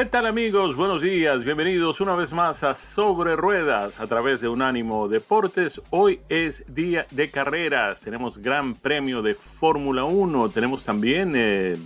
¿Qué 0.00 0.06
tal 0.06 0.24
amigos? 0.24 0.76
Buenos 0.76 1.02
días, 1.02 1.44
bienvenidos 1.44 2.00
una 2.00 2.14
vez 2.14 2.32
más 2.32 2.64
a 2.64 2.74
Sobre 2.74 3.36
Ruedas 3.36 4.00
a 4.00 4.06
través 4.06 4.40
de 4.40 4.48
Unánimo 4.48 5.08
Deportes. 5.08 5.78
Hoy 5.90 6.20
es 6.30 6.64
día 6.74 7.06
de 7.10 7.30
carreras, 7.30 8.00
tenemos 8.00 8.38
gran 8.38 8.74
premio 8.76 9.20
de 9.20 9.34
Fórmula 9.34 10.04
1, 10.04 10.48
tenemos 10.52 10.86
también 10.86 11.34
eh, 11.36 11.76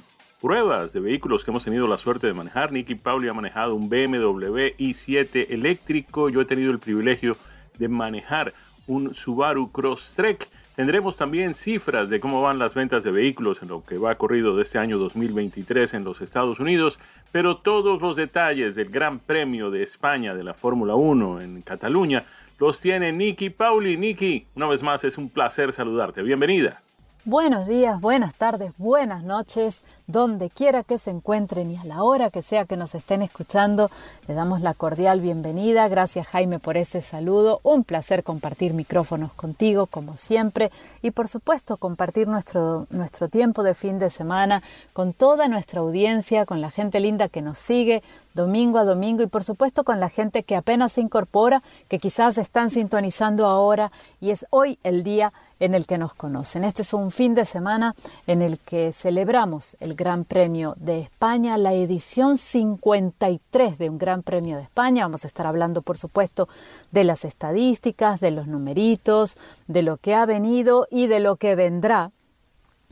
pruebas 0.40 0.92
de 0.92 1.00
vehículos 1.00 1.44
que 1.44 1.50
hemos 1.50 1.64
tenido 1.64 1.88
la 1.88 1.98
suerte 1.98 2.28
de 2.28 2.34
manejar. 2.34 2.70
Nicky 2.70 2.94
Pauli 2.94 3.26
ha 3.26 3.34
manejado 3.34 3.74
un 3.74 3.88
BMW 3.88 4.76
i7 4.78 5.50
eléctrico, 5.50 6.28
yo 6.28 6.40
he 6.40 6.44
tenido 6.44 6.70
el 6.70 6.78
privilegio 6.78 7.36
de 7.80 7.88
manejar 7.88 8.54
un 8.86 9.12
Subaru 9.12 9.72
Crosstrek 9.72 10.48
Tendremos 10.76 11.14
también 11.14 11.54
cifras 11.54 12.10
de 12.10 12.18
cómo 12.18 12.42
van 12.42 12.58
las 12.58 12.74
ventas 12.74 13.04
de 13.04 13.12
vehículos 13.12 13.62
en 13.62 13.68
lo 13.68 13.84
que 13.84 13.96
va 13.96 14.16
corrido 14.16 14.56
de 14.56 14.64
este 14.64 14.78
año 14.78 14.98
2023 14.98 15.94
en 15.94 16.02
los 16.02 16.20
Estados 16.20 16.58
Unidos, 16.58 16.98
pero 17.34 17.56
todos 17.56 18.00
los 18.00 18.14
detalles 18.14 18.76
del 18.76 18.90
Gran 18.90 19.18
Premio 19.18 19.72
de 19.72 19.82
España 19.82 20.36
de 20.36 20.44
la 20.44 20.54
Fórmula 20.54 20.94
1 20.94 21.40
en 21.40 21.62
Cataluña 21.62 22.26
los 22.60 22.78
tiene 22.78 23.10
Nicky 23.10 23.50
Pauli. 23.50 23.96
Nicky, 23.96 24.46
una 24.54 24.68
vez 24.68 24.84
más 24.84 25.02
es 25.02 25.18
un 25.18 25.28
placer 25.28 25.72
saludarte. 25.72 26.22
Bienvenida. 26.22 26.83
Buenos 27.26 27.66
días, 27.66 27.98
buenas 28.02 28.34
tardes, 28.34 28.72
buenas 28.76 29.24
noches, 29.24 29.80
donde 30.06 30.50
quiera 30.50 30.82
que 30.82 30.98
se 30.98 31.10
encuentren 31.10 31.70
y 31.70 31.76
a 31.78 31.84
la 31.84 32.02
hora 32.02 32.28
que 32.28 32.42
sea 32.42 32.66
que 32.66 32.76
nos 32.76 32.94
estén 32.94 33.22
escuchando, 33.22 33.90
le 34.28 34.34
damos 34.34 34.60
la 34.60 34.74
cordial 34.74 35.22
bienvenida. 35.22 35.88
Gracias 35.88 36.26
Jaime 36.26 36.58
por 36.58 36.76
ese 36.76 37.00
saludo. 37.00 37.60
Un 37.62 37.82
placer 37.82 38.24
compartir 38.24 38.74
micrófonos 38.74 39.32
contigo, 39.32 39.86
como 39.86 40.18
siempre, 40.18 40.70
y 41.00 41.12
por 41.12 41.28
supuesto 41.28 41.78
compartir 41.78 42.28
nuestro, 42.28 42.86
nuestro 42.90 43.30
tiempo 43.30 43.62
de 43.62 43.72
fin 43.72 43.98
de 43.98 44.10
semana 44.10 44.62
con 44.92 45.14
toda 45.14 45.48
nuestra 45.48 45.80
audiencia, 45.80 46.44
con 46.44 46.60
la 46.60 46.70
gente 46.70 47.00
linda 47.00 47.30
que 47.30 47.40
nos 47.40 47.58
sigue 47.58 48.02
domingo 48.34 48.78
a 48.78 48.84
domingo 48.84 49.22
y 49.22 49.28
por 49.28 49.44
supuesto 49.44 49.82
con 49.82 49.98
la 49.98 50.10
gente 50.10 50.42
que 50.42 50.56
apenas 50.56 50.92
se 50.92 51.00
incorpora, 51.00 51.62
que 51.88 51.98
quizás 51.98 52.36
están 52.36 52.68
sintonizando 52.68 53.46
ahora 53.46 53.92
y 54.20 54.30
es 54.30 54.44
hoy 54.50 54.78
el 54.82 55.04
día 55.04 55.32
en 55.60 55.74
el 55.74 55.86
que 55.86 55.98
nos 55.98 56.14
conocen. 56.14 56.64
Este 56.64 56.82
es 56.82 56.92
un 56.92 57.10
fin 57.10 57.34
de 57.34 57.44
semana 57.44 57.94
en 58.26 58.42
el 58.42 58.58
que 58.58 58.92
celebramos 58.92 59.76
el 59.80 59.94
Gran 59.94 60.24
Premio 60.24 60.74
de 60.78 61.00
España, 61.00 61.58
la 61.58 61.72
edición 61.72 62.36
53 62.36 63.78
de 63.78 63.90
un 63.90 63.98
Gran 63.98 64.22
Premio 64.22 64.56
de 64.56 64.62
España. 64.62 65.04
Vamos 65.04 65.24
a 65.24 65.26
estar 65.26 65.46
hablando, 65.46 65.82
por 65.82 65.98
supuesto, 65.98 66.48
de 66.90 67.04
las 67.04 67.24
estadísticas, 67.24 68.20
de 68.20 68.30
los 68.30 68.46
numeritos, 68.46 69.36
de 69.66 69.82
lo 69.82 69.96
que 69.96 70.14
ha 70.14 70.26
venido 70.26 70.86
y 70.90 71.06
de 71.06 71.20
lo 71.20 71.36
que 71.36 71.54
vendrá. 71.54 72.10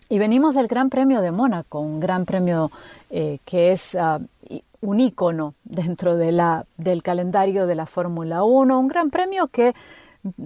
Y 0.08 0.18
venimos 0.18 0.54
del 0.54 0.66
Gran 0.66 0.90
Premio 0.90 1.20
de 1.20 1.30
Mónaco, 1.30 1.80
un 1.80 1.98
Gran 1.98 2.26
Premio 2.26 2.70
eh, 3.10 3.38
que 3.44 3.72
es 3.72 3.94
ah, 3.94 4.20
un 4.82 5.00
ícono 5.00 5.54
dentro 5.64 6.16
del 6.16 7.02
calendario 7.02 7.66
de 7.66 7.74
la 7.76 7.86
Fórmula 7.86 8.42
1, 8.42 8.78
un 8.78 8.88
Gran 8.88 9.10
Premio 9.10 9.46
que 9.46 9.74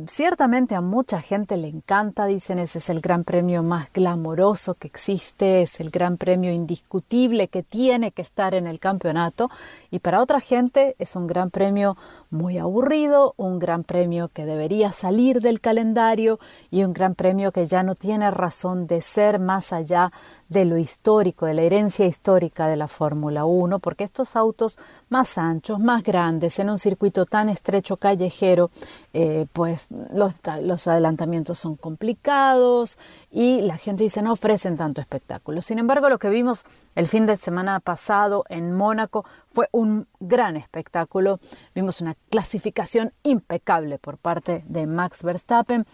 Ciertamente 0.07 0.75
a 0.75 0.81
mucha 0.81 1.21
gente 1.21 1.59
le 1.59 1.69
encanta, 1.69 2.25
dicen 2.25 2.59
ese 2.59 2.79
es 2.79 2.89
el 2.89 3.03
gran 3.03 3.25
premio 3.25 3.63
más 3.63 3.93
glamoroso 3.93 4.73
que 4.73 4.89
existe, 4.89 5.61
es 5.61 5.81
el 5.81 5.91
gran 5.91 6.17
premio 6.17 6.51
indiscutible 6.51 7.49
que 7.49 7.63
tiene 7.63 8.11
que 8.11 8.23
estar 8.23 8.55
en 8.55 8.67
el 8.67 8.81
campeonato 8.81 9.51
y 9.91 9.99
para 9.99 10.23
otra 10.23 10.41
gente 10.41 10.97
es 10.99 11.15
un 11.15 11.27
gran 11.27 11.51
premio 11.51 11.99
muy 12.31 12.57
aburrido, 12.57 13.35
un 13.37 13.59
gran 13.59 13.85
premio 13.85 14.29
que 14.29 14.47
debería 14.47 14.95
salir 14.95 15.43
del 15.43 15.61
calendario 15.61 16.41
y 16.71 16.83
un 16.83 16.95
gran 16.95 17.15
premio 17.15 17.53
que 17.53 17.67
ya 17.67 17.83
no 17.83 17.95
tiene 17.95 18.31
razón 18.31 18.87
de 18.87 19.03
ser 19.03 19.39
más 19.39 19.75
allá 19.75 20.11
de 20.49 20.65
lo 20.65 20.79
histórico, 20.79 21.47
de 21.47 21.55
la 21.55 21.63
herencia 21.63 22.07
histórica 22.07 22.69
de 22.69 22.77
la 22.77 22.89
Fórmula 22.89 23.45
1, 23.45 23.79
porque 23.81 24.05
estos 24.05 24.37
autos 24.37 24.79
más 25.09 25.39
anchos, 25.39 25.81
más 25.81 26.03
grandes, 26.03 26.59
en 26.59 26.71
un 26.71 26.79
circuito 26.79 27.27
tan 27.27 27.49
estrecho 27.49 27.97
callejero, 27.97 28.71
eh, 29.13 29.47
pues 29.53 29.89
los, 30.13 30.87
adelantamientos 30.87 31.59
son 31.59 31.77
complicados 31.77 32.99
y 33.31 33.61
la 33.63 33.77
gente 33.77 34.05
dice 34.05 34.23
no 34.23 34.33
ofrecen 34.33 34.77
tanto 34.77 35.01
espectáculo. 35.01 35.63
Sin 35.63 35.79
embargo, 35.79 36.09
lo 36.09 36.19
que 36.19 36.29
vimos 36.29 36.65
el 36.95 37.09
fin 37.09 37.27
de 37.27 37.37
semana 37.37 37.81
pasado 37.81 38.45
en 38.49 38.73
Mónaco 38.73 39.25
fue 39.49 39.69
un 39.73 40.07
gran 40.21 40.57
espectáculo. 40.57 41.41
Vimos 41.75 42.01
una 42.01 42.17
clasificación 42.31 43.13
impecable 43.23 43.99
por 43.99 44.17
parte 44.19 44.65
de 44.67 44.87
Max 44.87 45.23
Verstappen 45.23 45.87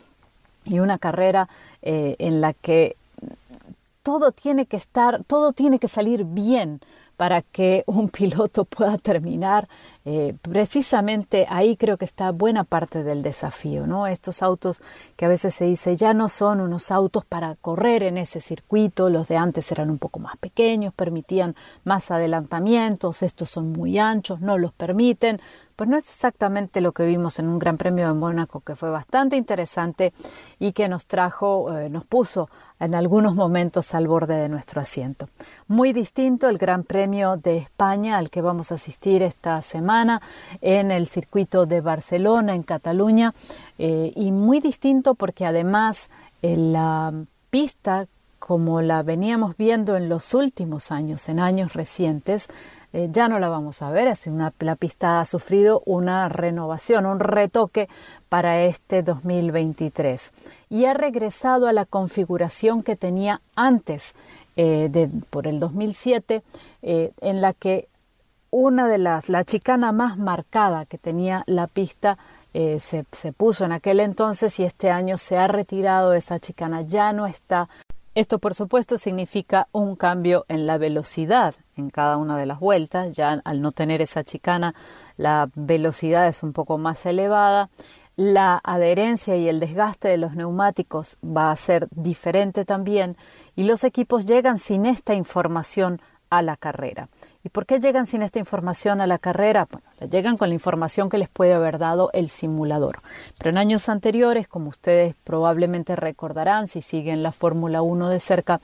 y 0.64 0.78
una 0.78 0.98
carrera 0.98 1.48
eh, 1.80 2.16
en 2.18 2.40
la 2.40 2.52
que 2.52 2.96
todo 4.02 4.32
tiene 4.32 4.66
que 4.66 4.76
estar, 4.76 5.24
todo 5.24 5.52
tiene 5.52 5.78
que 5.78 5.88
salir 5.88 6.24
bien 6.24 6.80
para 7.16 7.42
que 7.42 7.84
un 7.86 8.08
piloto 8.10 8.64
pueda 8.64 8.98
terminar. 8.98 9.68
Eh, 10.04 10.34
precisamente 10.42 11.46
ahí 11.48 11.76
creo 11.76 11.96
que 11.96 12.04
está 12.04 12.32
buena 12.32 12.64
parte 12.64 13.04
del 13.04 13.22
desafío, 13.22 13.86
¿no? 13.86 14.08
Estos 14.08 14.42
autos 14.42 14.82
que 15.14 15.26
a 15.26 15.28
veces 15.28 15.54
se 15.54 15.64
dice 15.64 15.96
ya 15.96 16.12
no 16.12 16.28
son 16.28 16.60
unos 16.60 16.90
autos 16.90 17.24
para 17.24 17.54
correr 17.54 18.02
en 18.02 18.18
ese 18.18 18.40
circuito, 18.40 19.10
los 19.10 19.28
de 19.28 19.36
antes 19.36 19.70
eran 19.70 19.90
un 19.90 19.98
poco 19.98 20.18
más 20.18 20.36
pequeños, 20.38 20.92
permitían 20.92 21.54
más 21.84 22.10
adelantamientos, 22.10 23.22
estos 23.22 23.50
son 23.50 23.70
muy 23.70 24.00
anchos, 24.00 24.40
no 24.40 24.58
los 24.58 24.72
permiten. 24.72 25.40
Pues 25.76 25.88
no 25.88 25.96
es 25.96 26.04
exactamente 26.04 26.80
lo 26.80 26.92
que 26.92 27.06
vimos 27.06 27.38
en 27.38 27.48
un 27.48 27.58
Gran 27.58 27.78
Premio 27.78 28.08
de 28.08 28.14
Mónaco 28.14 28.60
que 28.60 28.76
fue 28.76 28.90
bastante 28.90 29.36
interesante 29.36 30.12
y 30.58 30.72
que 30.72 30.88
nos 30.88 31.06
trajo, 31.06 31.72
eh, 31.76 31.88
nos 31.88 32.04
puso 32.04 32.50
en 32.82 32.96
algunos 32.96 33.36
momentos 33.36 33.94
al 33.94 34.08
borde 34.08 34.34
de 34.34 34.48
nuestro 34.48 34.80
asiento. 34.80 35.28
Muy 35.68 35.92
distinto 35.92 36.48
el 36.48 36.58
Gran 36.58 36.82
Premio 36.82 37.36
de 37.36 37.58
España 37.58 38.18
al 38.18 38.28
que 38.28 38.40
vamos 38.40 38.72
a 38.72 38.74
asistir 38.74 39.22
esta 39.22 39.62
semana 39.62 40.20
en 40.60 40.90
el 40.90 41.06
circuito 41.06 41.64
de 41.64 41.80
Barcelona, 41.80 42.56
en 42.56 42.64
Cataluña, 42.64 43.34
eh, 43.78 44.12
y 44.16 44.32
muy 44.32 44.58
distinto 44.60 45.14
porque 45.14 45.46
además 45.46 46.10
la 46.42 47.12
pista, 47.50 48.06
como 48.40 48.82
la 48.82 49.04
veníamos 49.04 49.56
viendo 49.56 49.96
en 49.96 50.08
los 50.08 50.34
últimos 50.34 50.90
años, 50.90 51.28
en 51.28 51.38
años 51.38 51.74
recientes, 51.74 52.48
eh, 52.92 53.08
ya 53.10 53.28
no 53.28 53.38
la 53.38 53.48
vamos 53.48 53.80
a 53.80 53.90
ver, 53.90 54.12
una, 54.26 54.52
la 54.58 54.76
pista 54.76 55.20
ha 55.20 55.24
sufrido 55.24 55.82
una 55.86 56.28
renovación, 56.28 57.06
un 57.06 57.20
retoque 57.20 57.88
para 58.28 58.62
este 58.64 59.02
2023 59.02 60.32
y 60.72 60.86
ha 60.86 60.94
regresado 60.94 61.66
a 61.66 61.72
la 61.74 61.84
configuración 61.84 62.82
que 62.82 62.96
tenía 62.96 63.42
antes 63.54 64.14
eh, 64.56 64.88
de, 64.90 65.10
por 65.28 65.46
el 65.46 65.60
2007, 65.60 66.42
eh, 66.80 67.12
en 67.20 67.42
la 67.42 67.52
que 67.52 67.88
una 68.50 68.88
de 68.88 68.96
las, 68.96 69.28
la 69.28 69.44
chicana 69.44 69.92
más 69.92 70.16
marcada 70.16 70.86
que 70.86 70.96
tenía 70.96 71.44
la 71.46 71.66
pista 71.66 72.16
se, 72.52 73.06
se, 73.12 73.32
puso 73.32 73.64
en 73.64 73.72
aquel 73.72 73.98
entonces 73.98 74.60
y 74.60 74.64
este 74.64 74.90
año 74.90 75.16
se 75.16 75.38
ha 75.38 75.48
retirado 75.48 76.12
esa 76.12 76.38
chicana, 76.38 76.82
ya 76.82 77.14
no 77.14 77.26
está. 77.26 77.70
Esto 78.14 78.38
por 78.38 78.54
supuesto 78.54 78.98
significa 78.98 79.68
un 79.72 79.96
cambio 79.96 80.44
en 80.48 80.66
la 80.66 80.76
velocidad 80.76 81.54
en 81.76 81.90
cada 81.90 82.16
una 82.16 82.36
de 82.36 82.46
las 82.46 82.60
vueltas. 82.60 83.14
Ya 83.14 83.40
al 83.44 83.60
no 83.60 83.72
tener 83.72 84.02
esa 84.02 84.24
chicana, 84.24 84.74
la 85.16 85.48
velocidad 85.54 86.28
es 86.28 86.42
un 86.42 86.52
poco 86.52 86.78
más 86.78 87.06
elevada. 87.06 87.70
La 88.16 88.60
adherencia 88.62 89.36
y 89.36 89.48
el 89.48 89.58
desgaste 89.58 90.08
de 90.08 90.18
los 90.18 90.34
neumáticos 90.34 91.16
va 91.24 91.50
a 91.50 91.56
ser 91.56 91.88
diferente 91.92 92.64
también 92.64 93.16
y 93.56 93.64
los 93.64 93.84
equipos 93.84 94.26
llegan 94.26 94.58
sin 94.58 94.84
esta 94.84 95.14
información 95.14 96.00
a 96.28 96.42
la 96.42 96.56
carrera. 96.56 97.08
¿Y 97.44 97.48
por 97.48 97.66
qué 97.66 97.80
llegan 97.80 98.06
sin 98.06 98.22
esta 98.22 98.38
información 98.38 99.00
a 99.00 99.06
la 99.06 99.18
carrera? 99.18 99.66
Bueno, 99.70 99.84
llegan 100.10 100.36
con 100.36 100.48
la 100.48 100.54
información 100.54 101.08
que 101.08 101.18
les 101.18 101.28
puede 101.28 101.54
haber 101.54 101.78
dado 101.78 102.10
el 102.12 102.28
simulador. 102.28 102.98
Pero 103.38 103.50
en 103.50 103.58
años 103.58 103.88
anteriores, 103.88 104.46
como 104.46 104.68
ustedes 104.68 105.14
probablemente 105.24 105.96
recordarán 105.96 106.68
si 106.68 106.82
siguen 106.82 107.22
la 107.22 107.32
Fórmula 107.32 107.82
1 107.82 108.08
de 108.10 108.20
cerca, 108.20 108.60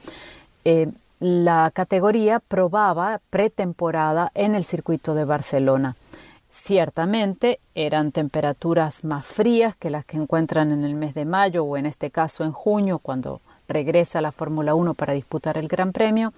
eh, 0.65 0.89
la 1.21 1.71
categoría 1.73 2.39
probaba 2.39 3.21
pretemporada 3.31 4.31
en 4.35 4.55
el 4.55 4.65
circuito 4.65 5.15
de 5.15 5.25
Barcelona. 5.25 5.97
Ciertamente 6.49 7.61
eran 7.75 8.11
temperaturas 8.11 9.05
más 9.05 9.27
frías 9.27 9.77
que 9.77 9.91
las 9.91 10.07
que 10.07 10.17
encuentran 10.17 10.73
en 10.73 10.83
el 10.83 10.95
mes 10.95 11.15
de 11.15 11.27
mayo 11.27 11.65
o 11.65 11.77
en 11.77 11.85
este 11.85 12.11
caso 12.11 12.43
en 12.43 12.53
junio 12.53 12.99
cuando 12.99 13.43
regresa 13.69 14.23
la 14.23 14.33
Fórmula 14.33 14.75
1 14.75 14.95
para 14.95 15.13
disputar 15.13 15.59
el 15.59 15.69
Gran 15.69 15.93
Premio, 15.93 16.33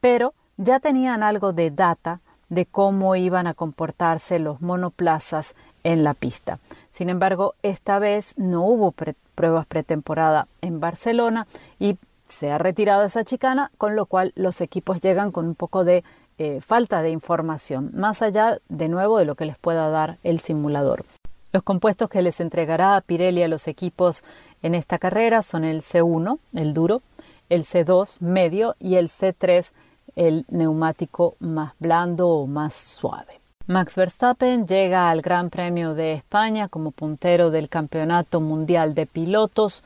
pero 0.00 0.32
ya 0.56 0.80
tenían 0.80 1.22
algo 1.22 1.52
de 1.52 1.70
data 1.70 2.20
de 2.48 2.64
cómo 2.64 3.14
iban 3.16 3.46
a 3.46 3.54
comportarse 3.54 4.38
los 4.38 4.62
monoplazas 4.62 5.54
en 5.84 6.04
la 6.04 6.14
pista. 6.14 6.58
Sin 6.90 7.10
embargo, 7.10 7.54
esta 7.62 7.98
vez 7.98 8.36
no 8.38 8.64
hubo 8.64 8.92
pruebas 9.34 9.66
pretemporada 9.66 10.48
en 10.62 10.80
Barcelona 10.80 11.46
y 11.78 11.98
se 12.28 12.50
ha 12.50 12.58
retirado 12.58 13.04
esa 13.04 13.24
chicana, 13.24 13.70
con 13.76 13.94
lo 13.94 14.06
cual 14.06 14.32
los 14.36 14.60
equipos 14.60 15.00
llegan 15.00 15.32
con 15.32 15.46
un 15.46 15.54
poco 15.54 15.84
de 15.84 16.02
eh, 16.42 16.62
falta 16.62 17.02
de 17.02 17.10
información, 17.10 17.90
más 17.92 18.22
allá 18.22 18.60
de 18.70 18.88
nuevo 18.88 19.18
de 19.18 19.26
lo 19.26 19.34
que 19.34 19.44
les 19.44 19.58
pueda 19.58 19.90
dar 19.90 20.16
el 20.22 20.40
simulador. 20.40 21.04
Los 21.52 21.62
compuestos 21.62 22.08
que 22.08 22.22
les 22.22 22.40
entregará 22.40 22.98
Pirelli 23.02 23.42
a 23.42 23.48
los 23.48 23.68
equipos 23.68 24.24
en 24.62 24.74
esta 24.74 24.98
carrera 24.98 25.42
son 25.42 25.64
el 25.64 25.82
C1, 25.82 26.38
el 26.54 26.72
duro, 26.72 27.02
el 27.50 27.64
C2 27.64 28.20
medio 28.20 28.74
y 28.80 28.94
el 28.94 29.08
C3, 29.08 29.72
el 30.16 30.46
neumático 30.48 31.36
más 31.40 31.74
blando 31.78 32.28
o 32.28 32.46
más 32.46 32.74
suave. 32.74 33.38
Max 33.66 33.96
Verstappen 33.96 34.66
llega 34.66 35.10
al 35.10 35.20
Gran 35.20 35.50
Premio 35.50 35.92
de 35.92 36.14
España 36.14 36.68
como 36.68 36.90
puntero 36.90 37.50
del 37.50 37.68
Campeonato 37.68 38.40
Mundial 38.40 38.94
de 38.94 39.04
Pilotos 39.04 39.84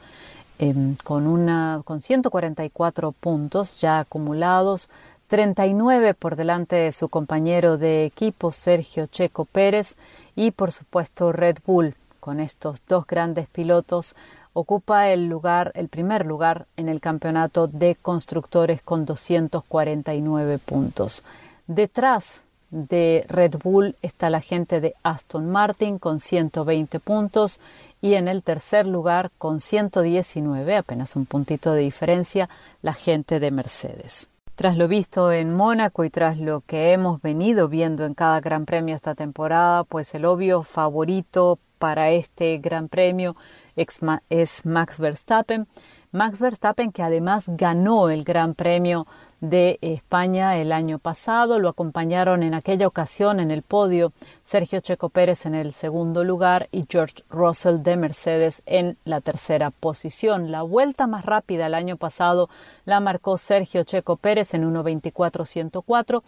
em, 0.60 0.94
con, 1.02 1.26
una, 1.26 1.82
con 1.84 2.00
144 2.00 3.10
puntos 3.10 3.80
ya 3.80 3.98
acumulados 3.98 4.88
39 5.34 6.14
por 6.14 6.36
delante 6.36 6.76
de 6.76 6.92
su 6.92 7.08
compañero 7.08 7.76
de 7.76 8.04
equipo 8.04 8.52
Sergio 8.52 9.08
Checo 9.08 9.46
Pérez 9.46 9.96
y 10.36 10.52
por 10.52 10.70
supuesto 10.70 11.32
Red 11.32 11.56
Bull 11.66 11.96
con 12.20 12.38
estos 12.38 12.80
dos 12.86 13.04
grandes 13.04 13.48
pilotos 13.48 14.14
ocupa 14.52 15.08
el 15.08 15.26
lugar 15.26 15.72
el 15.74 15.88
primer 15.88 16.24
lugar 16.24 16.66
en 16.76 16.88
el 16.88 17.00
campeonato 17.00 17.66
de 17.66 17.96
constructores 17.96 18.80
con 18.80 19.06
249 19.06 20.60
puntos. 20.60 21.24
Detrás 21.66 22.44
de 22.70 23.26
Red 23.26 23.56
Bull 23.60 23.96
está 24.02 24.30
la 24.30 24.40
gente 24.40 24.80
de 24.80 24.94
Aston 25.02 25.50
Martin 25.50 25.98
con 25.98 26.20
120 26.20 27.00
puntos 27.00 27.60
y 28.00 28.14
en 28.14 28.28
el 28.28 28.44
tercer 28.44 28.86
lugar 28.86 29.32
con 29.36 29.58
119, 29.58 30.76
apenas 30.76 31.16
un 31.16 31.26
puntito 31.26 31.72
de 31.72 31.80
diferencia, 31.80 32.48
la 32.82 32.92
gente 32.92 33.40
de 33.40 33.50
Mercedes. 33.50 34.28
Tras 34.54 34.76
lo 34.76 34.86
visto 34.86 35.32
en 35.32 35.52
Mónaco 35.52 36.04
y 36.04 36.10
tras 36.10 36.38
lo 36.38 36.60
que 36.60 36.92
hemos 36.92 37.20
venido 37.20 37.68
viendo 37.68 38.04
en 38.04 38.14
cada 38.14 38.40
Gran 38.40 38.66
Premio 38.66 38.94
esta 38.94 39.16
temporada, 39.16 39.82
pues 39.82 40.14
el 40.14 40.24
obvio 40.24 40.62
favorito 40.62 41.58
para 41.80 42.10
este 42.10 42.58
Gran 42.58 42.88
Premio 42.88 43.34
es 43.74 44.64
Max 44.64 45.00
Verstappen. 45.00 45.66
Max 46.12 46.38
Verstappen 46.38 46.92
que 46.92 47.02
además 47.02 47.46
ganó 47.48 48.10
el 48.10 48.22
Gran 48.22 48.54
Premio 48.54 49.08
de 49.50 49.78
España 49.82 50.56
el 50.56 50.72
año 50.72 50.98
pasado. 50.98 51.58
Lo 51.58 51.68
acompañaron 51.68 52.42
en 52.42 52.54
aquella 52.54 52.86
ocasión 52.86 53.40
en 53.40 53.50
el 53.50 53.62
podio 53.62 54.12
Sergio 54.44 54.80
Checo 54.80 55.10
Pérez 55.10 55.44
en 55.44 55.54
el 55.54 55.72
segundo 55.72 56.24
lugar 56.24 56.68
y 56.72 56.86
George 56.88 57.22
Russell 57.28 57.82
de 57.82 57.96
Mercedes 57.96 58.62
en 58.64 58.96
la 59.04 59.20
tercera 59.20 59.70
posición. 59.70 60.50
La 60.50 60.62
vuelta 60.62 61.06
más 61.06 61.24
rápida 61.24 61.66
el 61.66 61.74
año 61.74 61.96
pasado 61.96 62.48
la 62.86 63.00
marcó 63.00 63.36
Sergio 63.36 63.84
Checo 63.84 64.16
Pérez 64.16 64.54
en 64.54 64.64
1.24.104 64.72 66.22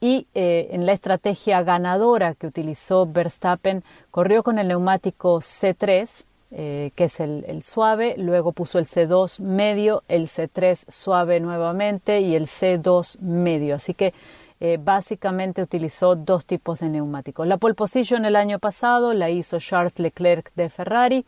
y 0.00 0.26
eh, 0.34 0.68
en 0.72 0.86
la 0.86 0.92
estrategia 0.92 1.62
ganadora 1.62 2.34
que 2.34 2.46
utilizó 2.46 3.06
Verstappen 3.06 3.84
corrió 4.10 4.42
con 4.42 4.58
el 4.58 4.68
neumático 4.68 5.40
C3 5.40 6.24
eh, 6.54 6.90
que 6.94 7.04
es 7.04 7.18
el, 7.18 7.62
suave, 7.62 8.14
luego 8.18 8.52
puso 8.52 8.78
el 8.78 8.84
C2 8.84 9.40
medio, 9.40 10.02
el 10.08 10.28
C3 10.28 10.84
suave 10.86 11.40
nuevamente 11.40 12.20
y 12.20 12.34
el 12.34 12.46
C2 12.46 13.20
medio. 13.20 13.76
Así 13.76 13.94
que 13.94 14.12
eh, 14.60 14.78
básicamente 14.78 15.62
utilizó 15.62 16.14
dos 16.14 16.44
tipos 16.44 16.80
de 16.80 16.90
neumáticos. 16.90 17.46
La 17.46 17.56
pole 17.56 17.74
position 17.74 18.26
el 18.26 18.36
año 18.36 18.58
pasado 18.58 19.14
la 19.14 19.30
hizo 19.30 19.58
Charles 19.60 19.98
Leclerc 19.98 20.52
de 20.54 20.68
Ferrari. 20.68 21.24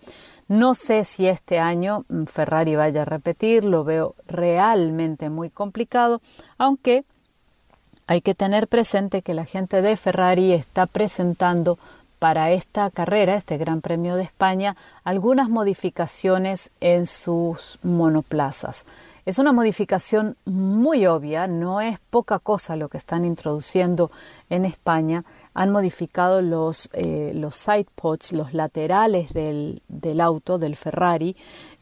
No 0.46 0.74
sé 0.74 1.04
si 1.04 1.26
este 1.26 1.58
año 1.58 2.04
mm, 2.08 2.24
Ferrari 2.24 2.76
vaya 2.76 3.02
a 3.02 3.06
repetir, 3.06 3.64
lo 3.64 3.82
veo 3.82 4.14
realmente 4.26 5.30
muy 5.30 5.48
complicado, 5.48 6.20
aunque 6.58 7.04
hay 8.06 8.20
que 8.20 8.34
tener 8.34 8.68
presente 8.68 9.22
que 9.22 9.32
la 9.32 9.46
gente 9.46 9.80
de 9.80 9.96
Ferrari 9.96 10.52
está 10.52 10.84
presentando 10.84 11.78
para 12.24 12.52
esta 12.52 12.88
carrera, 12.88 13.34
este 13.34 13.58
Gran 13.58 13.82
Premio 13.82 14.16
de 14.16 14.22
España, 14.22 14.76
algunas 15.04 15.50
modificaciones 15.50 16.70
en 16.80 17.04
sus 17.04 17.78
monoplazas. 17.82 18.86
Es 19.26 19.38
una 19.38 19.52
modificación 19.52 20.34
muy 20.46 21.04
obvia, 21.04 21.46
no 21.46 21.82
es 21.82 21.98
poca 22.08 22.38
cosa 22.38 22.76
lo 22.76 22.88
que 22.88 22.96
están 22.96 23.26
introduciendo 23.26 24.10
en 24.48 24.64
España. 24.64 25.22
Han 25.52 25.70
modificado 25.70 26.40
los, 26.40 26.88
eh, 26.94 27.32
los 27.34 27.56
side 27.56 27.88
pods, 27.94 28.32
los 28.32 28.54
laterales 28.54 29.30
del, 29.34 29.82
auto, 30.22 30.56
del 30.56 30.76
Ferrari, 30.76 31.36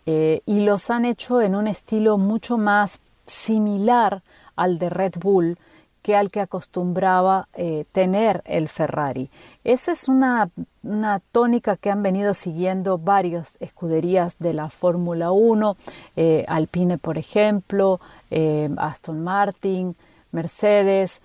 eh, 0.06 0.40
y 0.44 0.58
los 0.58 0.90
han 0.90 1.04
hecho 1.04 1.40
en 1.40 1.54
un 1.54 1.68
estilo 1.68 2.18
mucho 2.18 2.58
más 2.58 2.98
similar 3.26 4.24
al 4.56 4.80
de 4.80 4.90
Red 4.90 5.14
Bull, 5.20 5.56
que 6.02 6.16
al 6.16 6.30
que 6.30 6.40
acostumbraba 6.40 7.48
eh, 7.54 7.84
tener 7.92 8.42
el 8.44 8.68
Ferrari. 8.68 9.30
Esa 9.64 9.92
es 9.92 10.08
una, 10.08 10.50
tónica 11.30 11.76
que 11.76 11.90
han 11.90 12.02
venido 12.02 12.34
siguiendo 12.34 12.98
varias 12.98 13.56
escuderías 13.60 14.36
de 14.38 14.52
la 14.52 14.68
Fórmula 14.68 15.30
1, 15.30 15.76
eh, 16.16 16.44
Alpine 16.48 16.98
por 16.98 17.18
ejemplo, 17.18 18.00
eh, 18.30 18.68
Aston 18.76 19.22
Martin, 19.22 19.96
Mercedes, 20.32 21.22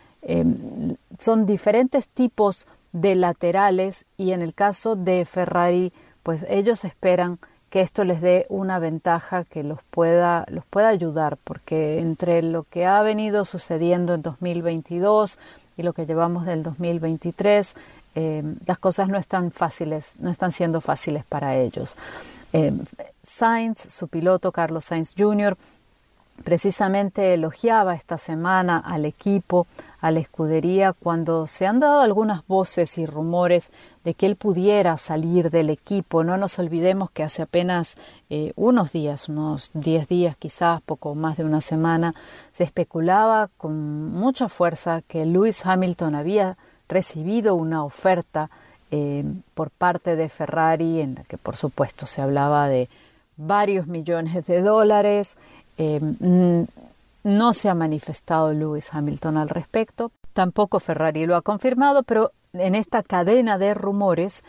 son 1.19 1.45
diferentes 1.45 2.09
tipos 2.09 2.67
de 2.91 3.15
laterales 3.15 4.05
y 4.17 4.31
en 4.31 4.41
el 4.41 4.53
caso 4.53 4.97
de 4.97 5.23
Ferrari, 5.23 5.93
pues 6.21 6.45
ellos 6.49 6.83
esperan 6.83 7.39
que 7.69 7.81
esto 7.81 8.03
les 8.03 8.21
dé 8.21 8.45
una 8.49 8.79
ventaja 8.79 9.43
que 9.43 9.63
los 9.63 9.79
pueda, 9.83 10.45
los 10.49 10.65
pueda 10.65 10.89
ayudar, 10.89 11.37
porque 11.43 11.99
entre 11.99 12.41
lo 12.41 12.63
que 12.63 12.85
ha 12.85 13.01
venido 13.01 13.45
sucediendo 13.45 14.13
en 14.13 14.21
2022 14.21 15.37
y 15.75 15.83
lo 15.83 15.93
que 15.93 16.05
llevamos 16.05 16.45
del 16.45 16.63
2023, 16.63 17.75
eh, 18.15 18.43
las 18.65 18.79
cosas 18.79 19.09
no 19.09 19.17
están 19.17 19.51
fáciles, 19.51 20.15
no 20.19 20.31
están 20.31 20.51
siendo 20.51 20.81
fáciles 20.81 21.23
para 21.25 21.55
ellos. 21.55 21.97
Eh, 22.53 22.73
Sainz, 23.23 23.79
su 23.93 24.07
piloto 24.07 24.51
Carlos 24.51 24.85
Sainz 24.85 25.13
Jr., 25.17 25.57
precisamente 26.43 27.33
elogiaba 27.33 27.95
esta 27.95 28.17
semana 28.17 28.77
al 28.77 29.05
equipo, 29.05 29.67
a 29.99 30.11
la 30.11 30.19
escudería, 30.19 30.93
cuando 30.93 31.47
se 31.47 31.65
han 31.65 31.79
dado 31.79 32.01
algunas 32.01 32.45
voces 32.47 32.97
y 32.97 33.05
rumores 33.05 33.71
de 34.03 34.13
que 34.13 34.25
él 34.25 34.35
pudiera 34.35 34.97
salir 34.97 35.49
del 35.49 35.69
equipo. 35.69 36.23
No 36.23 36.37
nos 36.37 36.59
olvidemos 36.59 37.09
que 37.11 37.23
hace 37.23 37.41
apenas 37.41 37.97
eh, 38.29 38.53
unos 38.55 38.91
días, 38.91 39.29
unos 39.29 39.71
10 39.73 40.07
días 40.07 40.37
quizás, 40.37 40.81
poco 40.81 41.15
más 41.15 41.37
de 41.37 41.45
una 41.45 41.61
semana, 41.61 42.13
se 42.51 42.63
especulaba 42.63 43.49
con 43.57 44.11
mucha 44.11 44.49
fuerza 44.49 45.01
que 45.07 45.25
Lewis 45.25 45.65
Hamilton 45.65 46.15
había 46.15 46.57
recibido 46.87 47.55
una 47.55 47.83
oferta 47.83 48.49
eh, 48.89 49.25
por 49.53 49.69
parte 49.69 50.15
de 50.15 50.29
Ferrari 50.29 51.01
en 51.01 51.15
la 51.15 51.23
que 51.25 51.37
por 51.37 51.57
supuesto 51.57 52.05
se 52.05 52.21
hablaba 52.21 52.69
de 52.69 52.87
varios 53.35 53.87
millones 53.87 54.47
de 54.47 54.61
dólares, 54.61 55.37
eh, 55.77 55.99
no 57.23 57.53
se 57.53 57.69
ha 57.69 57.73
manifestado 57.73 58.53
Lewis 58.53 58.89
Hamilton 58.91 59.37
al 59.37 59.49
respecto, 59.49 60.11
tampoco 60.33 60.79
Ferrari 60.79 61.25
lo 61.25 61.35
ha 61.35 61.41
confirmado, 61.41 62.03
pero 62.03 62.31
en 62.53 62.75
esta 62.75 63.03
cadena 63.03 63.57
de 63.57 63.73
rumores 63.73 64.43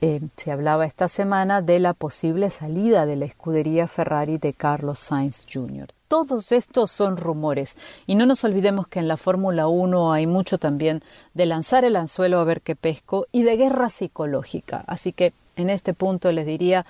eh, 0.00 0.20
se 0.36 0.50
hablaba 0.50 0.84
esta 0.84 1.08
semana 1.08 1.62
de 1.62 1.78
la 1.78 1.94
posible 1.94 2.50
salida 2.50 3.06
de 3.06 3.16
la 3.16 3.24
escudería 3.24 3.86
Ferrari 3.86 4.38
de 4.38 4.52
Carlos 4.52 4.98
Sainz 4.98 5.46
Jr. 5.50 5.88
Todos 6.08 6.52
estos 6.52 6.90
son 6.90 7.16
rumores 7.16 7.76
y 8.06 8.14
no 8.14 8.26
nos 8.26 8.44
olvidemos 8.44 8.86
que 8.86 8.98
en 8.98 9.08
la 9.08 9.16
Fórmula 9.16 9.66
1 9.66 10.12
hay 10.12 10.26
mucho 10.26 10.58
también 10.58 11.00
de 11.32 11.46
lanzar 11.46 11.84
el 11.84 11.96
anzuelo 11.96 12.38
a 12.38 12.44
ver 12.44 12.60
qué 12.60 12.76
pesco 12.76 13.26
y 13.32 13.44
de 13.44 13.56
guerra 13.56 13.88
psicológica. 13.88 14.84
Así 14.86 15.12
que 15.12 15.32
en 15.56 15.70
este 15.70 15.94
punto 15.94 16.30
les 16.32 16.46
diría 16.46 16.84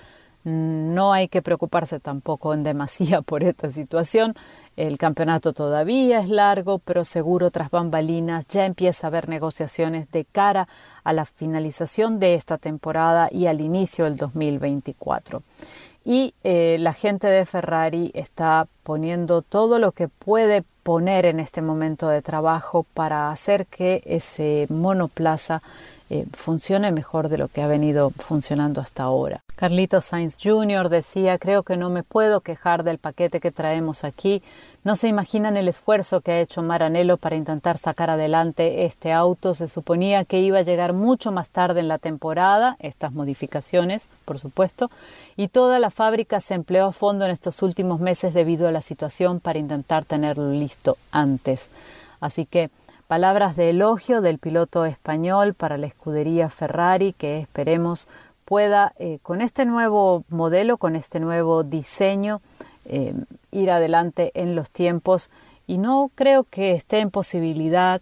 no 0.45 1.11
hay 1.11 1.27
que 1.27 1.41
preocuparse 1.41 1.99
tampoco 1.99 2.53
en 2.53 2.63
demasía 2.63 3.21
por 3.21 3.43
esta 3.43 3.69
situación. 3.69 4.35
El 4.77 4.97
campeonato 4.97 5.53
todavía 5.53 6.19
es 6.19 6.29
largo, 6.29 6.79
pero 6.79 7.03
seguro 7.03 7.49
tras 7.49 7.71
bambalinas 7.71 8.47
ya 8.47 8.65
empieza 8.65 9.07
a 9.07 9.09
haber 9.09 9.27
negociaciones 9.27 10.11
de 10.11 10.23
cara 10.23 10.67
a 11.03 11.13
la 11.13 11.25
finalización 11.25 12.19
de 12.19 12.35
esta 12.35 12.57
temporada 12.57 13.27
y 13.31 13.47
al 13.47 13.59
inicio 13.59 14.05
del 14.05 14.17
2024. 14.17 15.41
Y 16.03 16.35
eh, 16.43 16.77
la 16.79 16.93
gente 16.93 17.25
de 17.25 17.45
Ferrari 17.45 18.11
está 18.13 18.67
poniendo 18.83 19.41
todo 19.41 19.79
lo 19.79 19.91
que 19.91 20.07
puede 20.07 20.63
poner 20.83 21.25
en 21.25 21.39
este 21.39 21.63
momento 21.63 22.07
de 22.09 22.21
trabajo 22.21 22.85
para 22.93 23.31
hacer 23.31 23.65
que 23.65 24.03
ese 24.05 24.67
monoplaza 24.69 25.63
eh, 26.09 26.25
funcione 26.33 26.91
mejor 26.91 27.29
de 27.29 27.37
lo 27.37 27.47
que 27.47 27.61
ha 27.61 27.67
venido 27.67 28.11
funcionando 28.11 28.79
hasta 28.79 29.03
ahora. 29.03 29.41
Carlitos 29.55 30.05
Sainz 30.05 30.37
Jr. 30.41 30.89
decía, 30.89 31.39
creo 31.39 31.63
que 31.63 31.77
no 31.77 31.89
me 31.89 32.03
puedo 32.03 32.41
quejar 32.41 32.83
del 32.83 32.99
paquete 32.99 33.39
que 33.39 33.51
traemos 33.51 34.03
aquí. 34.03 34.43
No 34.83 34.95
se 34.95 35.07
imaginan 35.07 35.57
el 35.57 35.67
esfuerzo 35.67 36.21
que 36.21 36.33
ha 36.33 36.39
hecho 36.41 36.61
Maranello 36.61 37.17
para 37.17 37.35
intentar 37.35 37.77
sacar 37.77 38.09
adelante 38.09 38.85
este 38.85 39.13
auto. 39.13 39.53
Se 39.53 39.67
suponía 39.67 40.25
que 40.25 40.41
iba 40.41 40.59
a 40.59 40.63
llegar 40.63 40.93
mucho 40.93 41.31
más 41.31 41.49
tarde 41.49 41.79
en 41.79 41.87
la 41.87 41.97
temporada, 41.97 42.75
estas 42.79 43.11
modificaciones, 43.11 44.07
por 44.25 44.37
supuesto, 44.37 44.91
y 45.35 45.47
toda 45.47 45.79
la 45.79 45.89
fábrica 45.89 46.39
se 46.39 46.53
empleó 46.53 46.85
a 46.85 46.91
fondo 46.91 47.25
en 47.25 47.31
estos 47.31 47.63
últimos 47.63 47.99
meses 47.99 48.33
debido 48.33 48.67
a 48.67 48.71
la 48.71 48.81
situación 48.81 49.39
para 49.39 49.57
intentar 49.57 50.05
tenerlo 50.05 50.51
listo 50.51 50.97
antes. 51.11 51.71
Así 52.19 52.45
que 52.45 52.69
palabras 53.07 53.55
de 53.55 53.69
elogio 53.69 54.21
del 54.21 54.39
piloto 54.39 54.85
español 54.85 55.53
para 55.53 55.77
la 55.77 55.87
escudería 55.87 56.49
Ferrari 56.49 57.13
que 57.13 57.39
esperemos 57.39 58.07
pueda 58.45 58.93
eh, 58.99 59.19
con 59.21 59.41
este 59.41 59.65
nuevo 59.65 60.23
modelo, 60.29 60.77
con 60.77 60.95
este 60.95 61.19
nuevo 61.19 61.63
diseño, 61.63 62.41
eh, 62.85 63.13
ir 63.51 63.71
adelante 63.71 64.31
en 64.35 64.55
los 64.55 64.69
tiempos 64.69 65.31
y 65.67 65.77
no 65.77 66.11
creo 66.13 66.43
que 66.43 66.73
esté 66.73 66.99
en 66.99 67.09
posibilidad 67.09 68.01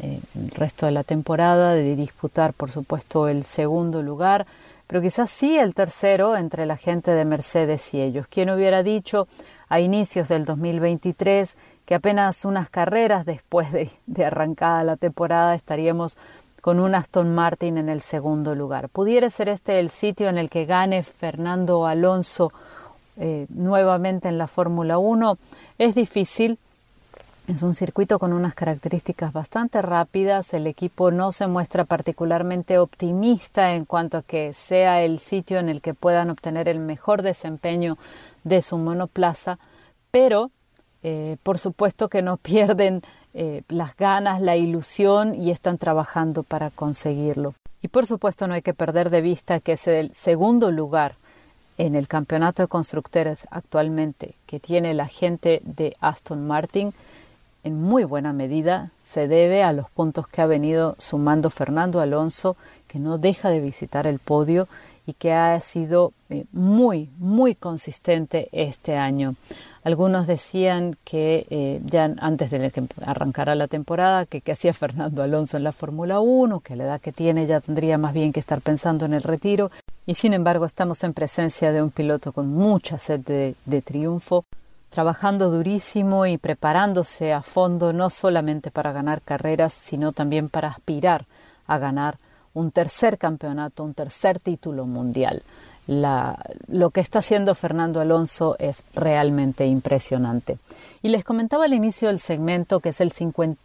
eh, 0.00 0.20
el 0.34 0.50
resto 0.50 0.86
de 0.86 0.92
la 0.92 1.04
temporada 1.04 1.74
de 1.74 1.94
disputar 1.96 2.54
por 2.54 2.70
supuesto 2.70 3.28
el 3.28 3.44
segundo 3.44 4.02
lugar, 4.02 4.46
pero 4.86 5.02
quizás 5.02 5.30
sí 5.30 5.58
el 5.58 5.74
tercero 5.74 6.36
entre 6.36 6.64
la 6.64 6.78
gente 6.78 7.10
de 7.10 7.24
Mercedes 7.26 7.92
y 7.92 8.00
ellos. 8.00 8.26
¿Quién 8.28 8.50
hubiera 8.50 8.82
dicho 8.82 9.28
a 9.68 9.80
inicios 9.80 10.28
del 10.28 10.44
2023 10.44 11.56
que 11.84 11.94
apenas 11.94 12.44
unas 12.44 12.70
carreras 12.70 13.26
después 13.26 13.72
de, 13.72 14.24
arrancada 14.24 14.84
la 14.84 14.96
temporada 14.96 15.54
estaríamos 15.54 16.16
con 16.60 16.78
un 16.78 16.94
Aston 16.94 17.34
Martin 17.34 17.76
en 17.76 17.88
el 17.88 18.00
segundo 18.00 18.54
lugar. 18.54 18.88
¿Pudiera 18.88 19.28
ser 19.30 19.48
este 19.48 19.80
el 19.80 19.90
sitio 19.90 20.28
en 20.28 20.38
el 20.38 20.48
que 20.48 20.64
gane 20.64 21.02
Fernando 21.02 21.86
Alonso 21.86 22.52
eh, 23.16 23.46
nuevamente 23.48 24.28
en 24.28 24.38
la 24.38 24.46
Fórmula 24.46 24.98
1? 24.98 25.38
Es 25.78 25.94
difícil. 25.96 26.58
Es 27.48 27.64
un 27.64 27.74
circuito 27.74 28.20
con 28.20 28.32
unas 28.32 28.54
características 28.54 29.32
bastante 29.32 29.82
rápidas. 29.82 30.54
El 30.54 30.68
equipo 30.68 31.10
no 31.10 31.32
se 31.32 31.48
muestra 31.48 31.84
particularmente 31.84 32.78
optimista 32.78 33.74
en 33.74 33.84
cuanto 33.84 34.18
a 34.18 34.22
que 34.22 34.52
sea 34.52 35.02
el 35.02 35.18
sitio 35.18 35.58
en 35.58 35.68
el 35.68 35.82
que 35.82 35.94
puedan 35.94 36.30
obtener 36.30 36.68
el 36.68 36.78
mejor 36.78 37.22
desempeño 37.22 37.98
de 38.44 38.62
su 38.62 38.78
monoplaza, 38.78 39.58
pero 40.12 40.52
eh, 41.02 41.36
por 41.42 41.58
supuesto 41.58 42.08
que 42.08 42.22
no 42.22 42.36
pierden 42.38 43.02
eh, 43.34 43.62
las 43.68 43.96
ganas, 43.96 44.40
la 44.40 44.56
ilusión 44.56 45.34
y 45.34 45.50
están 45.50 45.78
trabajando 45.78 46.42
para 46.42 46.70
conseguirlo. 46.70 47.54
Y 47.82 47.88
por 47.88 48.06
supuesto 48.06 48.46
no 48.46 48.54
hay 48.54 48.62
que 48.62 48.74
perder 48.74 49.10
de 49.10 49.20
vista 49.20 49.60
que 49.60 49.72
es 49.72 49.88
el 49.88 50.14
segundo 50.14 50.70
lugar 50.70 51.14
en 51.78 51.96
el 51.96 52.06
campeonato 52.06 52.62
de 52.62 52.68
constructores 52.68 53.48
actualmente 53.50 54.34
que 54.46 54.60
tiene 54.60 54.94
la 54.94 55.08
gente 55.08 55.62
de 55.64 55.96
Aston 56.00 56.46
Martin 56.46 56.92
en 57.64 57.80
muy 57.80 58.04
buena 58.04 58.32
medida 58.32 58.90
se 59.00 59.28
debe 59.28 59.62
a 59.62 59.72
los 59.72 59.88
puntos 59.88 60.26
que 60.26 60.42
ha 60.42 60.46
venido 60.46 60.96
sumando 60.98 61.48
Fernando 61.48 62.00
Alonso, 62.00 62.56
que 62.88 62.98
no 62.98 63.18
deja 63.18 63.50
de 63.50 63.60
visitar 63.60 64.06
el 64.06 64.18
podio 64.18 64.66
y 65.06 65.14
que 65.14 65.32
ha 65.32 65.60
sido 65.60 66.12
eh, 66.30 66.44
muy, 66.52 67.10
muy 67.18 67.54
consistente 67.54 68.48
este 68.52 68.96
año. 68.96 69.34
Algunos 69.84 70.28
decían 70.28 70.96
que 71.04 71.46
eh, 71.50 71.80
ya 71.84 72.04
antes 72.18 72.52
de 72.52 72.70
que 72.70 72.84
arrancara 73.04 73.56
la 73.56 73.66
temporada, 73.66 74.26
que, 74.26 74.40
hacía 74.52 74.72
Fernando 74.72 75.24
Alonso 75.24 75.56
en 75.56 75.64
la 75.64 75.72
Fórmula 75.72 76.20
1, 76.20 76.60
que 76.60 76.76
la 76.76 76.84
edad 76.84 77.00
que 77.00 77.10
tiene 77.10 77.46
ya 77.46 77.60
tendría 77.60 77.98
más 77.98 78.14
bien 78.14 78.32
que 78.32 78.38
estar 78.38 78.60
pensando 78.60 79.06
en 79.06 79.14
el 79.14 79.24
retiro. 79.24 79.72
Y 80.06 80.14
sin 80.14 80.34
embargo 80.34 80.66
estamos 80.66 81.02
en 81.02 81.14
presencia 81.14 81.72
de 81.72 81.82
un 81.82 81.90
piloto 81.90 82.32
con 82.32 82.52
mucha 82.52 82.98
sed 82.98 83.20
de 83.20 83.82
triunfo, 83.82 84.44
trabajando 84.90 85.50
durísimo 85.50 86.26
y 86.26 86.38
preparándose 86.38 87.32
a 87.32 87.42
fondo 87.42 87.92
no 87.92 88.08
solamente 88.10 88.70
para 88.70 88.92
ganar 88.92 89.20
carreras, 89.22 89.72
sino 89.72 90.12
también 90.12 90.48
para 90.48 90.68
aspirar 90.68 91.24
a 91.66 91.78
ganar 91.78 92.18
un 92.54 92.70
tercer 92.70 93.18
campeonato, 93.18 93.84
un 93.84 93.94
tercer 93.94 94.40
título 94.40 94.86
mundial 94.86 95.42
lo 95.86 96.90
que 96.90 97.00
está 97.00 97.18
haciendo 97.18 97.54
Fernando 97.54 98.00
Alonso 98.00 98.56
es 98.58 98.84
realmente 98.94 99.66
impresionante. 99.66 100.58
Y 101.02 101.08
les 101.08 101.24
comentaba 101.24 101.64
al 101.64 101.74
inicio 101.74 102.08
del 102.08 102.20
segmento 102.20 102.80
que 102.80 102.90
es 102.90 103.00
el, 103.00 103.12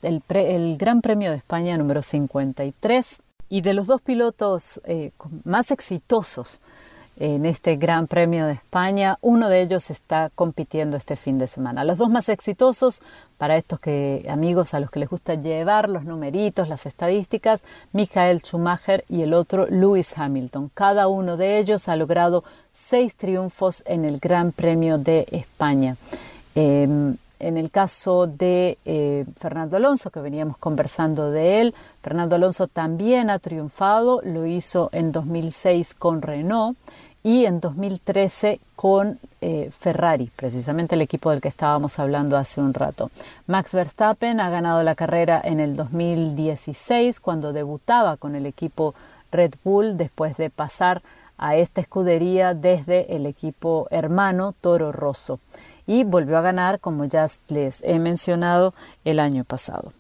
el, 0.02 0.78
Gran 0.78 1.02
Premio 1.02 1.32
de 1.32 1.38
España 1.38 1.78
número 1.78 2.02
53 2.02 3.22
y 3.50 3.62
de 3.62 3.74
los 3.74 3.88
dos 3.88 4.02
pilotos 4.02 4.82
eh, 4.86 5.12
más 5.44 5.72
exitosos 5.72 6.60
en 7.20 7.46
este 7.46 7.76
Gran 7.78 8.08
Premio 8.08 8.46
de 8.46 8.54
España. 8.54 9.18
Uno 9.22 9.50
de 9.50 9.62
ellos 9.62 9.90
está 9.90 10.30
compitiendo 10.34 10.98
este 10.98 11.16
fin 11.16 11.38
de 11.40 11.48
semana. 11.48 11.84
Los 11.84 11.98
dos 11.98 12.10
más 12.10 12.30
exitosos, 12.30 13.02
para 13.38 13.58
estos 13.58 13.80
que, 13.80 14.26
amigos 14.30 14.74
a 14.74 14.80
los 14.80 14.92
que 14.92 15.00
les 15.00 15.10
gusta 15.10 15.36
llevar 15.36 15.90
los 15.90 16.04
numeritos, 16.04 16.70
las 16.70 16.86
estadísticas, 16.86 17.64
Michael 17.92 18.42
Schumacher 18.42 19.04
y 19.10 19.22
el 19.24 19.34
otro 19.34 19.68
Lewis 19.68 20.18
Hamilton. 20.18 20.72
Cada 20.74 21.08
uno 21.08 21.38
de 21.38 21.60
ellos 21.60 21.88
ha 21.90 21.96
logrado 21.96 22.44
seis 22.72 23.16
triunfos 23.16 23.84
en 23.88 24.06
el 24.06 24.20
Gran 24.20 24.52
Premio 24.52 24.98
de 24.98 25.28
España. 25.32 25.98
Em, 26.56 27.16
en 27.40 27.58
el 27.58 27.70
caso 27.70 28.26
de 28.26 28.80
eh, 28.86 29.26
Fernando 29.40 29.78
Alonso, 29.78 30.10
que 30.10 30.20
veníamos 30.20 30.58
conversando 30.58 31.30
de 31.30 31.62
él, 31.62 31.76
Fernando 32.02 32.36
Alonso 32.36 32.68
también 32.68 33.30
ha 33.30 33.38
triunfado, 33.38 34.22
lo 34.24 34.48
hizo 34.48 34.90
en 34.92 35.12
2006 35.12 35.94
con 35.94 36.24
Renault 36.24 36.78
y 37.28 37.46
en 37.46 37.60
2013 37.60 38.62
con 38.78 39.20
eh, 39.42 39.70
Ferrari, 39.78 40.32
precisamente 40.38 40.96
el 40.96 41.02
equipo 41.02 41.30
del 41.30 41.42
que 41.42 41.50
estábamos 41.50 42.00
hablando 42.00 42.38
hace 42.38 42.62
un 42.62 42.74
rato. 42.74 43.12
Max 43.48 43.74
Verstappen 43.74 44.40
ha 44.40 44.50
ganado 44.50 44.82
la 44.82 44.96
carrera 44.96 45.42
en 45.44 45.60
el 45.60 45.76
2016 45.76 47.20
cuando 47.20 47.52
debutaba 47.52 48.16
con 48.16 48.36
el 48.36 48.46
equipo 48.46 48.96
Red 49.30 49.56
Bull 49.66 49.98
después 49.98 50.38
de 50.38 50.50
pasar 50.50 51.02
a 51.38 51.58
esta 51.58 51.82
escudería 51.82 52.54
desde 52.54 53.14
el 53.14 53.26
equipo 53.26 53.88
hermano 53.92 54.54
Toro 54.62 54.94
Rosso 54.94 55.42
y 55.86 56.06
volvió 56.06 56.38
a 56.38 56.42
ganar, 56.42 56.80
como 56.80 57.04
ya 57.04 57.28
les 57.50 57.84
he 57.84 58.00
mencionado, 58.00 58.74
el 59.04 59.20
año 59.20 59.44
pasado. 59.44 59.92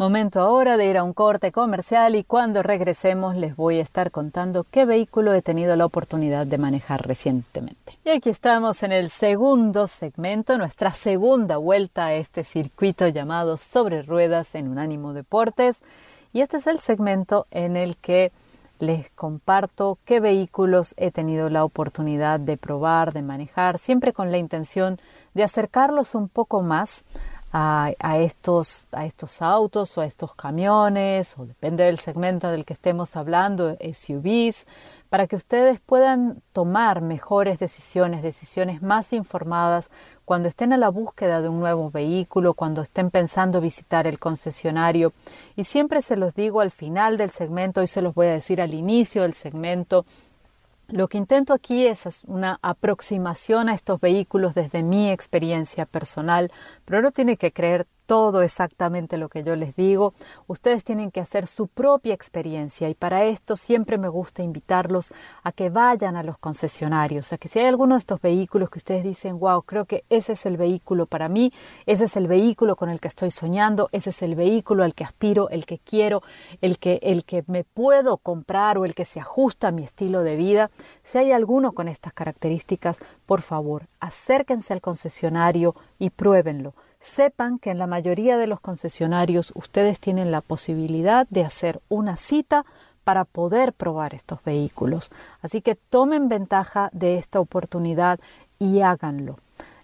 Momento 0.00 0.40
ahora 0.40 0.78
de 0.78 0.86
ir 0.86 0.96
a 0.96 1.04
un 1.04 1.12
corte 1.12 1.52
comercial 1.52 2.16
y 2.16 2.24
cuando 2.24 2.62
regresemos 2.62 3.36
les 3.36 3.54
voy 3.54 3.80
a 3.80 3.82
estar 3.82 4.10
contando 4.10 4.64
qué 4.64 4.86
vehículo 4.86 5.34
he 5.34 5.42
tenido 5.42 5.76
la 5.76 5.84
oportunidad 5.84 6.46
de 6.46 6.56
manejar 6.56 7.06
recientemente. 7.06 7.98
Y 8.06 8.08
aquí 8.08 8.30
estamos 8.30 8.82
en 8.82 8.92
el 8.92 9.10
segundo 9.10 9.88
segmento, 9.88 10.56
nuestra 10.56 10.92
segunda 10.92 11.58
vuelta 11.58 12.06
a 12.06 12.14
este 12.14 12.44
circuito 12.44 13.08
llamado 13.08 13.58
Sobre 13.58 14.00
Ruedas 14.00 14.54
en 14.54 14.68
Unánimo 14.68 15.12
Deportes. 15.12 15.82
Y 16.32 16.40
este 16.40 16.56
es 16.56 16.66
el 16.66 16.78
segmento 16.78 17.44
en 17.50 17.76
el 17.76 17.98
que 17.98 18.32
les 18.78 19.10
comparto 19.10 19.98
qué 20.06 20.20
vehículos 20.20 20.94
he 20.96 21.10
tenido 21.10 21.50
la 21.50 21.62
oportunidad 21.62 22.40
de 22.40 22.56
probar, 22.56 23.12
de 23.12 23.20
manejar, 23.20 23.78
siempre 23.78 24.14
con 24.14 24.32
la 24.32 24.38
intención 24.38 24.98
de 25.34 25.44
acercarlos 25.44 26.14
un 26.14 26.30
poco 26.30 26.62
más 26.62 27.04
a, 27.52 28.18
estos, 28.18 28.86
a 28.92 29.06
estos 29.06 29.42
autos 29.42 29.98
o 29.98 30.00
a 30.00 30.06
estos 30.06 30.34
camiones, 30.34 31.34
o 31.36 31.46
depende 31.46 31.84
del 31.84 31.98
segmento 31.98 32.50
del 32.50 32.64
que 32.64 32.72
estemos 32.72 33.16
hablando, 33.16 33.76
SUVs, 33.80 34.66
para 35.08 35.26
que 35.26 35.34
ustedes 35.34 35.80
puedan 35.80 36.42
tomar 36.52 37.00
mejores 37.00 37.58
decisiones, 37.58 38.22
decisiones 38.22 38.82
más 38.82 39.12
informadas 39.12 39.90
cuando 40.24 40.48
estén 40.48 40.72
a 40.72 40.76
la 40.76 40.90
búsqueda 40.90 41.42
de 41.42 41.48
un 41.48 41.58
nuevo 41.58 41.90
vehículo, 41.90 42.54
cuando 42.54 42.82
estén 42.82 43.10
pensando 43.10 43.60
visitar 43.60 44.06
el 44.06 44.20
concesionario. 44.20 45.12
Y 45.56 45.64
siempre 45.64 46.02
se 46.02 46.16
los 46.16 46.34
digo 46.34 46.60
al 46.60 46.70
final 46.70 47.16
del 47.16 47.30
segmento, 47.30 47.80
hoy 47.80 47.88
se 47.88 48.02
los 48.02 48.14
voy 48.14 48.28
a 48.28 48.32
decir 48.32 48.60
al 48.60 48.74
inicio 48.74 49.22
del 49.22 49.34
segmento, 49.34 50.04
lo 50.92 51.08
que 51.08 51.18
intento 51.18 51.52
aquí 51.52 51.86
es 51.86 52.22
una 52.26 52.58
aproximación 52.62 53.68
a 53.68 53.74
estos 53.74 54.00
vehículos 54.00 54.54
desde 54.54 54.82
mi 54.82 55.10
experiencia 55.10 55.86
personal, 55.86 56.50
pero 56.84 57.02
no 57.02 57.12
tiene 57.12 57.36
que 57.36 57.52
creer 57.52 57.86
todo 58.10 58.42
exactamente 58.42 59.18
lo 59.18 59.28
que 59.28 59.44
yo 59.44 59.54
les 59.54 59.76
digo. 59.76 60.14
Ustedes 60.48 60.82
tienen 60.82 61.12
que 61.12 61.20
hacer 61.20 61.46
su 61.46 61.68
propia 61.68 62.12
experiencia 62.12 62.88
y 62.88 62.94
para 62.94 63.22
esto 63.22 63.54
siempre 63.54 63.98
me 63.98 64.08
gusta 64.08 64.42
invitarlos 64.42 65.14
a 65.44 65.52
que 65.52 65.70
vayan 65.70 66.16
a 66.16 66.24
los 66.24 66.36
concesionarios, 66.36 67.32
a 67.32 67.38
que 67.38 67.46
si 67.46 67.60
hay 67.60 67.66
alguno 67.66 67.94
de 67.94 68.00
estos 68.00 68.20
vehículos 68.20 68.68
que 68.68 68.78
ustedes 68.78 69.04
dicen, 69.04 69.38
wow, 69.38 69.62
creo 69.62 69.84
que 69.84 70.02
ese 70.08 70.32
es 70.32 70.44
el 70.44 70.56
vehículo 70.56 71.06
para 71.06 71.28
mí, 71.28 71.52
ese 71.86 72.06
es 72.06 72.16
el 72.16 72.26
vehículo 72.26 72.74
con 72.74 72.90
el 72.90 72.98
que 72.98 73.06
estoy 73.06 73.30
soñando, 73.30 73.88
ese 73.92 74.10
es 74.10 74.22
el 74.22 74.34
vehículo 74.34 74.82
al 74.82 74.96
que 74.96 75.04
aspiro, 75.04 75.48
el 75.48 75.64
que 75.64 75.78
quiero, 75.78 76.20
el 76.62 76.80
que, 76.80 76.98
el 77.04 77.24
que 77.24 77.44
me 77.46 77.62
puedo 77.62 78.16
comprar 78.16 78.76
o 78.76 78.86
el 78.86 78.96
que 78.96 79.04
se 79.04 79.20
ajusta 79.20 79.68
a 79.68 79.70
mi 79.70 79.84
estilo 79.84 80.24
de 80.24 80.34
vida, 80.34 80.72
si 81.04 81.18
hay 81.18 81.30
alguno 81.30 81.70
con 81.70 81.86
estas 81.86 82.12
características, 82.12 82.98
por 83.24 83.40
favor, 83.40 83.86
acérquense 84.00 84.72
al 84.72 84.80
concesionario 84.80 85.76
y 86.00 86.10
pruébenlo 86.10 86.74
sepan 87.00 87.58
que 87.58 87.70
en 87.70 87.78
la 87.78 87.86
mayoría 87.86 88.36
de 88.36 88.46
los 88.46 88.60
concesionarios 88.60 89.52
ustedes 89.56 89.98
tienen 89.98 90.30
la 90.30 90.42
posibilidad 90.42 91.26
de 91.30 91.44
hacer 91.44 91.80
una 91.88 92.16
cita 92.16 92.64
para 93.04 93.24
poder 93.24 93.72
probar 93.72 94.14
estos 94.14 94.44
vehículos. 94.44 95.10
Así 95.40 95.62
que 95.62 95.74
tomen 95.74 96.28
ventaja 96.28 96.90
de 96.92 97.16
esta 97.16 97.40
oportunidad 97.40 98.20
y 98.58 98.82
háganlo. 98.82 99.38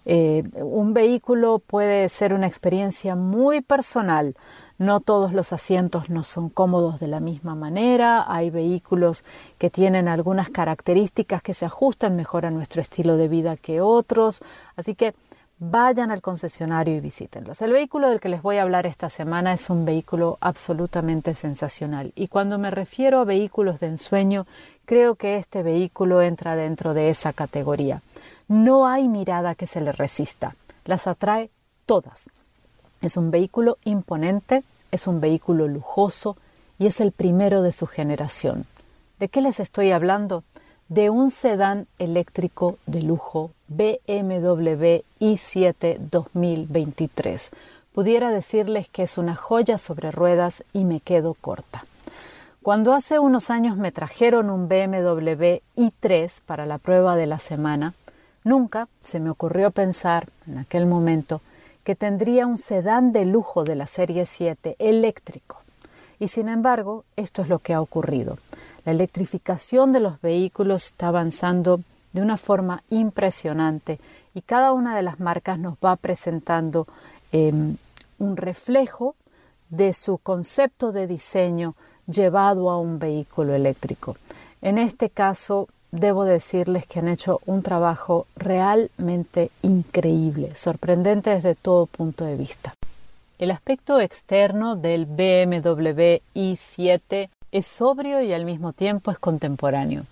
Eh, 0.09 0.43
un 0.53 0.93
vehículo 0.93 1.59
puede 1.59 2.07
ser 2.07 2.33
una 2.33 2.47
experiencia 2.47 3.15
muy 3.17 3.59
personal. 3.59 4.37
No 4.77 4.99
todos 5.01 5.33
los 5.33 5.51
asientos 5.51 6.09
no 6.09 6.23
son 6.23 6.49
cómodos 6.49 6.99
de 6.99 7.07
la 7.07 7.19
misma 7.19 7.55
manera. 7.55 8.23
Hay 8.31 8.49
vehículos 8.51 9.25
que 9.57 9.69
tienen 9.69 10.07
algunas 10.07 10.49
características 10.49 11.41
que 11.41 11.55
se 11.55 11.65
ajustan 11.65 12.15
mejor 12.15 12.45
a 12.45 12.51
nuestro 12.51 12.81
estilo 12.81 13.17
de 13.17 13.27
vida 13.27 13.57
que 13.57 13.81
otros. 13.81 14.41
Así 14.77 14.95
que 14.95 15.13
vayan 15.59 16.11
al 16.11 16.21
concesionario 16.21 16.95
y 16.95 16.99
visítenlos. 16.99 17.61
El 17.61 17.71
vehículo 17.71 18.09
del 18.09 18.19
que 18.19 18.29
les 18.29 18.41
voy 18.41 18.57
a 18.57 18.63
hablar 18.63 18.85
esta 18.85 19.09
semana 19.09 19.53
es 19.53 19.69
un 19.69 19.85
vehículo 19.85 20.37
absolutamente 20.39 21.33
sensacional 21.33 22.13
y 22.15 22.27
cuando 22.27 22.57
me 22.57 22.71
refiero 22.71 23.19
a 23.19 23.25
vehículos 23.25 23.79
de 23.79 23.87
ensueño, 23.87 24.45
creo 24.85 25.15
que 25.15 25.37
este 25.37 25.63
vehículo 25.63 26.21
entra 26.21 26.55
dentro 26.55 26.93
de 26.93 27.09
esa 27.09 27.33
categoría. 27.33 28.01
No 28.47 28.87
hay 28.87 29.07
mirada 29.07 29.55
que 29.55 29.67
se 29.67 29.81
le 29.81 29.91
resista, 29.91 30.55
las 30.85 31.07
atrae 31.07 31.49
todas. 31.85 32.29
Es 33.01 33.17
un 33.17 33.31
vehículo 33.31 33.77
imponente, 33.83 34.63
es 34.91 35.07
un 35.07 35.19
vehículo 35.19 35.67
lujoso 35.67 36.37
y 36.79 36.85
es 36.85 37.01
el 37.01 37.11
primero 37.11 37.63
de 37.63 37.71
su 37.71 37.87
generación. 37.87 38.65
¿De 39.19 39.27
qué 39.29 39.41
les 39.41 39.59
estoy 39.59 39.91
hablando? 39.91 40.43
de 40.89 41.09
un 41.09 41.31
sedán 41.31 41.87
eléctrico 41.99 42.77
de 42.85 43.01
lujo 43.01 43.51
BMW 43.67 45.03
i7 45.19 45.97
2023. 45.99 47.51
Pudiera 47.93 48.31
decirles 48.31 48.87
que 48.89 49.03
es 49.03 49.17
una 49.17 49.35
joya 49.35 49.77
sobre 49.77 50.11
ruedas 50.11 50.63
y 50.73 50.85
me 50.85 50.99
quedo 50.99 51.33
corta. 51.33 51.85
Cuando 52.61 52.93
hace 52.93 53.17
unos 53.17 53.49
años 53.49 53.77
me 53.77 53.91
trajeron 53.91 54.49
un 54.49 54.67
BMW 54.67 55.61
i3 55.75 56.41
para 56.45 56.65
la 56.65 56.77
prueba 56.77 57.15
de 57.15 57.25
la 57.25 57.39
semana, 57.39 57.93
nunca 58.43 58.87
se 59.01 59.19
me 59.19 59.29
ocurrió 59.29 59.71
pensar 59.71 60.29
en 60.47 60.57
aquel 60.57 60.85
momento 60.85 61.41
que 61.83 61.95
tendría 61.95 62.45
un 62.45 62.57
sedán 62.57 63.13
de 63.13 63.25
lujo 63.25 63.63
de 63.63 63.75
la 63.75 63.87
serie 63.87 64.25
7 64.25 64.75
eléctrico. 64.79 65.61
Y 66.19 66.27
sin 66.27 66.49
embargo, 66.49 67.05
esto 67.15 67.41
es 67.41 67.47
lo 67.47 67.59
que 67.59 67.73
ha 67.73 67.79
ocurrido. 67.79 68.37
La 68.83 68.91
electrificación 68.91 69.91
de 69.91 70.01
los 70.01 70.19
vehículos 70.21 70.87
está 70.87 71.07
avanzando 71.07 71.81
de 72.13 72.21
una 72.21 72.37
forma 72.37 72.83
impresionante 72.89 73.99
y 74.33 74.41
cada 74.41 74.71
una 74.71 74.95
de 74.95 75.03
las 75.03 75.19
marcas 75.19 75.59
nos 75.59 75.75
va 75.83 75.95
presentando 75.95 76.87
em, 77.31 77.75
un 78.19 78.37
reflejo 78.37 79.15
de 79.69 79.93
su 79.93 80.17
concepto 80.17 80.91
de 80.91 81.07
diseño 81.07 81.75
llevado 82.07 82.69
a 82.69 82.79
un 82.79 82.99
vehículo 82.99 83.53
eléctrico. 83.53 84.15
En 84.61 84.77
este 84.77 85.09
caso, 85.09 85.67
debo 85.91 86.23
decirles 86.25 86.85
que 86.87 86.99
han 86.99 87.07
hecho 87.07 87.41
un 87.45 87.63
trabajo 87.63 88.27
realmente 88.35 89.51
increíble, 89.61 90.55
sorprendente 90.55 91.31
desde 91.31 91.55
todo 91.55 91.85
punto 91.85 92.25
de 92.25 92.35
vista. 92.35 92.73
El 93.39 93.51
aspecto 93.51 93.99
externo 93.99 94.75
del 94.75 95.05
BMW 95.05 96.21
i7 96.33 97.29
es 97.51 97.67
sobrio 97.67 98.21
y 98.21 98.33
al 98.33 98.45
mismo 98.45 98.73
tiempo 98.73 99.11
es 99.11 99.19
contemporáneo. 99.19 100.03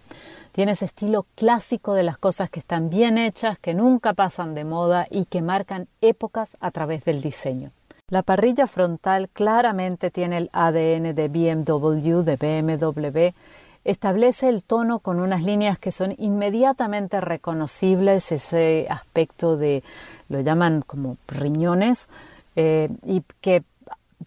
Tiene 0.55 0.72
ese 0.72 0.85
estilo 0.85 1.25
clásico 1.35 1.96
de 1.96 2.03
las 2.03 2.18
cosas 2.18 2.50
que 2.50 2.61
están 2.61 2.89
bien 2.89 3.18
hechas, 3.18 3.59
que 3.59 3.74
nunca 3.74 4.13
pasan 4.13 4.55
de 4.55 4.63
moda 4.63 5.05
y 5.11 5.25
que 5.25 5.41
marcan 5.41 5.89
épocas 6.00 6.55
a 6.61 6.72
través 6.72 7.03
del 7.03 7.20
diseño. 7.22 7.72
La 8.09 8.24
parrilla 8.24 8.65
frontal 8.65 9.27
claramente 9.27 10.11
tiene 10.11 10.37
el 10.37 10.50
ADN 10.53 11.13
de 11.13 11.27
BMW, 11.27 12.22
de 12.22 12.37
BMW. 12.37 13.33
Establece 13.83 14.48
el 14.48 14.63
tono 14.63 15.00
con 15.00 15.20
unas 15.20 15.44
líneas 15.44 15.77
que 15.77 15.91
son 15.91 16.15
inmediatamente 16.18 17.20
reconocibles, 17.20 18.31
ese 18.31 18.87
aspecto 18.89 19.57
de, 19.57 19.83
lo 20.29 20.39
llaman 20.39 20.83
como 20.87 21.18
riñones, 21.27 22.07
eh, 22.55 22.87
y 23.05 23.24
que 23.41 23.61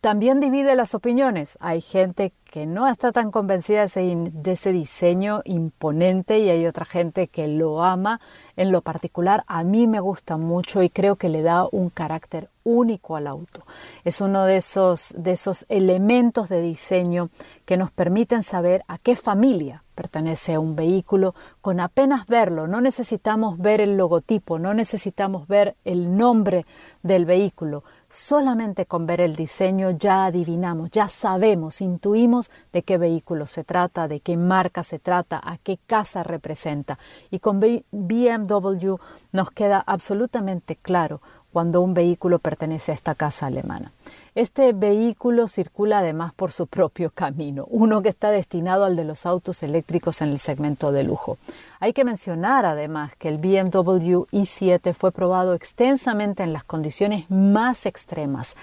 también 0.00 0.40
divide 0.40 0.74
las 0.74 0.94
opiniones. 0.94 1.58
Hay 1.60 1.80
gente 1.80 2.32
que 2.50 2.66
no 2.66 2.88
está 2.88 3.12
tan 3.12 3.30
convencida 3.30 3.86
de 3.86 4.52
ese, 4.52 4.72
diseño 4.72 5.42
imponente 5.44 6.38
y 6.38 6.48
hay 6.48 6.66
otra 6.66 6.84
gente 6.84 7.28
que 7.28 7.46
lo 7.46 7.84
ama. 7.84 8.20
En 8.56 8.72
lo 8.72 8.80
particular, 8.80 9.44
a 9.46 9.62
mí 9.64 9.86
me 9.86 10.00
gusta 10.00 10.36
mucho 10.36 10.82
y 10.82 10.88
creo 10.88 11.16
que 11.16 11.28
le 11.28 11.42
da 11.42 11.66
un 11.70 11.90
carácter 11.90 12.48
único 12.64 13.16
al 13.16 13.26
auto. 13.26 13.64
Es 14.04 14.20
uno 14.20 14.44
de 14.44 14.56
esos, 14.56 15.14
de 15.16 15.32
esos 15.32 15.66
elementos 15.68 16.48
de 16.48 16.62
diseño 16.62 17.30
que 17.64 17.76
nos 17.76 17.90
permiten 17.90 18.42
saber 18.42 18.82
a 18.88 18.98
qué 18.98 19.14
familia 19.14 19.82
pertenece 19.94 20.58
un 20.58 20.76
vehículo 20.76 21.34
con 21.60 21.80
apenas 21.80 22.26
verlo. 22.26 22.66
No 22.66 22.80
necesitamos 22.80 23.58
ver 23.58 23.80
el 23.80 23.96
logotipo, 23.96 24.58
no 24.58 24.72
necesitamos 24.72 25.48
ver 25.48 25.76
el 25.84 26.16
nombre 26.16 26.66
del 27.02 27.24
vehículo 27.24 27.84
Solamente 28.10 28.86
con 28.86 29.04
ver 29.04 29.20
el 29.20 29.36
diseño 29.36 29.90
ya 29.90 30.24
adivinamos, 30.24 30.90
ya 30.90 31.08
sabemos, 31.08 31.82
intuimos 31.82 32.50
de 32.72 32.82
qué 32.82 32.96
vehículo 32.96 33.44
se 33.44 33.64
trata, 33.64 34.08
de 34.08 34.20
qué 34.20 34.38
marca 34.38 34.82
se 34.82 34.98
trata, 34.98 35.38
a 35.44 35.58
qué 35.58 35.78
casa 35.86 36.22
representa. 36.22 36.98
Y 37.30 37.40
con 37.40 37.60
BMW 37.60 38.94
nos 39.32 39.50
queda 39.50 39.84
absolutamente 39.86 40.76
claro 40.76 41.20
cuando 41.52 41.80
un 41.80 41.94
vehículo 41.94 42.38
pertenece 42.38 42.92
a 42.92 42.94
esta 42.94 43.14
casa 43.14 43.46
alemana. 43.46 43.92
Este 44.34 44.72
vehículo 44.72 45.48
circula 45.48 45.98
además 45.98 46.32
por 46.34 46.52
su 46.52 46.66
propio 46.66 47.10
camino, 47.10 47.66
uno 47.70 48.02
que 48.02 48.08
está 48.08 48.30
destinado 48.30 48.84
al 48.84 48.96
de 48.96 49.04
los 49.04 49.26
autos 49.26 49.62
eléctricos 49.62 50.20
en 50.20 50.28
el 50.28 50.38
segmento 50.38 50.92
de 50.92 51.04
lujo. 51.04 51.38
Hay 51.80 51.92
que 51.92 52.04
mencionar 52.04 52.64
además 52.64 53.12
que 53.16 53.28
el 53.28 53.38
BMW 53.38 54.26
i7 54.30 54.94
fue 54.94 55.10
probado 55.10 55.54
extensamente 55.54 56.42
en 56.42 56.52
las 56.52 56.64
condiciones 56.64 57.30
más 57.30 57.86
extremas, 57.86 58.54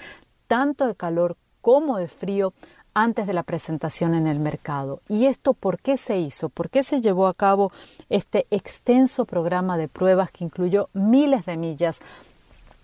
tanto 0.48 0.88
de 0.88 0.96
calor 0.96 1.36
como 1.62 1.98
de 1.98 2.08
frío, 2.08 2.54
antes 2.96 3.28
de 3.28 3.34
la 3.34 3.44
presentación 3.44 4.16
en 4.16 4.26
el 4.26 4.40
mercado. 4.40 5.02
¿Y 5.10 5.26
esto 5.26 5.54
por 5.54 5.80
qué 5.80 5.98
se 5.98 6.18
hizo? 6.18 6.48
¿Por 6.48 6.70
qué 6.70 6.82
se 6.82 7.02
llevó 7.02 7.28
a 7.28 7.34
cabo 7.34 7.72
este 8.10 8.48
extenso 8.50 9.26
programa 9.26 9.78
de 9.78 9.90
pruebas 9.90 10.32
que 10.32 10.46
incluyó 10.46 10.90
miles 10.94 11.46
de 11.46 11.58
millas 11.58 12.00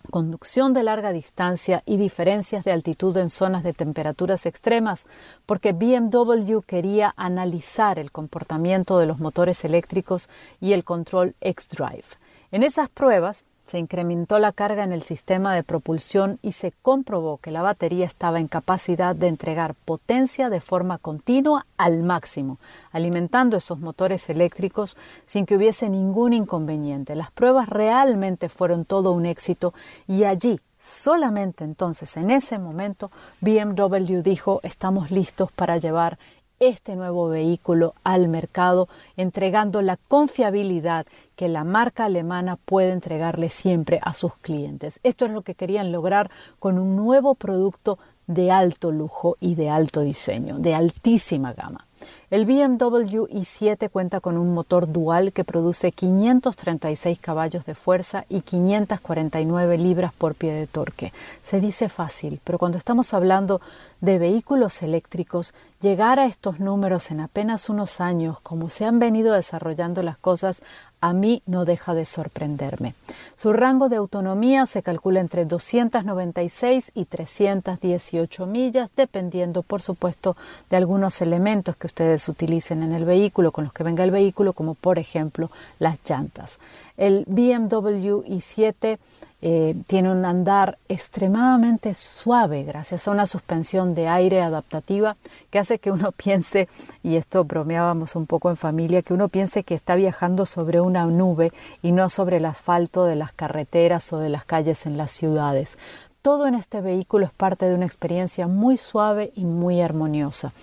conducción 0.09 0.73
de 0.73 0.83
larga 0.83 1.11
distancia 1.11 1.83
y 1.85 1.97
diferencias 1.97 2.63
de 2.63 2.71
altitud 2.71 3.15
en 3.17 3.29
zonas 3.29 3.63
de 3.63 3.73
temperaturas 3.73 4.45
extremas, 4.45 5.05
porque 5.45 5.73
BMW 5.73 6.59
quería 6.65 7.13
analizar 7.17 7.99
el 7.99 8.11
comportamiento 8.11 8.97
de 8.97 9.05
los 9.05 9.19
motores 9.19 9.63
eléctricos 9.63 10.29
y 10.59 10.73
el 10.73 10.83
control 10.83 11.35
X-Drive. 11.41 12.05
En 12.51 12.63
esas 12.63 12.89
pruebas, 12.89 13.45
se 13.65 13.79
incrementó 13.79 14.39
la 14.39 14.51
carga 14.51 14.83
en 14.83 14.91
el 14.91 15.03
sistema 15.03 15.55
de 15.55 15.63
propulsión 15.63 16.39
y 16.41 16.51
se 16.53 16.73
comprobó 16.81 17.37
que 17.37 17.51
la 17.51 17.61
batería 17.61 18.05
estaba 18.05 18.39
en 18.39 18.47
capacidad 18.47 19.15
de 19.15 19.27
entregar 19.27 19.75
potencia 19.75 20.49
de 20.49 20.59
forma 20.59 20.97
continua 20.97 21.65
al 21.77 22.03
máximo, 22.03 22.59
alimentando 22.91 23.57
esos 23.57 23.79
motores 23.79 24.29
eléctricos 24.29 24.97
sin 25.25 25.45
que 25.45 25.55
hubiese 25.55 25.89
ningún 25.89 26.33
inconveniente. 26.33 27.15
Las 27.15 27.31
pruebas 27.31 27.69
realmente 27.69 28.49
fueron 28.49 28.85
todo 28.85 29.11
un 29.11 29.25
éxito 29.25 29.73
y 30.07 30.25
allí, 30.25 30.59
solamente 30.77 31.63
entonces, 31.63 32.17
en 32.17 32.31
ese 32.31 32.59
momento, 32.59 33.11
BMW 33.41 34.21
dijo 34.21 34.59
estamos 34.63 35.11
listos 35.11 35.51
para 35.51 35.77
llevar 35.77 36.17
este 36.61 36.95
nuevo 36.95 37.27
vehículo 37.27 37.95
al 38.03 38.27
mercado, 38.27 38.87
entregando 39.17 39.81
la 39.81 39.97
confiabilidad 39.97 41.07
que 41.41 41.49
la 41.49 41.63
marca 41.63 42.05
alemana 42.05 42.55
puede 42.55 42.91
entregarle 42.91 43.49
siempre 43.49 43.99
a 44.03 44.13
sus 44.13 44.37
clientes. 44.37 44.99
Esto 45.01 45.25
es 45.25 45.31
lo 45.31 45.41
que 45.41 45.55
querían 45.55 45.91
lograr 45.91 46.29
con 46.59 46.77
un 46.77 46.95
nuevo 46.95 47.33
producto 47.33 47.97
de 48.27 48.51
alto 48.51 48.91
lujo 48.91 49.37
y 49.39 49.55
de 49.55 49.67
alto 49.67 50.01
diseño, 50.01 50.59
de 50.59 50.75
altísima 50.75 51.53
gama. 51.53 51.87
El 52.29 52.45
BMW 52.45 53.25
i7 53.27 53.89
cuenta 53.89 54.19
con 54.19 54.37
un 54.37 54.53
motor 54.53 54.91
dual 54.91 55.33
que 55.33 55.43
produce 55.43 55.91
536 55.91 57.19
caballos 57.19 57.65
de 57.65 57.75
fuerza 57.75 58.25
y 58.29 58.41
549 58.41 59.77
libras 59.77 60.13
por 60.13 60.35
pie 60.35 60.53
de 60.53 60.67
torque. 60.67 61.11
Se 61.43 61.59
dice 61.59 61.89
fácil, 61.89 62.39
pero 62.43 62.57
cuando 62.57 62.77
estamos 62.77 63.13
hablando 63.13 63.61
de 63.99 64.17
vehículos 64.17 64.81
eléctricos, 64.81 65.53
llegar 65.81 66.19
a 66.19 66.25
estos 66.25 66.59
números 66.59 67.11
en 67.11 67.19
apenas 67.19 67.69
unos 67.69 67.99
años, 67.99 68.39
como 68.39 68.69
se 68.69 68.85
han 68.85 68.99
venido 68.99 69.33
desarrollando 69.33 70.03
las 70.03 70.17
cosas, 70.17 70.61
a 71.01 71.13
mí 71.13 71.41
no 71.47 71.65
deja 71.65 71.95
de 71.95 72.05
sorprenderme. 72.05 72.93
Su 73.35 73.53
rango 73.53 73.89
de 73.89 73.95
autonomía 73.95 74.67
se 74.67 74.83
calcula 74.83 75.19
entre 75.19 75.45
296 75.45 76.91
y 76.93 77.05
318 77.05 78.45
millas, 78.45 78.91
dependiendo, 78.95 79.63
por 79.63 79.81
supuesto, 79.81 80.37
de 80.69 80.77
algunos 80.77 81.19
elementos 81.21 81.75
que 81.75 81.87
ustedes 81.91 82.27
utilicen 82.29 82.83
en 82.83 82.93
el 82.93 83.03
vehículo, 83.03 83.51
con 83.51 83.65
los 83.65 83.73
que 83.73 83.83
venga 83.83 84.03
el 84.03 84.11
vehículo, 84.11 84.53
como 84.53 84.75
por 84.75 84.97
ejemplo 84.97 85.51
las 85.77 85.99
llantas. 86.07 86.59
El 86.95 87.25
BMW 87.27 88.21
i7 88.23 88.97
eh, 89.41 89.75
tiene 89.87 90.11
un 90.11 90.23
andar 90.23 90.77
extremadamente 90.87 91.93
suave 91.95 92.63
gracias 92.63 93.07
a 93.07 93.11
una 93.11 93.25
suspensión 93.25 93.93
de 93.93 94.07
aire 94.07 94.41
adaptativa 94.41 95.17
que 95.49 95.59
hace 95.59 95.79
que 95.79 95.91
uno 95.91 96.11
piense, 96.15 96.69
y 97.03 97.17
esto 97.17 97.43
bromeábamos 97.43 98.15
un 98.15 98.25
poco 98.25 98.49
en 98.49 98.55
familia, 98.55 99.01
que 99.01 99.13
uno 99.13 99.27
piense 99.27 99.63
que 99.63 99.75
está 99.75 99.95
viajando 99.95 100.45
sobre 100.45 100.79
una 100.79 101.05
nube 101.05 101.51
y 101.81 101.91
no 101.91 102.09
sobre 102.09 102.37
el 102.37 102.45
asfalto 102.45 103.03
de 103.03 103.17
las 103.17 103.33
carreteras 103.33 104.13
o 104.13 104.19
de 104.19 104.29
las 104.29 104.45
calles 104.45 104.85
en 104.85 104.95
las 104.95 105.11
ciudades. 105.11 105.77
Todo 106.21 106.47
en 106.47 106.55
este 106.55 106.79
vehículo 106.79 107.25
es 107.25 107.31
parte 107.31 107.67
de 107.67 107.75
una 107.75 107.85
experiencia 107.85 108.47
muy 108.47 108.77
suave 108.77 109.31
y 109.35 109.43
muy 109.43 109.81
armoniosa. 109.81 110.53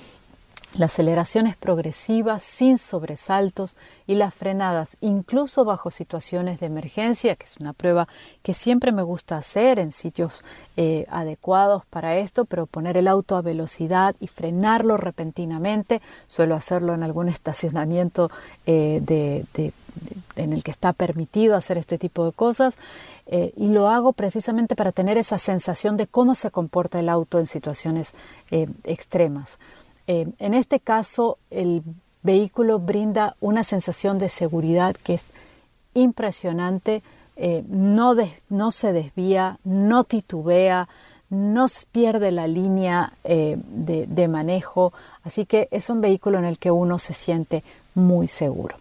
La 0.75 0.87
aceleración 0.87 1.47
es 1.47 1.57
progresiva, 1.57 2.39
sin 2.41 2.77
sobresaltos, 2.77 3.79
y 4.07 4.17
las 4.17 4.35
frenadas, 4.35 4.99
incluso 5.01 5.65
bajo 5.65 5.91
situaciones 5.91 6.61
de 6.61 6.67
emergencia, 6.67 7.37
que 7.37 7.45
es 7.45 7.57
una 7.57 7.73
prueba 7.73 8.07
que 8.43 8.53
siempre 8.53 8.93
me 8.93 9.03
gusta 9.03 9.39
hacer 9.39 9.79
en 9.79 9.93
sitios 9.93 10.45
eh, 10.77 11.07
adecuados 11.09 11.85
para 11.87 12.19
esto, 12.19 12.45
pero 12.45 12.67
poner 12.67 12.99
el 12.99 13.09
auto 13.09 13.37
a 13.37 13.43
velocidad 13.43 14.15
y 14.21 14.29
frenarlo 14.29 14.99
repentinamente, 14.99 16.03
suelo 16.27 16.55
hacerlo 16.55 16.93
en 16.95 17.03
algún 17.03 17.31
estacionamiento 17.31 18.31
eh, 18.67 19.43
en 20.37 20.53
el 20.53 20.63
que 20.63 20.71
está 20.71 20.93
permitido 20.93 21.57
hacer 21.57 21.79
este 21.79 21.97
tipo 21.97 22.27
de 22.27 22.33
cosas, 22.33 22.77
eh, 23.27 23.53
y 23.57 23.69
lo 23.69 23.89
hago 23.89 24.13
precisamente 24.13 24.77
para 24.77 24.93
tener 24.93 25.17
esa 25.17 25.39
sensación 25.39 25.97
de 25.97 26.07
cómo 26.07 26.35
se 26.35 26.51
comporta 26.51 27.01
el 27.01 27.09
auto 27.09 27.39
en 27.39 27.47
situaciones 27.47 28.13
extremas. 28.85 29.59
Eh, 30.09 30.27
en 30.39 30.55
este 30.55 30.81
caso, 30.81 31.37
el 31.51 31.83
vehículo 32.23 32.79
brinda 32.79 33.37
una 33.41 33.63
sensación 33.63 34.19
de 34.19 34.31
seguridad 34.31 34.97
que 34.97 35.15
es 35.15 35.33
impresionante, 35.93 37.03
eh, 37.37 37.63
no, 37.69 38.17
se 38.71 38.93
desvía, 38.93 39.59
no 39.65 40.05
titubea, 40.05 40.89
no 41.29 41.67
pierde 41.93 42.33
la 42.33 42.47
línea 42.47 43.13
eh, 43.23 43.59
de, 43.59 44.07
de 44.07 44.29
manejo, 44.29 44.95
así 45.25 45.45
que 45.45 45.69
es 45.71 45.91
un 45.91 46.01
vehículo 46.01 46.39
en 46.39 46.47
el 46.47 46.59
que 46.59 46.71
uno 46.71 46.99
se 46.99 47.13
siente 47.13 47.63
muy 47.95 48.29
seguro. 48.29 48.77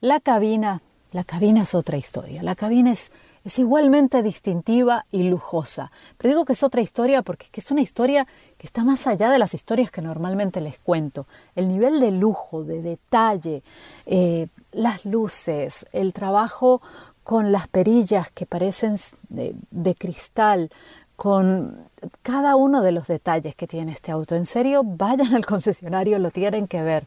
La 0.00 0.18
cabina, 0.18 0.82
la 1.12 1.22
cabina 1.22 1.62
es 1.62 1.76
otra 1.76 1.96
historia. 1.96 2.42
La 2.42 2.56
cabina 2.56 2.90
es 2.90 3.12
es 3.46 3.60
igualmente 3.60 4.24
distintiva 4.24 5.06
y 5.12 5.22
lujosa. 5.22 5.92
Pero 6.18 6.34
digo 6.34 6.44
que 6.44 6.54
es 6.54 6.64
otra 6.64 6.80
historia 6.80 7.22
porque 7.22 7.46
es 7.52 7.70
una 7.70 7.80
historia 7.80 8.26
que 8.58 8.66
está 8.66 8.82
más 8.82 9.06
allá 9.06 9.30
de 9.30 9.38
las 9.38 9.54
historias 9.54 9.92
que 9.92 10.02
normalmente 10.02 10.60
les 10.60 10.78
cuento. 10.78 11.28
El 11.54 11.68
nivel 11.68 12.00
de 12.00 12.10
lujo, 12.10 12.64
de 12.64 12.82
detalle, 12.82 13.62
eh, 14.04 14.48
las 14.72 15.04
luces, 15.04 15.86
el 15.92 16.12
trabajo 16.12 16.82
con 17.22 17.52
las 17.52 17.68
perillas 17.68 18.32
que 18.32 18.46
parecen 18.46 18.96
de 19.28 19.94
cristal, 19.94 20.70
con 21.16 21.86
cada 22.22 22.56
uno 22.56 22.82
de 22.82 22.92
los 22.92 23.06
detalles 23.06 23.54
que 23.54 23.66
tiene 23.66 23.92
este 23.92 24.12
auto. 24.12 24.36
En 24.36 24.44
serio, 24.44 24.82
vayan 24.84 25.34
al 25.34 25.46
concesionario, 25.46 26.18
lo 26.18 26.30
tienen 26.30 26.68
que 26.68 26.82
ver. 26.82 27.04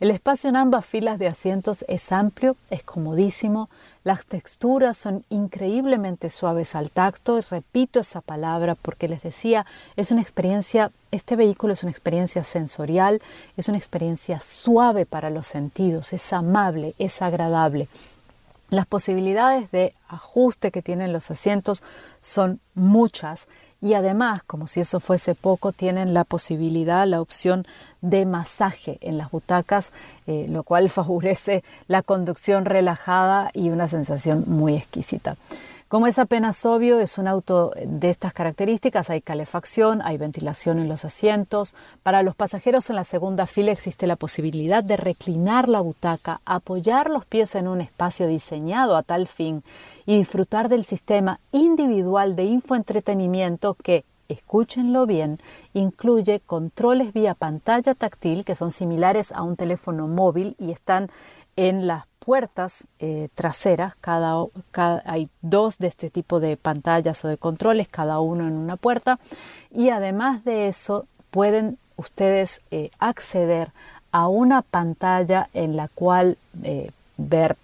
El 0.00 0.10
espacio 0.10 0.48
en 0.48 0.56
ambas 0.56 0.86
filas 0.86 1.18
de 1.18 1.28
asientos 1.28 1.84
es 1.86 2.10
amplio, 2.10 2.56
es 2.70 2.82
comodísimo, 2.82 3.68
las 4.02 4.24
texturas 4.24 4.96
son 4.96 5.24
increíblemente 5.28 6.30
suaves 6.30 6.74
al 6.74 6.90
tacto, 6.90 7.38
repito 7.50 8.00
esa 8.00 8.22
palabra 8.22 8.74
porque 8.74 9.08
les 9.08 9.22
decía, 9.22 9.66
es 9.96 10.10
una 10.10 10.22
experiencia, 10.22 10.90
este 11.10 11.36
vehículo 11.36 11.74
es 11.74 11.82
una 11.82 11.90
experiencia 11.90 12.42
sensorial, 12.42 13.20
es 13.58 13.68
una 13.68 13.76
experiencia 13.76 14.40
suave 14.40 15.04
para 15.04 15.28
los 15.28 15.46
sentidos, 15.46 16.14
es 16.14 16.32
amable, 16.32 16.94
es 16.98 17.20
agradable. 17.20 17.88
Las 18.70 18.86
posibilidades 18.86 19.70
de 19.70 19.92
ajuste 20.08 20.70
que 20.70 20.82
tienen 20.82 21.12
los 21.12 21.30
asientos 21.30 21.82
son 22.20 22.60
muchas 22.74 23.48
y 23.82 23.94
además, 23.94 24.42
como 24.46 24.66
si 24.66 24.80
eso 24.80 25.00
fuese 25.00 25.34
poco, 25.34 25.72
tienen 25.72 26.12
la 26.12 26.24
posibilidad, 26.24 27.06
la 27.06 27.20
opción 27.20 27.66
de 28.02 28.26
masaje 28.26 28.98
en 29.00 29.16
las 29.16 29.30
butacas, 29.30 29.92
eh, 30.26 30.46
lo 30.48 30.64
cual 30.64 30.88
favorece 30.90 31.64
la 31.88 32.02
conducción 32.02 32.64
relajada 32.64 33.50
y 33.54 33.70
una 33.70 33.88
sensación 33.88 34.44
muy 34.46 34.76
exquisita. 34.76 35.36
Como 35.90 36.06
es 36.06 36.20
apenas 36.20 36.64
obvio, 36.66 37.00
es 37.00 37.18
un 37.18 37.26
auto 37.26 37.72
de 37.84 38.10
estas 38.10 38.32
características. 38.32 39.10
Hay 39.10 39.22
calefacción, 39.22 40.02
hay 40.04 40.18
ventilación 40.18 40.78
en 40.78 40.86
los 40.88 41.04
asientos. 41.04 41.74
Para 42.04 42.22
los 42.22 42.36
pasajeros 42.36 42.90
en 42.90 42.94
la 42.94 43.02
segunda 43.02 43.44
fila 43.48 43.72
existe 43.72 44.06
la 44.06 44.14
posibilidad 44.14 44.84
de 44.84 44.96
reclinar 44.96 45.68
la 45.68 45.80
butaca, 45.80 46.42
apoyar 46.44 47.10
los 47.10 47.26
pies 47.26 47.56
en 47.56 47.66
un 47.66 47.80
espacio 47.80 48.28
diseñado 48.28 48.96
a 48.96 49.02
tal 49.02 49.26
fin 49.26 49.64
y 50.06 50.16
disfrutar 50.16 50.68
del 50.68 50.84
sistema 50.84 51.40
individual 51.50 52.36
de 52.36 52.44
infoentretenimiento 52.44 53.74
que, 53.74 54.04
escúchenlo 54.28 55.06
bien, 55.06 55.38
incluye 55.74 56.38
controles 56.38 57.12
vía 57.12 57.34
pantalla 57.34 57.96
táctil 57.96 58.44
que 58.44 58.54
son 58.54 58.70
similares 58.70 59.32
a 59.32 59.42
un 59.42 59.56
teléfono 59.56 60.06
móvil 60.06 60.54
y 60.56 60.70
están 60.70 61.10
en 61.56 61.88
las 61.88 62.06
puertas 62.20 62.86
eh, 63.00 63.28
traseras, 63.34 63.94
cada, 64.00 64.46
hay 65.04 65.28
dos 65.42 65.78
de 65.78 65.88
este 65.88 66.10
tipo 66.10 66.38
de 66.38 66.56
pantallas 66.56 67.24
o 67.24 67.28
de 67.28 67.36
controles, 67.36 67.88
cada 67.88 68.20
uno 68.20 68.46
en 68.46 68.52
una 68.52 68.76
puerta, 68.76 69.18
y 69.72 69.88
además 69.88 70.44
de 70.44 70.68
eso 70.68 71.06
pueden 71.30 71.78
ustedes 71.96 72.60
eh, 72.70 72.90
acceder 72.98 73.72
a 74.12 74.28
una 74.28 74.62
pantalla 74.62 75.48
en 75.54 75.76
la 75.76 75.88
cual 75.88 76.36
eh, 76.62 76.90
ver 77.16 77.56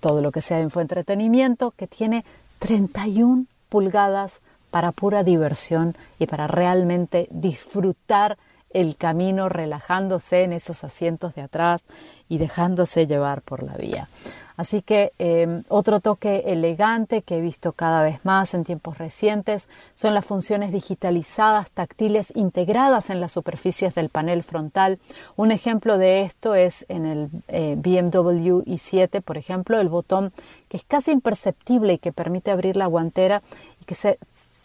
todo 0.00 0.20
lo 0.20 0.32
que 0.32 0.42
sea 0.42 0.60
infoentretenimiento 0.60 1.72
que 1.76 1.86
tiene 1.86 2.24
31 2.58 3.46
pulgadas 3.68 4.40
para 4.70 4.92
pura 4.92 5.22
diversión 5.22 5.94
y 6.18 6.26
para 6.26 6.46
realmente 6.46 7.28
disfrutar 7.30 8.38
el 8.74 8.96
camino 8.96 9.48
relajándose 9.48 10.42
en 10.42 10.52
esos 10.52 10.84
asientos 10.84 11.34
de 11.34 11.42
atrás 11.42 11.84
y 12.28 12.38
dejándose 12.38 13.06
llevar 13.06 13.42
por 13.42 13.62
la 13.62 13.74
vía. 13.76 14.08
Así 14.56 14.82
que 14.82 15.12
em, 15.18 15.64
otro 15.68 16.00
toque 16.00 16.44
elegante 16.46 17.22
que 17.22 17.38
he 17.38 17.40
visto 17.40 17.72
cada 17.72 18.02
vez 18.02 18.24
más 18.24 18.54
en 18.54 18.64
tiempos 18.64 18.98
recientes 18.98 19.68
son 19.94 20.14
las 20.14 20.26
funciones 20.26 20.72
digitalizadas 20.72 21.70
táctiles 21.70 22.32
integradas 22.36 23.10
en 23.10 23.20
las 23.20 23.32
superficies 23.32 23.94
del 23.94 24.08
panel 24.08 24.42
frontal. 24.42 24.98
Un 25.36 25.52
ejemplo 25.52 25.98
de 25.98 26.22
esto 26.22 26.54
es 26.54 26.84
en 26.88 27.06
el 27.06 27.28
eh, 27.48 27.76
BMW 27.76 28.62
i7, 28.64 29.22
por 29.22 29.38
ejemplo, 29.38 29.80
el 29.80 29.88
botón 29.88 30.32
que 30.68 30.76
es 30.76 30.84
casi 30.84 31.12
imperceptible 31.12 31.94
y 31.94 31.98
que 31.98 32.12
permite 32.12 32.50
abrir 32.50 32.76
la 32.76 32.86
guantera 32.86 33.42
y 33.80 33.84
que 33.84 33.94
se, 33.94 34.18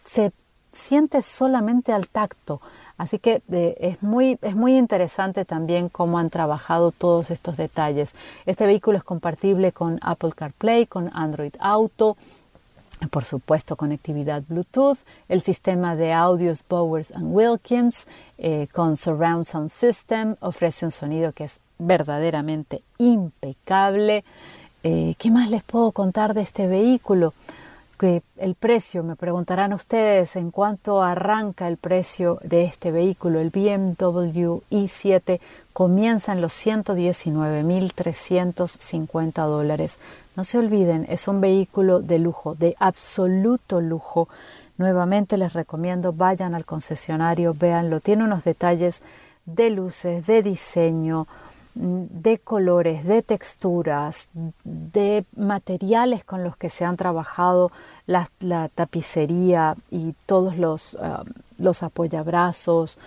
se 0.05 0.31
siente 0.71 1.21
solamente 1.21 1.91
al 1.91 2.07
tacto 2.07 2.61
Así 2.97 3.19
que 3.19 3.41
eh, 3.51 3.77
es, 3.79 4.01
muy, 4.01 4.39
es 4.41 4.55
muy 4.55 4.75
interesante 4.75 5.45
también 5.45 5.89
cómo 5.89 6.17
han 6.17 6.29
trabajado 6.29 6.91
todos 6.91 7.31
estos 7.31 7.57
detalles. 7.57 8.13
Este 8.45 8.65
vehículo 8.65 8.97
es 8.97 9.03
compatible 9.03 9.71
con 9.71 9.99
Apple 10.01 10.31
CarPlay, 10.35 10.87
con 10.87 11.09
Android 11.13 11.53
Auto, 11.59 12.17
por 13.11 13.25
supuesto, 13.25 13.75
conectividad 13.75 14.43
Bluetooth, 14.47 14.97
el 15.29 15.43
sistema 15.43 15.95
de 15.95 16.13
audios 16.13 16.63
Bowers 16.67 17.13
Wilkins 17.21 18.07
eh, 18.39 18.67
con 18.73 18.95
Surround 18.97 19.43
Sound 19.45 19.69
System 19.69 20.35
ofrece 20.39 20.85
un 20.85 20.91
sonido 20.91 21.31
que 21.31 21.43
es 21.43 21.59
verdaderamente 21.77 22.81
impecable. 22.97 24.23
Eh, 24.83 25.13
¿Qué 25.19 25.29
más 25.29 25.51
les 25.51 25.63
puedo 25.63 25.91
contar 25.91 26.33
de 26.33 26.41
este 26.41 26.65
vehículo? 26.65 27.35
Que 27.97 28.21
el 28.37 28.55
precio, 28.55 29.03
me 29.03 29.15
preguntarán 29.15 29.73
ustedes 29.73 30.35
en 30.35 30.51
cuánto 30.51 31.01
arranca 31.01 31.67
el 31.67 31.77
precio 31.77 32.37
de 32.43 32.65
este 32.65 32.91
vehículo, 32.91 33.39
el 33.39 33.49
BMW 33.49 34.59
i7 34.69 35.39
comienza 35.73 36.33
en 36.33 36.41
los 36.41 36.53
119.350 36.53 39.47
dólares. 39.47 39.97
No 40.35 40.43
se 40.43 40.59
olviden, 40.59 41.05
es 41.09 41.27
un 41.27 41.41
vehículo 41.41 41.99
de 41.99 42.19
lujo, 42.19 42.53
de 42.55 42.75
absoluto 42.79 43.81
lujo. 43.81 44.29
Nuevamente 44.77 45.37
les 45.37 45.53
recomiendo, 45.53 46.13
vayan 46.13 46.53
al 46.53 46.65
concesionario, 46.65 47.53
véanlo, 47.53 47.99
tiene 47.99 48.23
unos 48.23 48.43
detalles 48.43 49.01
de 49.45 49.71
luces, 49.71 50.27
de 50.27 50.43
diseño, 50.43 51.25
de 51.79 52.39
colores, 52.39 53.05
de 53.05 53.21
texturas, 53.21 54.29
de 54.63 55.25
materiales 55.35 56.23
con 56.23 56.43
los 56.43 56.57
que 56.57 56.69
se 56.69 56.85
han 56.85 56.97
trabajado 56.97 57.71
la, 58.05 58.29
tapicería 58.73 59.75
y 59.91 60.13
todos 60.25 60.57
los, 60.57 60.95
um, 60.95 61.25
los 61.57 61.83
apoyabrazos, 61.83 62.97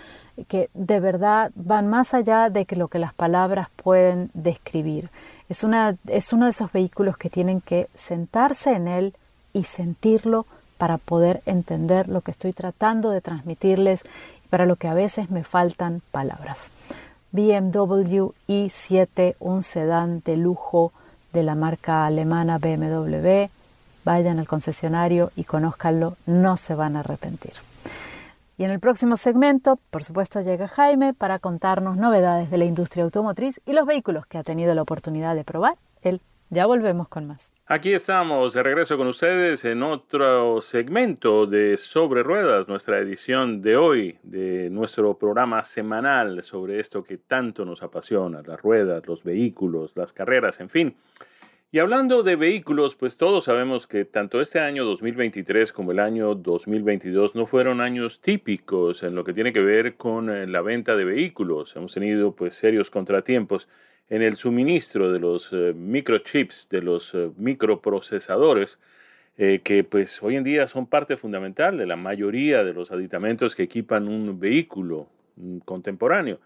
que 0.47 0.69
de 0.73 0.99
verdad 0.99 1.51
van 1.55 1.87
más 1.87 2.13
allá 2.13 2.49
de 2.49 2.65
que 2.65 2.75
lo 2.75 2.87
que 2.87 2.99
las 2.99 3.13
palabras 3.13 3.67
pueden 3.75 4.31
describir. 4.33 5.09
Es, 5.49 5.63
una, 5.63 5.95
es 6.07 6.31
uno 6.31 6.45
de 6.45 6.51
esos 6.51 6.71
vehículos 6.71 7.17
que 7.17 7.29
tienen 7.29 7.61
que 7.61 7.89
sentarse 7.93 8.73
en 8.73 8.87
él 8.87 9.13
y 9.53 9.63
sentirlo 9.63 10.45
para 10.77 10.97
poder 10.97 11.41
entender 11.45 12.07
lo 12.07 12.21
que 12.21 12.31
estoy 12.31 12.53
tratando 12.53 13.11
de 13.11 13.21
transmitirles 13.21 14.03
y 14.45 14.47
para 14.47 14.65
lo 14.65 14.77
que 14.77 14.87
a 14.87 14.93
veces 14.93 15.29
me 15.29 15.43
faltan 15.43 16.01
palabras. 16.11 16.69
BMW 17.31 18.33
i7, 18.47 19.35
un 19.39 19.63
sedán 19.63 20.21
de 20.25 20.37
lujo 20.37 20.91
de 21.31 21.43
la 21.43 21.55
marca 21.55 22.05
alemana 22.05 22.57
BMW. 22.57 23.49
Vayan 24.03 24.39
al 24.39 24.47
concesionario 24.47 25.31
y 25.35 25.43
conózcanlo, 25.43 26.17
no 26.25 26.57
se 26.57 26.75
van 26.75 26.95
a 26.95 27.01
arrepentir. 27.01 27.53
Y 28.57 28.63
en 28.63 28.71
el 28.71 28.79
próximo 28.79 29.17
segmento, 29.17 29.79
por 29.89 30.03
supuesto, 30.03 30.41
llega 30.41 30.67
Jaime 30.67 31.13
para 31.13 31.39
contarnos 31.39 31.97
novedades 31.97 32.51
de 32.51 32.57
la 32.57 32.65
industria 32.65 33.03
automotriz 33.03 33.61
y 33.65 33.73
los 33.73 33.85
vehículos 33.85 34.25
que 34.27 34.37
ha 34.37 34.43
tenido 34.43 34.75
la 34.75 34.81
oportunidad 34.81 35.35
de 35.35 35.43
probar. 35.43 35.77
Él, 36.01 36.21
ya 36.49 36.65
volvemos 36.65 37.07
con 37.07 37.27
más. 37.27 37.51
Aquí 37.73 37.93
estamos 37.93 38.51
de 38.51 38.63
regreso 38.63 38.97
con 38.97 39.07
ustedes 39.07 39.63
en 39.63 39.81
otro 39.81 40.61
segmento 40.61 41.47
de 41.47 41.77
Sobre 41.77 42.21
Ruedas, 42.21 42.67
nuestra 42.67 42.99
edición 42.99 43.61
de 43.61 43.77
hoy 43.77 44.17
de 44.23 44.69
nuestro 44.69 45.17
programa 45.17 45.63
semanal 45.63 46.43
sobre 46.43 46.81
esto 46.81 47.01
que 47.01 47.17
tanto 47.17 47.63
nos 47.63 47.81
apasiona, 47.81 48.41
las 48.45 48.61
ruedas, 48.61 49.07
los 49.07 49.23
vehículos, 49.23 49.93
las 49.95 50.11
carreras, 50.11 50.59
en 50.59 50.69
fin. 50.69 50.95
Y 51.71 51.79
hablando 51.79 52.23
de 52.23 52.35
vehículos, 52.35 52.95
pues 52.95 53.15
todos 53.15 53.45
sabemos 53.45 53.87
que 53.87 54.03
tanto 54.03 54.41
este 54.41 54.59
año 54.59 54.83
2023 54.83 55.71
como 55.71 55.93
el 55.93 55.99
año 55.99 56.35
2022 56.35 57.35
no 57.35 57.45
fueron 57.45 57.79
años 57.79 58.19
típicos 58.19 59.01
en 59.01 59.15
lo 59.15 59.23
que 59.23 59.31
tiene 59.31 59.53
que 59.53 59.61
ver 59.61 59.95
con 59.95 60.29
eh, 60.29 60.45
la 60.45 60.61
venta 60.61 60.97
de 60.97 61.05
vehículos. 61.05 61.73
Hemos 61.77 61.93
tenido 61.93 62.35
pues 62.35 62.53
serios 62.53 62.89
contratiempos 62.89 63.69
en 64.11 64.21
el 64.21 64.35
suministro 64.35 65.09
de 65.09 65.19
los 65.19 65.53
eh, 65.53 65.73
microchips, 65.73 66.67
de 66.69 66.81
los 66.81 67.13
eh, 67.15 67.31
microprocesadores, 67.37 68.77
eh, 69.37 69.61
que 69.63 69.85
pues 69.85 70.21
hoy 70.21 70.35
en 70.35 70.43
día 70.43 70.67
son 70.67 70.85
parte 70.85 71.15
fundamental 71.15 71.77
de 71.77 71.85
la 71.85 71.95
mayoría 71.95 72.65
de 72.65 72.73
los 72.73 72.91
aditamentos 72.91 73.55
que 73.55 73.63
equipan 73.63 74.09
un 74.09 74.37
vehículo 74.37 75.07
mm, 75.37 75.59
contemporáneo. 75.59 76.41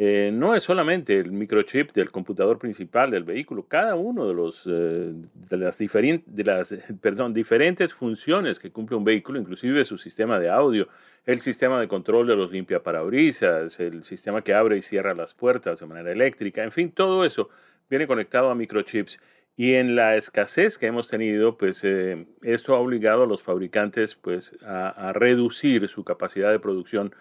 Eh, 0.00 0.30
no 0.32 0.54
es 0.54 0.62
solamente 0.62 1.18
el 1.18 1.32
microchip 1.32 1.90
del 1.90 2.12
computador 2.12 2.56
principal 2.60 3.10
del 3.10 3.24
vehículo, 3.24 3.66
cada 3.66 3.96
uno 3.96 4.28
de, 4.28 4.34
los, 4.34 4.64
eh, 4.64 5.12
de 5.50 6.44
las, 6.44 6.74
perdón, 7.02 7.34
diferentes 7.34 7.92
funciones 7.92 8.60
que 8.60 8.70
cumple 8.70 8.96
un 8.96 9.02
vehículo, 9.02 9.40
inclusive 9.40 9.84
su 9.84 9.98
sistema 9.98 10.38
de 10.38 10.50
audio, 10.50 10.86
el 11.26 11.40
sistema 11.40 11.80
de 11.80 11.88
control 11.88 12.28
de 12.28 12.36
los 12.36 12.52
limpiaparabrisas, 12.52 13.80
el 13.80 14.04
sistema 14.04 14.42
que 14.42 14.54
abre 14.54 14.76
y 14.76 14.82
cierra 14.82 15.14
las 15.14 15.34
puertas 15.34 15.80
de 15.80 15.86
manera 15.86 16.12
eléctrica, 16.12 16.62
en 16.62 16.70
fin, 16.70 16.92
todo 16.92 17.24
eso 17.24 17.50
viene 17.90 18.06
conectado 18.06 18.50
a 18.50 18.54
microchips. 18.54 19.18
Y 19.56 19.74
en 19.74 19.96
la 19.96 20.14
escasez 20.14 20.78
que 20.78 20.86
hemos 20.86 21.08
tenido, 21.08 21.58
pues 21.58 21.82
eh, 21.82 22.28
esto 22.42 22.76
ha 22.76 22.78
obligado 22.78 23.24
a 23.24 23.26
los 23.26 23.42
fabricantes 23.42 24.14
pues, 24.14 24.56
a 24.64 25.12
reducir 25.12 25.88
su 25.88 26.04
capacidad 26.04 26.52
de 26.52 26.60
producción 26.60 27.12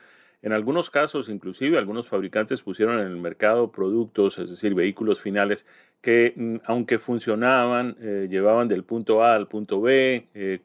en 0.41 0.53
algunos 0.53 0.89
casos, 0.89 1.29
inclusive, 1.29 1.77
algunos 1.77 2.07
fabricantes 2.07 2.61
pusieron 2.61 2.99
en 2.99 3.07
el 3.07 3.17
mercado 3.17 3.71
productos, 3.71 4.37
es 4.37 4.49
decir, 4.49 4.75
vehículos 4.75 5.19
finales, 5.19 5.65
que 6.01 6.33
mm, 6.35 6.57
aunque 6.65 6.99
funcionaban, 6.99 7.97
eh, 7.99 8.27
llevaban 8.29 8.67
del 8.67 8.83
punto 8.83 9.23
A 9.23 9.35
al 9.35 9.47
punto 9.47 9.81
B, 9.81 10.27
eh, 10.33 10.59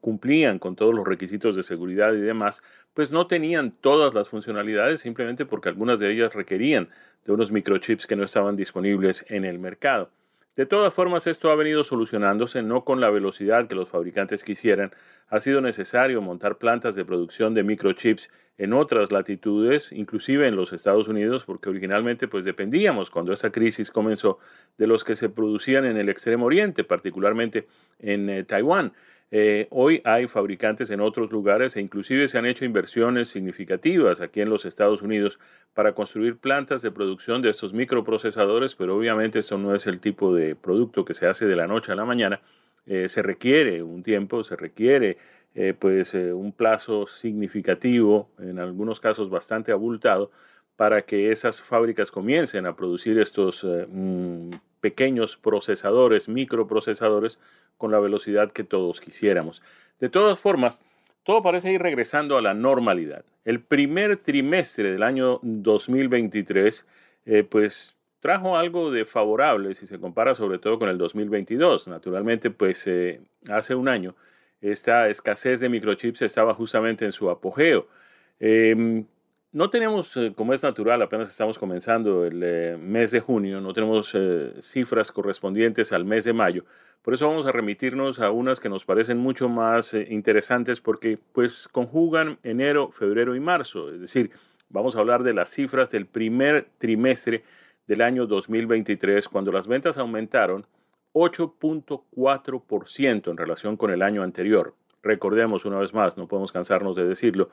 cumplían 0.00 0.58
con 0.58 0.76
todos 0.76 0.94
los 0.94 1.06
requisitos 1.06 1.56
de 1.56 1.62
seguridad 1.62 2.14
y 2.14 2.20
demás, 2.20 2.62
pues 2.94 3.10
no 3.10 3.26
tenían 3.26 3.72
todas 3.72 4.14
las 4.14 4.28
funcionalidades 4.28 5.00
simplemente 5.00 5.44
porque 5.44 5.68
algunas 5.68 5.98
de 5.98 6.10
ellas 6.12 6.34
requerían 6.34 6.88
de 7.26 7.32
unos 7.32 7.52
microchips 7.52 8.06
que 8.06 8.16
no 8.16 8.24
estaban 8.24 8.54
disponibles 8.54 9.26
en 9.28 9.44
el 9.44 9.58
mercado. 9.58 10.10
De 10.58 10.66
todas 10.66 10.92
formas, 10.92 11.28
esto 11.28 11.52
ha 11.52 11.54
venido 11.54 11.84
solucionándose 11.84 12.64
no 12.64 12.84
con 12.84 13.00
la 13.00 13.10
velocidad 13.10 13.68
que 13.68 13.76
los 13.76 13.90
fabricantes 13.90 14.42
quisieran. 14.42 14.90
Ha 15.28 15.38
sido 15.38 15.60
necesario 15.60 16.20
montar 16.20 16.58
plantas 16.58 16.96
de 16.96 17.04
producción 17.04 17.54
de 17.54 17.62
microchips 17.62 18.28
en 18.56 18.72
otras 18.72 19.12
latitudes, 19.12 19.92
inclusive 19.92 20.48
en 20.48 20.56
los 20.56 20.72
Estados 20.72 21.06
Unidos, 21.06 21.44
porque 21.44 21.68
originalmente 21.68 22.26
pues 22.26 22.44
dependíamos 22.44 23.08
cuando 23.08 23.32
esa 23.32 23.52
crisis 23.52 23.92
comenzó 23.92 24.40
de 24.78 24.88
los 24.88 25.04
que 25.04 25.14
se 25.14 25.28
producían 25.28 25.84
en 25.84 25.96
el 25.96 26.08
Extremo 26.08 26.46
Oriente, 26.46 26.82
particularmente 26.82 27.68
en 28.00 28.28
eh, 28.28 28.42
Taiwán. 28.42 28.94
Eh, 29.30 29.68
hoy 29.70 30.00
hay 30.04 30.26
fabricantes 30.26 30.88
en 30.88 31.00
otros 31.00 31.30
lugares 31.30 31.76
e 31.76 31.80
inclusive 31.82 32.28
se 32.28 32.38
han 32.38 32.46
hecho 32.46 32.64
inversiones 32.64 33.28
significativas 33.28 34.22
aquí 34.22 34.40
en 34.40 34.48
los 34.48 34.64
Estados 34.64 35.02
Unidos 35.02 35.38
para 35.74 35.94
construir 35.94 36.38
plantas 36.38 36.80
de 36.80 36.90
producción 36.90 37.42
de 37.42 37.50
estos 37.50 37.74
microprocesadores, 37.74 38.74
pero 38.74 38.96
obviamente 38.96 39.38
esto 39.40 39.58
no 39.58 39.74
es 39.74 39.86
el 39.86 40.00
tipo 40.00 40.34
de 40.34 40.56
producto 40.56 41.04
que 41.04 41.12
se 41.12 41.26
hace 41.26 41.44
de 41.44 41.56
la 41.56 41.66
noche 41.66 41.92
a 41.92 41.96
la 41.96 42.06
mañana. 42.06 42.40
Eh, 42.86 43.08
se 43.10 43.22
requiere 43.22 43.82
un 43.82 44.02
tiempo, 44.02 44.42
se 44.44 44.56
requiere 44.56 45.18
eh, 45.54 45.74
pues 45.78 46.14
un 46.14 46.52
plazo 46.52 47.06
significativo, 47.06 48.30
en 48.38 48.58
algunos 48.58 48.98
casos 49.00 49.28
bastante 49.28 49.72
abultado, 49.72 50.30
para 50.76 51.02
que 51.02 51.32
esas 51.32 51.60
fábricas 51.60 52.10
comiencen 52.10 52.64
a 52.66 52.76
producir 52.76 53.18
estos 53.18 53.64
mm, 53.64 54.52
pequeños 54.80 55.36
procesadores, 55.36 56.28
microprocesadores, 56.28 57.38
con 57.76 57.90
la 57.90 58.00
velocidad 58.00 58.50
que 58.50 58.64
todos 58.64 59.00
quisiéramos. 59.00 59.62
De 60.00 60.08
todas 60.08 60.38
formas, 60.38 60.80
todo 61.22 61.42
parece 61.42 61.72
ir 61.72 61.82
regresando 61.82 62.38
a 62.38 62.42
la 62.42 62.54
normalidad. 62.54 63.24
El 63.44 63.60
primer 63.60 64.16
trimestre 64.16 64.90
del 64.90 65.02
año 65.02 65.40
2023, 65.42 66.86
eh, 67.26 67.44
pues 67.44 67.94
trajo 68.20 68.56
algo 68.56 68.90
de 68.90 69.04
favorable 69.04 69.74
si 69.74 69.86
se 69.86 70.00
compara 70.00 70.34
sobre 70.34 70.58
todo 70.58 70.78
con 70.78 70.88
el 70.88 70.98
2022. 70.98 71.88
Naturalmente, 71.88 72.50
pues 72.50 72.86
eh, 72.86 73.20
hace 73.48 73.74
un 73.74 73.88
año 73.88 74.14
esta 74.60 75.08
escasez 75.08 75.60
de 75.60 75.68
microchips 75.68 76.22
estaba 76.22 76.54
justamente 76.54 77.04
en 77.04 77.12
su 77.12 77.30
apogeo. 77.30 77.86
Em, 78.40 79.04
no 79.52 79.70
tenemos, 79.70 80.16
eh, 80.16 80.32
como 80.36 80.52
es 80.52 80.62
natural, 80.62 81.00
apenas 81.02 81.30
estamos 81.30 81.58
comenzando 81.58 82.26
el 82.26 82.42
eh, 82.42 82.76
mes 82.78 83.10
de 83.10 83.20
junio, 83.20 83.60
no 83.60 83.72
tenemos 83.72 84.14
eh, 84.14 84.52
cifras 84.60 85.10
correspondientes 85.10 85.92
al 85.92 86.04
mes 86.04 86.24
de 86.24 86.32
mayo. 86.32 86.64
Por 87.02 87.14
eso 87.14 87.28
vamos 87.28 87.46
a 87.46 87.52
remitirnos 87.52 88.20
a 88.20 88.30
unas 88.30 88.60
que 88.60 88.68
nos 88.68 88.84
parecen 88.84 89.18
mucho 89.18 89.48
más 89.48 89.94
interesantes 89.94 90.80
porque 90.80 91.18
pues 91.32 91.68
conjugan 91.68 92.38
enero, 92.42 92.90
febrero 92.92 93.34
y 93.34 93.40
marzo. 93.40 93.90
Es 93.90 94.00
decir, 94.00 94.30
vamos 94.68 94.96
a 94.96 94.98
hablar 94.98 95.22
de 95.22 95.32
las 95.32 95.48
cifras 95.48 95.90
del 95.90 96.06
primer 96.06 96.68
trimestre 96.78 97.44
del 97.86 98.02
año 98.02 98.26
2023, 98.26 99.28
cuando 99.28 99.52
las 99.52 99.66
ventas 99.66 99.96
aumentaron 99.96 100.66
8.4% 101.14 103.30
en 103.30 103.36
relación 103.36 103.78
con 103.78 103.90
el 103.90 104.02
año 104.02 104.22
anterior. 104.22 104.74
Recordemos 105.02 105.64
una 105.64 105.78
vez 105.78 105.94
más, 105.94 106.18
no 106.18 106.28
podemos 106.28 106.52
cansarnos 106.52 106.94
de 106.96 107.06
decirlo, 107.06 107.48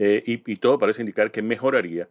eh, 0.00 0.22
y, 0.24 0.56
todo 0.56 0.78
parece 0.78 1.02
indicar 1.02 1.32
que 1.32 1.42
mejoraría. 1.42 2.06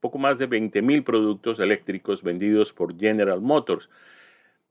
poco 0.00 0.16
más 0.16 0.38
de 0.38 0.48
20.000 0.48 1.04
productos 1.04 1.58
eléctricos 1.58 2.22
vendidos 2.22 2.72
por 2.72 2.98
General 2.98 3.42
Motors. 3.42 3.90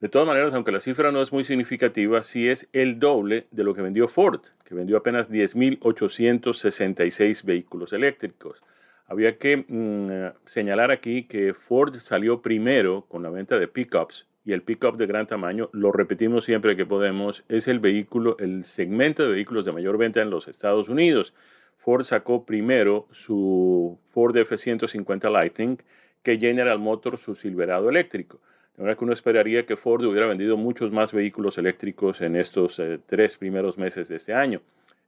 De 0.01 0.09
todas 0.09 0.27
maneras, 0.27 0.53
aunque 0.55 0.71
la 0.71 0.79
cifra 0.79 1.11
no 1.11 1.21
es 1.21 1.31
muy 1.31 1.43
significativa, 1.43 2.23
sí 2.23 2.49
es 2.49 2.67
el 2.73 2.99
doble 2.99 3.45
de 3.51 3.63
lo 3.63 3.75
que 3.75 3.83
vendió 3.83 4.07
Ford, 4.07 4.41
que 4.65 4.73
vendió 4.73 4.97
apenas 4.97 5.29
10.866 5.29 7.43
vehículos 7.43 7.93
eléctricos. 7.93 8.63
Había 9.05 9.37
que 9.37 9.57
mm, 9.57 10.31
señalar 10.45 10.89
aquí 10.89 11.25
que 11.25 11.53
Ford 11.53 11.97
salió 11.99 12.41
primero 12.41 13.05
con 13.09 13.21
la 13.21 13.29
venta 13.29 13.59
de 13.59 13.67
pickups 13.67 14.27
y 14.43 14.53
el 14.53 14.63
pickup 14.63 14.97
de 14.97 15.05
gran 15.05 15.27
tamaño, 15.27 15.69
lo 15.71 15.91
repetimos 15.91 16.45
siempre 16.45 16.75
que 16.75 16.87
podemos, 16.87 17.43
es 17.47 17.67
el 17.67 17.79
vehículo, 17.79 18.37
el 18.39 18.65
segmento 18.65 19.21
de 19.21 19.33
vehículos 19.33 19.65
de 19.65 19.71
mayor 19.71 19.99
venta 19.99 20.23
en 20.23 20.31
los 20.31 20.47
Estados 20.47 20.89
Unidos. 20.89 21.35
Ford 21.77 22.05
sacó 22.05 22.43
primero 22.43 23.07
su 23.11 23.99
Ford 24.09 24.35
F-150 24.35 25.31
Lightning 25.31 25.77
que 26.23 26.39
General 26.39 26.79
Motors 26.79 27.21
su 27.21 27.35
Silverado 27.35 27.87
eléctrico. 27.87 28.39
De 28.77 28.84
verdad 28.84 28.97
que 28.97 29.03
uno 29.03 29.13
esperaría 29.13 29.65
que 29.65 29.75
Ford 29.75 30.03
hubiera 30.05 30.27
vendido 30.27 30.57
muchos 30.57 30.91
más 30.91 31.12
vehículos 31.12 31.57
eléctricos 31.57 32.21
en 32.21 32.36
estos 32.36 32.79
eh, 32.79 32.99
tres 33.05 33.38
primeros 33.38 33.77
meses 33.77 34.07
de 34.07 34.15
este 34.15 34.34
año. 34.34 34.62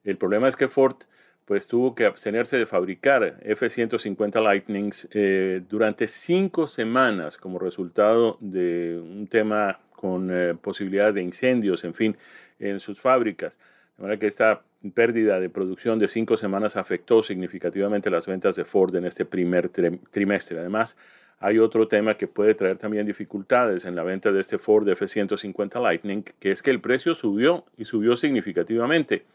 El 0.04 0.18
problema 0.18 0.48
es 0.48 0.56
que 0.56 0.68
Ford 0.68 0.98
pues 1.46 1.68
tuvo 1.68 1.94
que 1.94 2.06
abstenerse 2.06 2.58
de 2.58 2.66
fabricar 2.66 3.38
F-150 3.42 4.42
Lightnings 4.42 5.10
eh, 5.12 5.62
durante 5.70 6.08
cinco 6.08 6.68
semanas 6.68 7.38
como 7.38 7.60
resultado 7.60 8.38
de 8.40 8.98
un 9.02 9.28
tema 9.28 9.80
con 9.92 10.30
eh, 10.32 10.56
posibilidades 10.56 11.16
de 11.16 11.22
incendios, 11.22 11.84
en 11.84 11.94
fin, 11.94 12.18
en 12.60 12.80
sus 12.80 13.00
fábricas. 13.00 13.58
De 13.98 14.04
manera 14.04 14.20
que 14.20 14.28
esta 14.28 14.62
pérdida 14.94 15.40
de 15.40 15.50
producción 15.50 16.00
de 16.00 16.08
cinco 16.08 16.38
semanas 16.38 16.76
afectó 16.76 17.24
significativamente 17.24 18.10
las 18.10 18.26
ventas 18.26 18.56
de 18.56 18.66
Ford 18.66 18.96
en 18.96 19.06
este 19.06 19.26
primer 19.26 19.70
trimestre. 19.70 20.60
Además, 20.60 20.98
hay 21.40 21.60
otro 21.60 21.88
tema 21.88 22.16
que 22.16 22.28
puede 22.28 22.56
traer 22.56 22.78
también 22.78 23.06
dificultades 23.06 23.86
en 23.86 23.96
la 23.96 24.04
venta 24.04 24.32
de 24.32 24.40
este 24.40 24.58
Ford 24.58 24.88
F-150 24.88 25.82
Lightning, 25.82 26.24
que 26.40 26.52
es 26.52 26.62
que 26.62 26.72
el 26.72 26.80
precio 26.80 27.16
subió 27.16 27.66
y 27.78 27.86
subió 27.86 28.16
significativamente. 28.16 29.26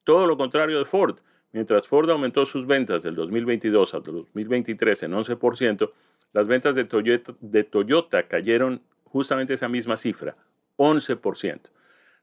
Todo 0.03 0.25
lo 0.25 0.37
contrario 0.37 0.79
de 0.79 0.85
Ford. 0.85 1.19
Mientras 1.53 1.87
Ford 1.87 2.09
aumentó 2.09 2.45
sus 2.45 2.65
ventas 2.65 3.03
del 3.03 3.13
2022 3.15 3.93
al 3.93 4.03
2023 4.03 5.03
en 5.03 5.11
11%, 5.11 5.91
las 6.33 6.47
ventas 6.47 6.75
de 6.75 6.85
Toyota, 6.85 7.35
de 7.41 7.65
Toyota 7.65 8.25
cayeron 8.27 8.81
justamente 9.03 9.53
esa 9.53 9.67
misma 9.67 9.97
cifra, 9.97 10.37
11%. 10.77 11.59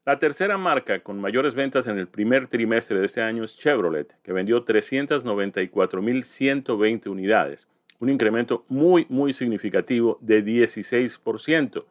La 0.05 0.17
tercera 0.17 0.57
marca 0.57 1.01
con 1.01 1.21
mayores 1.21 1.53
ventas 1.53 1.85
en 1.85 1.99
el 1.99 2.07
primer 2.07 2.47
trimestre 2.47 2.97
de 2.99 3.05
este 3.05 3.21
año 3.21 3.43
es 3.43 3.55
Chevrolet, 3.55 4.17
que 4.23 4.33
vendió 4.33 4.65
394.120 4.65 7.07
unidades, 7.07 7.67
un 7.99 8.09
incremento 8.09 8.65
muy, 8.67 9.05
muy 9.09 9.33
significativo 9.33 10.17
de 10.21 10.43
16%. 10.43 11.85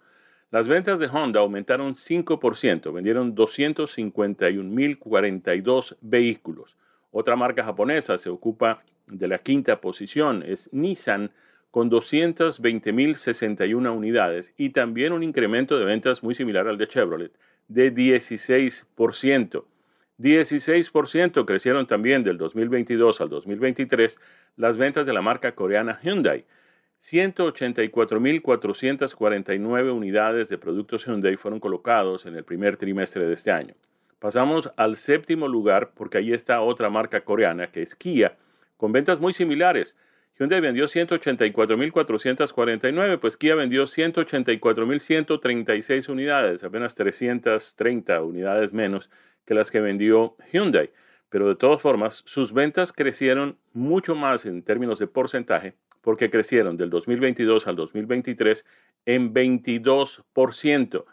Las 0.50 0.66
ventas 0.66 0.98
de 0.98 1.08
Honda 1.08 1.40
aumentaron 1.40 1.94
5%, 1.94 2.90
vendieron 2.90 3.36
251.042 3.36 5.96
vehículos. 6.00 6.74
Otra 7.10 7.36
marca 7.36 7.64
japonesa 7.64 8.16
se 8.16 8.30
ocupa 8.30 8.82
de 9.06 9.28
la 9.28 9.36
quinta 9.38 9.82
posición, 9.82 10.42
es 10.42 10.70
Nissan, 10.72 11.32
con 11.70 11.90
220.061 11.90 13.94
unidades 13.94 14.54
y 14.56 14.70
también 14.70 15.12
un 15.12 15.22
incremento 15.22 15.78
de 15.78 15.84
ventas 15.84 16.22
muy 16.22 16.34
similar 16.34 16.66
al 16.66 16.78
de 16.78 16.88
Chevrolet, 16.88 17.32
de 17.68 17.94
16%. 17.94 19.64
16% 20.18 21.44
crecieron 21.44 21.86
también 21.86 22.22
del 22.22 22.38
2022 22.38 23.20
al 23.20 23.28
2023 23.28 24.18
las 24.56 24.78
ventas 24.78 25.04
de 25.04 25.12
la 25.12 25.20
marca 25.20 25.54
coreana 25.54 26.00
Hyundai, 26.02 26.46
184.449 27.00 29.92
unidades 29.92 30.48
de 30.48 30.58
productos 30.58 31.06
Hyundai 31.06 31.36
fueron 31.36 31.60
colocados 31.60 32.26
en 32.26 32.34
el 32.34 32.42
primer 32.44 32.76
trimestre 32.76 33.24
de 33.24 33.34
este 33.34 33.52
año. 33.52 33.76
Pasamos 34.18 34.72
al 34.76 34.96
séptimo 34.96 35.46
lugar 35.46 35.92
porque 35.94 36.18
ahí 36.18 36.32
está 36.32 36.60
otra 36.60 36.90
marca 36.90 37.20
coreana 37.20 37.70
que 37.70 37.82
es 37.82 37.94
Kia, 37.94 38.36
con 38.76 38.90
ventas 38.90 39.20
muy 39.20 39.32
similares. 39.32 39.94
Hyundai 40.38 40.60
vendió 40.60 40.86
184.449, 40.86 43.20
pues 43.20 43.36
Kia 43.36 43.54
vendió 43.54 43.84
184.136 43.84 46.08
unidades, 46.08 46.64
apenas 46.64 46.96
330 46.96 48.22
unidades 48.22 48.72
menos 48.72 49.08
que 49.44 49.54
las 49.54 49.70
que 49.70 49.80
vendió 49.80 50.34
Hyundai. 50.52 50.90
Pero 51.28 51.46
de 51.48 51.54
todas 51.54 51.80
formas, 51.80 52.24
sus 52.26 52.52
ventas 52.52 52.92
crecieron 52.92 53.56
mucho 53.72 54.16
más 54.16 54.46
en 54.46 54.62
términos 54.62 54.98
de 54.98 55.06
porcentaje 55.06 55.76
porque 56.00 56.30
crecieron 56.30 56.76
del 56.76 56.90
2022 56.90 57.66
al 57.66 57.76
2023 57.76 58.64
en 59.06 59.34
22%. 59.34 61.04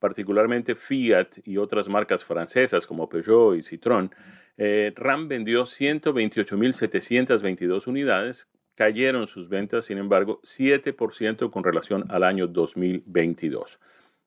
particularmente 0.00 0.74
Fiat 0.74 1.38
y 1.44 1.58
otras 1.58 1.88
marcas 1.88 2.24
francesas 2.24 2.84
como 2.84 3.08
Peugeot 3.08 3.54
y 3.54 3.60
Citroën, 3.60 4.10
eh, 4.58 4.92
RAM 4.96 5.28
vendió 5.28 5.66
128.722 5.66 7.86
unidades, 7.86 8.48
cayeron 8.76 9.26
sus 9.26 9.48
ventas, 9.48 9.86
sin 9.86 9.98
embargo, 9.98 10.40
7% 10.44 11.50
con 11.50 11.64
relación 11.64 12.04
al 12.10 12.22
año 12.22 12.46
2022. 12.46 13.80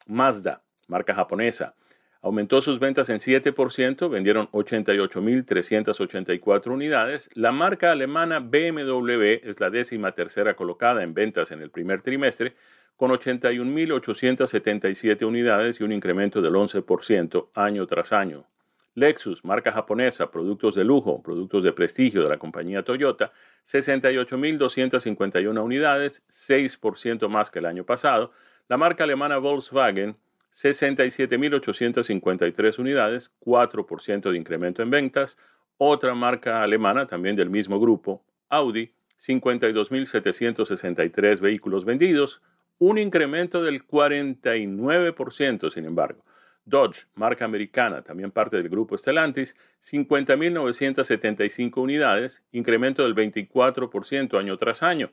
Mazda 0.07 0.61
marca 0.89 1.15
japonesa. 1.15 1.73
Aumentó 2.21 2.61
sus 2.61 2.79
ventas 2.79 3.07
en 3.09 3.19
7%, 3.19 4.09
vendieron 4.09 4.49
88.384 4.51 6.67
unidades. 6.67 7.29
La 7.33 7.53
marca 7.53 7.93
alemana 7.93 8.39
BMW 8.39 9.39
es 9.41 9.61
la 9.61 9.69
décima 9.69 10.11
tercera 10.11 10.55
colocada 10.55 11.01
en 11.01 11.13
ventas 11.13 11.51
en 11.51 11.61
el 11.61 11.69
primer 11.69 12.01
trimestre, 12.01 12.55
con 12.97 13.11
81.877 13.11 15.25
unidades 15.25 15.79
y 15.79 15.85
un 15.85 15.93
incremento 15.93 16.41
del 16.41 16.55
11% 16.55 17.47
año 17.53 17.87
tras 17.87 18.11
año. 18.11 18.45
Lexus, 18.95 19.45
marca 19.45 19.71
japonesa, 19.71 20.31
productos 20.31 20.73
de 20.75 20.83
lujo, 20.83 21.21
productos 21.21 21.63
de 21.63 21.71
prestigio 21.71 22.23
de 22.23 22.29
la 22.29 22.37
compañía 22.37 22.83
Toyota, 22.83 23.31
68.251 23.65 25.63
unidades, 25.63 26.23
6% 26.29 27.29
más 27.29 27.51
que 27.51 27.59
el 27.59 27.65
año 27.65 27.85
pasado. 27.85 28.31
La 28.67 28.77
marca 28.77 29.03
alemana 29.03 29.37
Volkswagen, 29.37 30.17
67.853 30.51 32.79
unidades, 32.79 33.31
4% 33.41 34.31
de 34.31 34.37
incremento 34.37 34.81
en 34.81 34.89
ventas. 34.89 35.37
Otra 35.77 36.15
marca 36.15 36.61
alemana, 36.61 37.07
también 37.07 37.35
del 37.35 37.49
mismo 37.49 37.79
grupo, 37.79 38.23
Audi, 38.49 38.93
52.763 39.19 41.39
vehículos 41.39 41.85
vendidos, 41.85 42.41
un 42.79 42.97
incremento 42.97 43.61
del 43.61 43.85
49%, 43.85 45.71
sin 45.71 45.85
embargo. 45.85 46.23
Dodge, 46.69 47.07
marca 47.15 47.45
americana, 47.45 48.03
también 48.03 48.31
parte 48.31 48.57
del 48.57 48.69
grupo 48.69 48.97
Stellantis, 48.97 49.55
50.975 49.81 51.81
unidades, 51.81 52.43
incremento 52.51 53.03
del 53.03 53.15
24% 53.15 54.39
año 54.39 54.57
tras 54.57 54.83
año. 54.83 55.11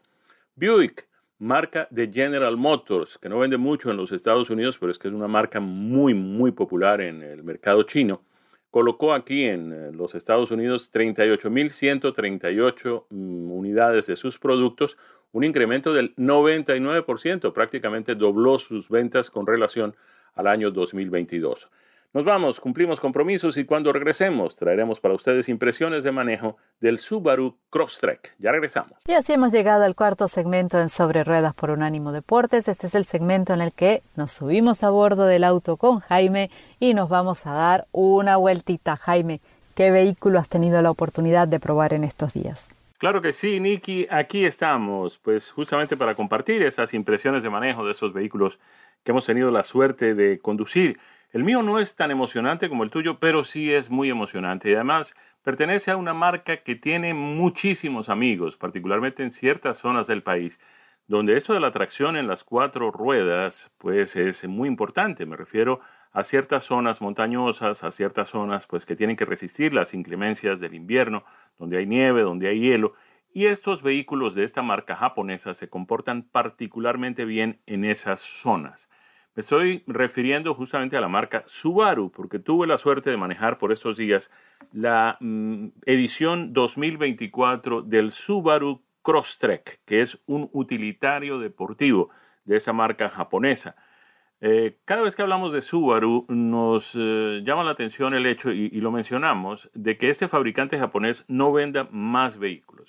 Buick, 0.54 1.08
marca 1.38 1.88
de 1.90 2.10
General 2.12 2.56
Motors, 2.56 3.18
que 3.18 3.28
no 3.28 3.38
vende 3.38 3.56
mucho 3.56 3.90
en 3.90 3.96
los 3.96 4.12
Estados 4.12 4.50
Unidos, 4.50 4.76
pero 4.78 4.92
es 4.92 4.98
que 4.98 5.08
es 5.08 5.14
una 5.14 5.28
marca 5.28 5.60
muy, 5.60 6.14
muy 6.14 6.52
popular 6.52 7.00
en 7.00 7.22
el 7.22 7.42
mercado 7.42 7.82
chino, 7.84 8.22
colocó 8.70 9.14
aquí 9.14 9.44
en 9.44 9.72
eh, 9.72 9.92
los 9.92 10.14
Estados 10.14 10.50
Unidos 10.50 10.90
38.138 10.92 13.04
mm, 13.08 13.50
unidades 13.50 14.06
de 14.06 14.16
sus 14.16 14.38
productos, 14.38 14.98
un 15.32 15.44
incremento 15.44 15.94
del 15.94 16.14
99%, 16.16 17.52
prácticamente 17.52 18.14
dobló 18.14 18.58
sus 18.58 18.88
ventas 18.88 19.30
con 19.30 19.46
relación 19.46 19.94
al 20.36 20.46
año 20.46 20.70
2022. 20.70 21.68
Nos 22.16 22.24
vamos, 22.24 22.60
cumplimos 22.60 22.98
compromisos 22.98 23.58
y 23.58 23.66
cuando 23.66 23.92
regresemos 23.92 24.56
traeremos 24.56 25.00
para 25.00 25.12
ustedes 25.12 25.50
impresiones 25.50 26.02
de 26.02 26.12
manejo 26.12 26.56
del 26.80 26.98
Subaru 26.98 27.58
Crosstrek. 27.68 28.34
Ya 28.38 28.52
regresamos. 28.52 28.92
Y 29.06 29.12
así 29.12 29.34
hemos 29.34 29.52
llegado 29.52 29.84
al 29.84 29.94
cuarto 29.94 30.26
segmento 30.26 30.80
en 30.80 30.88
Sobre 30.88 31.24
Ruedas 31.24 31.52
por 31.54 31.68
Unánimo 31.68 32.12
Deportes. 32.12 32.68
Este 32.68 32.86
es 32.86 32.94
el 32.94 33.04
segmento 33.04 33.52
en 33.52 33.60
el 33.60 33.72
que 33.72 34.00
nos 34.14 34.32
subimos 34.32 34.82
a 34.82 34.88
bordo 34.88 35.26
del 35.26 35.44
auto 35.44 35.76
con 35.76 36.00
Jaime 36.00 36.50
y 36.80 36.94
nos 36.94 37.10
vamos 37.10 37.44
a 37.46 37.52
dar 37.52 37.86
una 37.92 38.38
vueltita. 38.38 38.96
Jaime, 38.96 39.42
¿qué 39.74 39.90
vehículo 39.90 40.38
has 40.38 40.48
tenido 40.48 40.80
la 40.80 40.90
oportunidad 40.90 41.48
de 41.48 41.60
probar 41.60 41.92
en 41.92 42.02
estos 42.02 42.32
días? 42.32 42.70
Claro 42.98 43.20
que 43.20 43.34
sí, 43.34 43.60
Nicky, 43.60 44.06
aquí 44.10 44.46
estamos, 44.46 45.18
pues 45.18 45.50
justamente 45.50 45.98
para 45.98 46.14
compartir 46.14 46.62
esas 46.62 46.94
impresiones 46.94 47.42
de 47.42 47.50
manejo 47.50 47.84
de 47.84 47.92
esos 47.92 48.14
vehículos 48.14 48.58
que 49.06 49.12
hemos 49.12 49.24
tenido 49.24 49.52
la 49.52 49.62
suerte 49.62 50.16
de 50.16 50.40
conducir. 50.40 50.98
El 51.30 51.44
mío 51.44 51.62
no 51.62 51.78
es 51.78 51.94
tan 51.94 52.10
emocionante 52.10 52.68
como 52.68 52.82
el 52.82 52.90
tuyo, 52.90 53.20
pero 53.20 53.44
sí 53.44 53.72
es 53.72 53.88
muy 53.88 54.10
emocionante 54.10 54.68
y 54.68 54.74
además 54.74 55.14
pertenece 55.44 55.92
a 55.92 55.96
una 55.96 56.12
marca 56.12 56.56
que 56.56 56.74
tiene 56.74 57.14
muchísimos 57.14 58.08
amigos, 58.08 58.56
particularmente 58.56 59.22
en 59.22 59.30
ciertas 59.30 59.78
zonas 59.78 60.08
del 60.08 60.24
país, 60.24 60.58
donde 61.06 61.36
esto 61.36 61.54
de 61.54 61.60
la 61.60 61.70
tracción 61.70 62.16
en 62.16 62.26
las 62.26 62.42
cuatro 62.42 62.90
ruedas 62.90 63.70
pues 63.78 64.16
es 64.16 64.44
muy 64.48 64.66
importante. 64.66 65.24
Me 65.24 65.36
refiero 65.36 65.78
a 66.12 66.24
ciertas 66.24 66.64
zonas 66.64 67.00
montañosas, 67.00 67.84
a 67.84 67.92
ciertas 67.92 68.30
zonas 68.30 68.66
pues 68.66 68.86
que 68.86 68.96
tienen 68.96 69.14
que 69.14 69.24
resistir 69.24 69.72
las 69.72 69.94
inclemencias 69.94 70.58
del 70.58 70.74
invierno, 70.74 71.24
donde 71.60 71.78
hay 71.78 71.86
nieve, 71.86 72.22
donde 72.22 72.48
hay 72.48 72.58
hielo, 72.58 72.94
y 73.32 73.46
estos 73.46 73.82
vehículos 73.82 74.34
de 74.34 74.42
esta 74.42 74.62
marca 74.62 74.96
japonesa 74.96 75.54
se 75.54 75.68
comportan 75.68 76.24
particularmente 76.24 77.24
bien 77.24 77.60
en 77.66 77.84
esas 77.84 78.20
zonas. 78.20 78.88
Me 79.36 79.42
estoy 79.42 79.84
refiriendo 79.86 80.54
justamente 80.54 80.96
a 80.96 81.00
la 81.02 81.08
marca 81.08 81.44
Subaru, 81.46 82.10
porque 82.10 82.38
tuve 82.38 82.66
la 82.66 82.78
suerte 82.78 83.10
de 83.10 83.18
manejar 83.18 83.58
por 83.58 83.70
estos 83.70 83.98
días 83.98 84.30
la 84.72 85.18
mm, 85.20 85.66
edición 85.84 86.54
2024 86.54 87.82
del 87.82 88.12
Subaru 88.12 88.80
Crosstrek, 89.02 89.80
que 89.84 90.00
es 90.00 90.18
un 90.24 90.48
utilitario 90.54 91.38
deportivo 91.38 92.08
de 92.46 92.56
esa 92.56 92.72
marca 92.72 93.10
japonesa. 93.10 93.76
Eh, 94.40 94.78
cada 94.86 95.02
vez 95.02 95.14
que 95.14 95.20
hablamos 95.20 95.52
de 95.52 95.60
Subaru 95.60 96.24
nos 96.30 96.94
eh, 96.94 97.42
llama 97.44 97.62
la 97.62 97.72
atención 97.72 98.14
el 98.14 98.24
hecho, 98.24 98.50
y, 98.50 98.70
y 98.72 98.80
lo 98.80 98.90
mencionamos, 98.90 99.68
de 99.74 99.98
que 99.98 100.08
este 100.08 100.28
fabricante 100.28 100.78
japonés 100.78 101.26
no 101.28 101.52
venda 101.52 101.86
más 101.90 102.38
vehículos. 102.38 102.88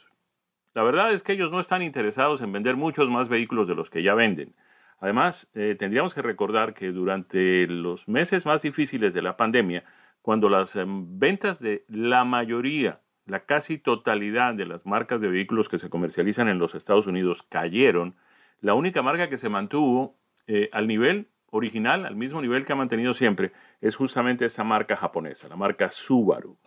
La 0.73 0.83
verdad 0.83 1.11
es 1.11 1.23
que 1.23 1.33
ellos 1.33 1.51
no 1.51 1.59
están 1.59 1.81
interesados 1.81 2.39
en 2.39 2.53
vender 2.53 2.77
muchos 2.77 3.09
más 3.09 3.27
vehículos 3.27 3.67
de 3.67 3.75
los 3.75 3.89
que 3.89 4.01
ya 4.01 4.13
venden. 4.13 4.55
Además, 4.99 5.49
eh, 5.53 5.75
tendríamos 5.77 6.13
que 6.13 6.21
recordar 6.21 6.73
que 6.73 6.91
durante 6.91 7.67
los 7.67 8.07
meses 8.07 8.45
más 8.45 8.61
difíciles 8.61 9.13
de 9.13 9.21
la 9.21 9.37
pandemia, 9.37 9.83
cuando 10.21 10.49
las 10.49 10.75
em, 10.75 11.19
ventas 11.19 11.59
de 11.59 11.85
la 11.87 12.25
mayoría, 12.25 13.01
la 13.25 13.45
casi 13.45 13.77
totalidad 13.77 14.53
de 14.55 14.65
las 14.65 14.85
marcas 14.85 15.21
de 15.21 15.27
vehículos 15.27 15.69
que 15.69 15.77
se 15.77 15.89
comercializan 15.89 16.47
en 16.47 16.59
los 16.59 16.75
Estados 16.75 17.07
Unidos 17.07 17.43
cayeron, 17.43 18.15
la 18.59 18.73
única 18.73 19.01
marca 19.01 19.29
que 19.29 19.37
se 19.37 19.49
mantuvo 19.49 20.17
eh, 20.47 20.69
al 20.73 20.87
nivel 20.87 21.29
original, 21.51 22.05
al 22.05 22.15
mismo 22.15 22.41
nivel 22.41 22.65
que 22.65 22.73
ha 22.73 22.75
mantenido 22.75 23.13
siempre, 23.13 23.51
es 23.81 23.95
justamente 23.95 24.45
esa 24.45 24.63
marca 24.63 24.95
japonesa, 24.95 25.47
la 25.47 25.55
marca 25.55 25.91
Subaru. 25.91 26.57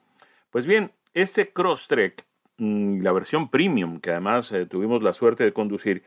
Pues 0.50 0.66
bien, 0.66 0.92
ese 1.14 1.52
Crosstrek, 1.52 2.24
mm, 2.58 3.02
la 3.02 3.12
versión 3.12 3.50
premium, 3.50 4.00
que 4.00 4.10
además 4.10 4.52
eh, 4.52 4.66
tuvimos 4.66 5.02
la 5.02 5.12
suerte 5.12 5.44
de 5.44 5.52
conducir, 5.52 6.02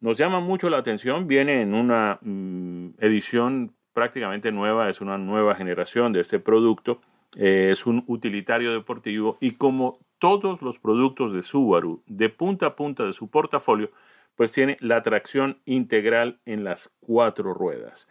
nos 0.00 0.16
llama 0.16 0.40
mucho 0.40 0.70
la 0.70 0.78
atención, 0.78 1.26
viene 1.26 1.62
en 1.62 1.74
una 1.74 2.18
mm, 2.22 2.90
edición 2.98 3.74
prácticamente 3.92 4.52
nueva, 4.52 4.88
es 4.88 5.00
una 5.00 5.18
nueva 5.18 5.54
generación 5.54 6.12
de 6.12 6.20
este 6.20 6.38
producto, 6.38 7.00
eh, 7.36 7.70
es 7.72 7.86
un 7.86 8.04
utilitario 8.06 8.72
deportivo 8.72 9.38
y 9.40 9.52
como 9.52 9.98
todos 10.18 10.62
los 10.62 10.78
productos 10.78 11.32
de 11.32 11.42
Subaru, 11.42 12.02
de 12.06 12.28
punta 12.28 12.66
a 12.66 12.76
punta 12.76 13.04
de 13.04 13.12
su 13.12 13.28
portafolio, 13.28 13.90
pues 14.34 14.52
tiene 14.52 14.76
la 14.80 15.02
tracción 15.02 15.60
integral 15.64 16.40
en 16.46 16.64
las 16.64 16.90
cuatro 17.00 17.54
ruedas. 17.54 18.08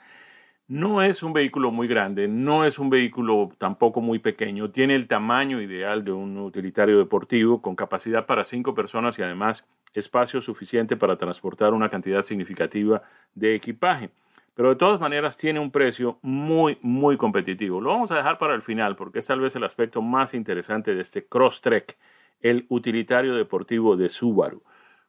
No 0.69 1.01
es 1.01 1.23
un 1.23 1.31
vehículo 1.31 1.71
muy 1.71 1.87
grande, 1.87 2.27
no 2.27 2.65
es 2.65 2.77
un 2.77 2.89
vehículo 2.89 3.51
tampoco 3.57 4.01
muy 4.01 4.19
pequeño, 4.19 4.69
tiene 4.69 4.95
el 4.95 5.07
tamaño 5.07 5.61
ideal 5.61 6.03
de 6.03 6.11
un 6.11 6.37
utilitario 6.37 6.97
deportivo 6.97 7.61
con 7.61 7.77
capacidad 7.77 8.25
para 8.25 8.43
cinco 8.43 8.75
personas 8.75 9.17
y 9.17 9.21
además 9.21 9.65
espacio 9.93 10.41
suficiente 10.41 10.97
para 10.97 11.17
transportar 11.17 11.73
una 11.73 11.89
cantidad 11.89 12.21
significativa 12.21 13.01
de 13.33 13.55
equipaje. 13.55 14.09
Pero 14.55 14.67
de 14.67 14.75
todas 14.75 14.99
maneras 14.99 15.37
tiene 15.37 15.61
un 15.61 15.71
precio 15.71 16.19
muy, 16.21 16.77
muy 16.81 17.15
competitivo. 17.15 17.79
Lo 17.79 17.91
vamos 17.91 18.11
a 18.11 18.17
dejar 18.17 18.37
para 18.37 18.53
el 18.53 18.61
final 18.61 18.97
porque 18.97 19.19
es 19.19 19.25
tal 19.25 19.39
vez 19.39 19.55
el 19.55 19.63
aspecto 19.63 20.01
más 20.01 20.33
interesante 20.33 20.93
de 20.93 21.01
este 21.01 21.25
Crosstrek, 21.25 21.97
el 22.41 22.65
utilitario 22.67 23.35
deportivo 23.35 23.95
de 23.95 24.09
Subaru. 24.09 24.61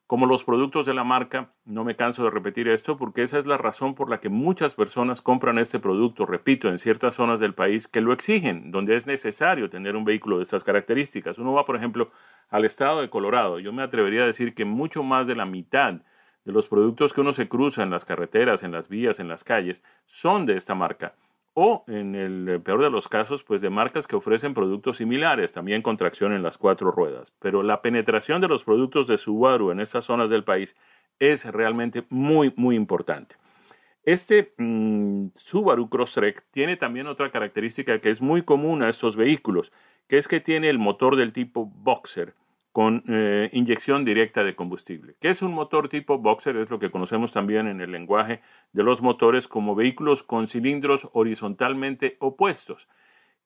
Como 0.09 0.25
los 0.25 0.43
productos 0.43 0.87
de 0.87 0.95
la 0.95 1.05
marca, 1.05 1.53
no 1.67 1.85
me 1.85 1.95
canso 1.95 2.25
de 2.25 2.31
repetir 2.31 2.67
esto 2.67 2.97
porque 2.97 3.23
esa 3.23 3.39
es 3.39 3.45
la 3.45 3.59
razón 3.59 3.95
por 3.95 4.09
la 4.09 4.21
que 4.21 4.31
muchas 4.31 4.73
personas 4.73 5.21
compran 5.21 5.59
este 5.59 5.81
producto, 5.81 6.25
repito, 6.25 6.71
en 6.71 6.79
ciertas 6.79 7.15
zonas 7.15 7.41
del 7.41 7.53
país 7.53 7.87
que 7.87 8.01
lo 8.01 8.15
exigen, 8.15 8.71
donde 8.71 8.97
es 8.97 9.07
necesario 9.07 9.69
tener 9.69 9.97
un 9.97 10.07
vehículo 10.07 10.39
de 10.39 10.45
estas 10.45 10.65
características. 10.65 11.37
Uno 11.37 11.53
va, 11.53 11.67
por 11.67 11.77
ejemplo, 11.77 12.11
al 12.49 12.65
estado 12.65 13.03
de 13.03 13.11
Colorado. 13.11 13.59
Yo 13.59 13.71
me 13.71 13.83
atrevería 13.83 14.23
a 14.23 14.27
decir 14.27 14.55
que 14.55 14.65
mucho 14.65 15.03
más 15.03 15.27
de 15.27 15.37
la 15.37 15.45
mitad 15.45 16.01
de 16.47 16.53
los 16.53 16.69
productos 16.69 17.13
que 17.13 17.21
uno 17.21 17.35
se 17.35 17.47
cruza 17.47 17.83
en 17.83 17.91
las 17.91 18.07
carreteras, 18.07 18.63
en 18.63 18.73
las 18.73 18.89
vías, 18.89 19.21
en 19.21 19.29
las 19.29 19.45
calles, 19.45 19.83
son 20.07 20.47
de 20.47 20.57
esta 20.57 20.75
marca 20.75 21.13
o 21.61 21.83
en 21.89 22.15
el 22.15 22.61
peor 22.63 22.81
de 22.85 22.89
los 22.89 23.09
casos, 23.09 23.43
pues 23.43 23.61
de 23.61 23.69
marcas 23.69 24.07
que 24.07 24.15
ofrecen 24.15 24.55
productos 24.55 24.99
similares, 24.99 25.51
también 25.51 25.83
con 25.83 25.97
tracción 25.97 26.33
en 26.33 26.45
las 26.45 26.57
cuatro 26.57 26.93
ruedas. 26.93 27.33
Pero 27.41 27.65
la 27.65 27.83
penetración 27.83 28.41
de 28.41 28.47
los 28.47 28.63
productos 28.63 29.09
de 29.09 29.19
Subaru 29.19 29.73
en 29.73 29.81
estas 29.81 30.05
zonas 30.05 30.31
del 30.31 30.45
país 30.45 30.77
es 31.19 31.45
realmente 31.47 32.05
muy, 32.11 32.53
muy 32.55 32.77
importante. 32.77 33.35
Este 34.05 34.55
mm, 34.57 35.31
Subaru 35.35 35.89
Crosstrek 35.89 36.45
tiene 36.53 36.77
también 36.77 37.09
otra 37.09 37.33
característica 37.33 38.01
que 38.01 38.11
es 38.11 38.21
muy 38.21 38.43
común 38.43 38.85
a 38.85 38.89
estos 38.89 39.17
vehículos, 39.17 39.73
que 40.07 40.19
es 40.19 40.29
que 40.29 40.39
tiene 40.39 40.71
el 40.71 40.79
motor 40.79 41.17
del 41.17 41.33
tipo 41.33 41.67
Boxer, 41.67 42.35
con 42.79 43.03
eh, 43.09 43.51
inyección 43.55 44.05
directa 44.05 44.45
de 44.45 44.55
combustible. 44.55 45.16
¿Qué 45.18 45.31
es 45.31 45.43
un 45.43 45.53
motor 45.53 45.89
tipo 45.89 46.18
boxer? 46.18 46.57
Es 46.59 46.70
lo 46.70 46.79
que 46.79 46.93
conocemos 46.93 47.33
también 47.33 47.66
en 47.66 47.81
el 47.81 47.91
lenguaje 47.91 48.41
de 48.72 48.85
los 48.85 49.03
motores 49.03 49.49
como 49.49 49.74
vehículos 49.74 50.22
con 50.22 50.47
cilindros 50.47 51.09
horizontalmente 51.12 52.16
opuestos. 52.20 52.87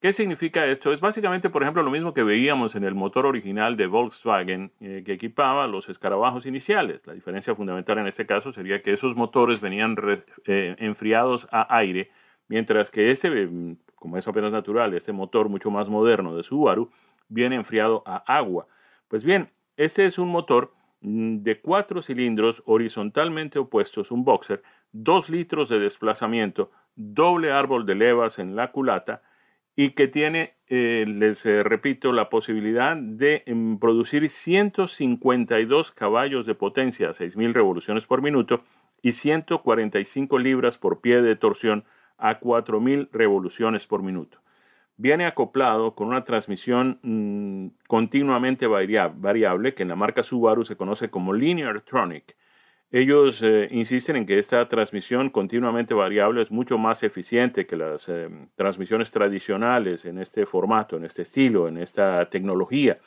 ¿Qué 0.03 0.13
significa 0.13 0.67
esto? 0.67 0.93
Es 0.93 1.01
básicamente, 1.01 1.49
por 1.49 1.63
ejemplo, 1.63 1.83
lo 1.83 1.91
mismo 1.91 2.13
que 2.13 2.23
veíamos 2.23 2.75
en 2.75 2.85
el 2.85 2.95
motor 2.95 3.25
original 3.25 3.79
de 3.79 3.87
Volkswagen 3.87 4.71
eh, 4.81 5.03
que 5.03 5.15
equipaba 5.15 5.67
los 5.67 5.89
escarabajos 5.89 6.45
iniciales. 6.45 7.01
La 7.07 7.15
diferencia 7.15 7.55
fundamental 7.55 7.97
en 7.97 8.09
este 8.09 8.27
caso 8.27 8.53
sería 8.53 8.83
que 8.83 8.93
esos 8.93 9.17
motores 9.17 9.63
venían 9.63 9.97
eh, 10.45 10.77
enfriados 10.79 11.49
a 11.51 11.75
aire, 11.75 12.11
mientras 12.49 12.91
que 12.91 13.11
este, 13.11 13.49
como 13.95 14.19
es 14.19 14.29
apenas 14.29 14.53
natural, 14.53 14.93
este 14.93 15.13
motor 15.13 15.49
mucho 15.49 15.71
más 15.71 15.89
moderno 15.89 16.37
de 16.37 16.43
Subaru, 16.43 16.91
viene 17.31 17.57
enfriado 17.57 18.03
a 18.05 18.17
agua. 18.27 18.67
Pues 19.13 19.25
bien, 19.25 19.51
este 19.77 20.07
es 20.07 20.19
un 20.19 20.31
motor 20.31 20.73
mm, 21.03 21.43
de 21.43 21.61
cuatro 21.61 22.01
cilindros 22.01 22.63
horizontalmente 22.65 23.59
opuestos, 23.59 24.11
un 24.11 24.25
boxer, 24.25 24.63
dos 24.91 25.29
litros 25.29 25.69
de 25.69 25.79
desplazamiento, 25.81 26.71
doble 26.97 27.53
árbol 27.53 27.85
de 27.85 27.95
levas 27.95 28.39
en 28.39 28.57
la 28.57 28.73
culata 28.73 29.21
y 29.77 29.91
que 29.91 30.09
tiene, 30.09 30.55
eh, 30.67 31.05
les 31.07 31.45
eh, 31.45 31.63
repito, 31.63 32.11
la 32.11 32.31
posibilidad 32.31 32.97
de 32.97 33.43
em, 33.45 33.79
producir 33.79 34.31
152 34.31 35.93
caballos 35.93 36.47
de 36.47 36.55
potencia 36.55 37.11
a 37.11 37.13
6.000 37.13 37.53
revoluciones 37.53 38.07
por 38.07 38.23
minuto 38.23 38.65
y 39.03 39.13
145 39.13 40.39
libras 40.39 40.79
por 40.79 41.03
pie 41.03 41.21
de 41.21 41.37
torsión 41.37 41.85
a 42.17 42.41
4.000 42.41 43.11
revoluciones 43.13 43.87
por 43.87 44.03
minuto 44.03 44.42
viene 44.97 45.27
acoplado 45.27 45.95
con 45.95 46.09
una 46.09 46.25
transmisión 46.25 46.99
mm, 47.03 47.87
continuamente 47.89 48.67
variable 48.67 49.75
que 49.75 49.83
en 49.83 49.89
la 49.89 49.97
marca 49.97 50.23
Subaru 50.23 50.65
se 50.65 50.77
conoce 50.77 51.11
como 51.11 51.33
Linear 51.33 51.81
Tronic. 51.81 52.37
Ellos 52.91 53.43
eh, 53.43 53.69
insisten 53.71 54.17
en 54.17 54.27
que 54.27 54.39
esta 54.39 54.69
transmisión 54.69 55.31
continuamente 55.31 55.95
variable 55.95 56.43
es 56.43 56.51
mucho 56.51 56.77
más 56.77 57.03
eficiente 57.03 57.67
que 57.67 57.75
las 57.77 58.07
eh, 58.11 58.29
transmisiones 58.55 59.11
tradicionales 59.11 60.05
en 60.05 60.19
este 60.19 60.45
formato, 60.45 60.99
en 60.99 61.07
este 61.07 61.23
estilo, 61.23 61.69
en 61.69 61.79
esta 61.79 62.29
tecnología. 62.29 62.99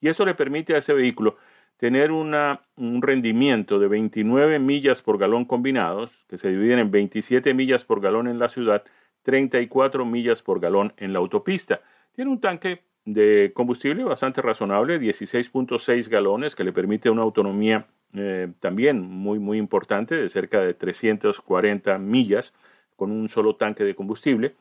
Y 0.00 0.08
esto 0.08 0.24
le 0.24 0.34
permite 0.34 0.74
a 0.74 0.78
ese 0.78 0.94
vehículo 0.94 1.36
tener 1.76 2.10
un 2.10 3.02
rendimiento 3.02 3.78
de 3.78 3.88
29 3.88 4.58
millas 4.60 5.02
por 5.02 5.18
galón 5.18 5.44
combinados, 5.44 6.24
que 6.28 6.38
se 6.38 6.48
dividen 6.48 6.78
en 6.78 6.90
27 6.90 7.52
millas 7.52 7.84
por 7.84 8.00
galón 8.00 8.28
en 8.28 8.38
la 8.38 8.48
ciudad 8.48 8.84
34 9.24 10.04
millas 10.04 10.42
por 10.42 10.60
galón 10.60 10.92
en 10.96 11.12
la 11.12 11.18
autopista. 11.18 11.80
Tiene 12.14 12.30
un 12.30 12.40
tanque 12.40 12.82
de 13.04 13.52
combustible 13.54 14.04
bastante 14.04 14.40
razonable, 14.40 15.00
16.6 15.00 16.08
galones, 16.08 16.54
que 16.54 16.64
le 16.64 16.72
permite 16.72 17.10
una 17.10 17.22
autonomía 17.22 17.86
eh, 18.14 18.52
también 18.60 19.02
muy, 19.02 19.38
muy 19.38 19.58
importante, 19.58 20.14
de 20.14 20.28
cerca 20.28 20.60
de 20.60 20.74
340 20.74 21.98
millas, 21.98 22.52
con 22.96 23.10
un 23.10 23.28
solo 23.28 23.56
tanque 23.56 23.82
de 23.82 23.94
combustible. 23.94 24.54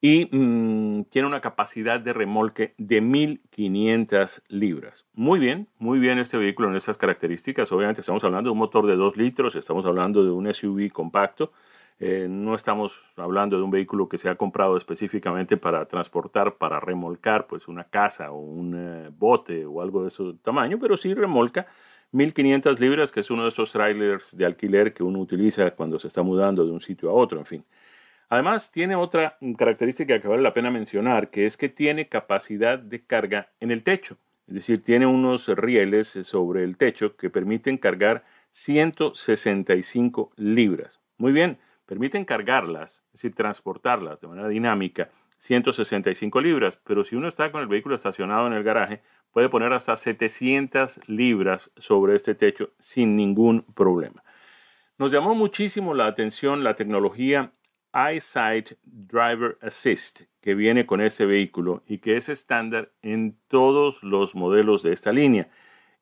Y 0.00 0.28
mm, 0.30 1.04
tiene 1.04 1.28
una 1.28 1.40
capacidad 1.40 1.98
de 2.00 2.12
remolque 2.12 2.74
de 2.76 3.02
1.500 3.02 4.42
libras. 4.48 5.06
Muy 5.14 5.38
bien, 5.38 5.68
muy 5.78 5.98
bien 5.98 6.18
este 6.18 6.36
vehículo 6.36 6.68
en 6.68 6.76
estas 6.76 6.98
características. 6.98 7.72
Obviamente 7.72 8.02
estamos 8.02 8.22
hablando 8.24 8.48
de 8.48 8.52
un 8.52 8.58
motor 8.58 8.86
de 8.86 8.96
2 8.96 9.16
litros, 9.16 9.54
estamos 9.54 9.86
hablando 9.86 10.22
de 10.22 10.30
un 10.30 10.52
SUV 10.52 10.90
compacto 10.90 11.52
eh, 12.00 12.26
no 12.28 12.54
estamos 12.54 13.00
hablando 13.16 13.56
de 13.56 13.62
un 13.62 13.70
vehículo 13.70 14.08
que 14.08 14.18
se 14.18 14.28
ha 14.28 14.34
comprado 14.34 14.76
específicamente 14.76 15.56
para 15.56 15.86
transportar, 15.86 16.56
para 16.56 16.80
remolcar 16.80 17.46
pues 17.46 17.68
una 17.68 17.84
casa 17.84 18.32
o 18.32 18.38
un 18.38 18.74
eh, 18.76 19.10
bote 19.16 19.64
o 19.64 19.80
algo 19.80 20.02
de 20.02 20.08
ese 20.08 20.24
tamaño, 20.42 20.78
pero 20.80 20.96
sí 20.96 21.14
remolca 21.14 21.66
1500 22.12 22.80
libras, 22.80 23.12
que 23.12 23.20
es 23.20 23.30
uno 23.30 23.42
de 23.44 23.48
esos 23.48 23.72
trailers 23.72 24.36
de 24.36 24.44
alquiler 24.44 24.92
que 24.92 25.02
uno 25.02 25.20
utiliza 25.20 25.70
cuando 25.72 25.98
se 25.98 26.08
está 26.08 26.22
mudando 26.22 26.64
de 26.64 26.72
un 26.72 26.80
sitio 26.80 27.10
a 27.10 27.12
otro, 27.12 27.38
en 27.38 27.46
fin. 27.46 27.64
Además, 28.28 28.70
tiene 28.72 28.96
otra 28.96 29.38
característica 29.56 30.20
que 30.20 30.28
vale 30.28 30.42
la 30.42 30.54
pena 30.54 30.70
mencionar, 30.70 31.30
que 31.30 31.46
es 31.46 31.56
que 31.56 31.68
tiene 31.68 32.08
capacidad 32.08 32.78
de 32.78 33.04
carga 33.04 33.50
en 33.60 33.70
el 33.70 33.82
techo. 33.82 34.16
Es 34.46 34.54
decir, 34.54 34.82
tiene 34.82 35.06
unos 35.06 35.48
rieles 35.48 36.08
sobre 36.22 36.64
el 36.64 36.76
techo 36.76 37.16
que 37.16 37.30
permiten 37.30 37.78
cargar 37.78 38.24
165 38.52 40.32
libras. 40.36 41.00
Muy 41.16 41.32
bien, 41.32 41.58
permiten 41.86 42.24
cargarlas, 42.24 43.04
es 43.06 43.12
decir, 43.12 43.34
transportarlas 43.34 44.20
de 44.20 44.28
manera 44.28 44.48
dinámica, 44.48 45.10
165 45.38 46.40
libras, 46.40 46.78
pero 46.84 47.04
si 47.04 47.16
uno 47.16 47.28
está 47.28 47.52
con 47.52 47.60
el 47.60 47.68
vehículo 47.68 47.94
estacionado 47.94 48.46
en 48.46 48.54
el 48.54 48.62
garaje, 48.62 49.02
puede 49.30 49.48
poner 49.48 49.72
hasta 49.72 49.96
700 49.96 51.08
libras 51.08 51.70
sobre 51.76 52.16
este 52.16 52.34
techo 52.34 52.70
sin 52.78 53.16
ningún 53.16 53.62
problema. 53.74 54.22
Nos 54.96 55.12
llamó 55.12 55.34
muchísimo 55.34 55.92
la 55.92 56.06
atención 56.06 56.64
la 56.64 56.74
tecnología 56.74 57.52
EyeSight 57.92 58.72
Driver 58.84 59.58
Assist 59.60 60.22
que 60.40 60.54
viene 60.54 60.86
con 60.86 61.00
este 61.00 61.26
vehículo 61.26 61.82
y 61.86 61.98
que 61.98 62.16
es 62.16 62.28
estándar 62.28 62.92
en 63.02 63.36
todos 63.48 64.02
los 64.02 64.34
modelos 64.34 64.82
de 64.82 64.92
esta 64.92 65.12
línea 65.12 65.48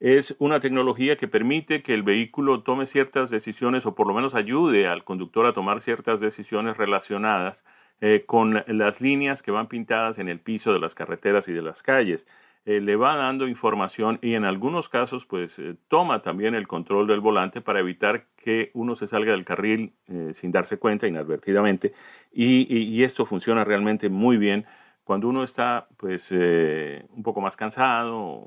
es 0.03 0.35
una 0.41 0.59
tecnología 0.59 1.17
que 1.17 1.29
permite 1.29 1.81
que 1.81 1.95
el 1.95 2.03
vehículo 2.03 2.65
tome 2.65 2.87
ciertas 2.87 3.31
decisiones 3.31 3.87
o 3.87 3.95
por 3.95 4.09
lo 4.09 4.15
menos 4.15 4.35
ayude 4.35 4.89
al 4.89 5.05
conductor 5.05 5.47
a 5.47 5.53
tomar 5.53 5.81
ciertas 5.81 6.19
decisiones 6.19 6.77
relacionadas 6.77 7.65
eh, 8.01 8.25
con 8.27 8.65
las 8.67 9.01
líneas 9.01 9.45
que 9.45 9.53
van 9.53 9.69
pintadas 9.69 10.19
en 10.19 10.29
el 10.29 10.41
piso 10.41 10.73
de 10.73 10.81
las 10.81 10.97
carreteras 10.97 11.47
y 11.47 11.53
de 11.53 11.63
las 11.63 11.85
calles. 11.85 12.27
Eh, 12.65 12.81
le 12.81 12.97
va 12.97 13.15
dando 13.15 13.47
información 13.47 14.19
y 14.23 14.35
en 14.35 14.45
algunos 14.45 14.89
casos 14.89 15.25
pues 15.25 15.61
eh, 15.61 15.77
toma 15.87 16.21
también 16.21 16.57
el 16.57 16.67
control 16.67 17.07
del 17.07 17.21
volante 17.21 17.61
para 17.61 17.79
evitar 17.79 18.27
que 18.35 18.73
uno 18.75 18.97
se 18.97 19.07
salga 19.07 19.31
del 19.31 19.45
carril 19.45 19.95
sin 20.33 20.51
darse 20.51 20.79
cuenta 20.79 21.07
inadvertidamente 21.07 21.93
y, 22.33 22.67
y, 22.77 23.05
esto 23.05 23.25
funciona 23.25 23.65
realmente 23.65 24.09
muy 24.09 24.37
bien 24.37 24.67
cuando 25.05 25.29
uno 25.29 25.45
está 25.45 25.87
pues 25.97 26.33
un 26.33 27.23
poco 27.23 27.41
más 27.41 27.57
cansado, 27.57 28.47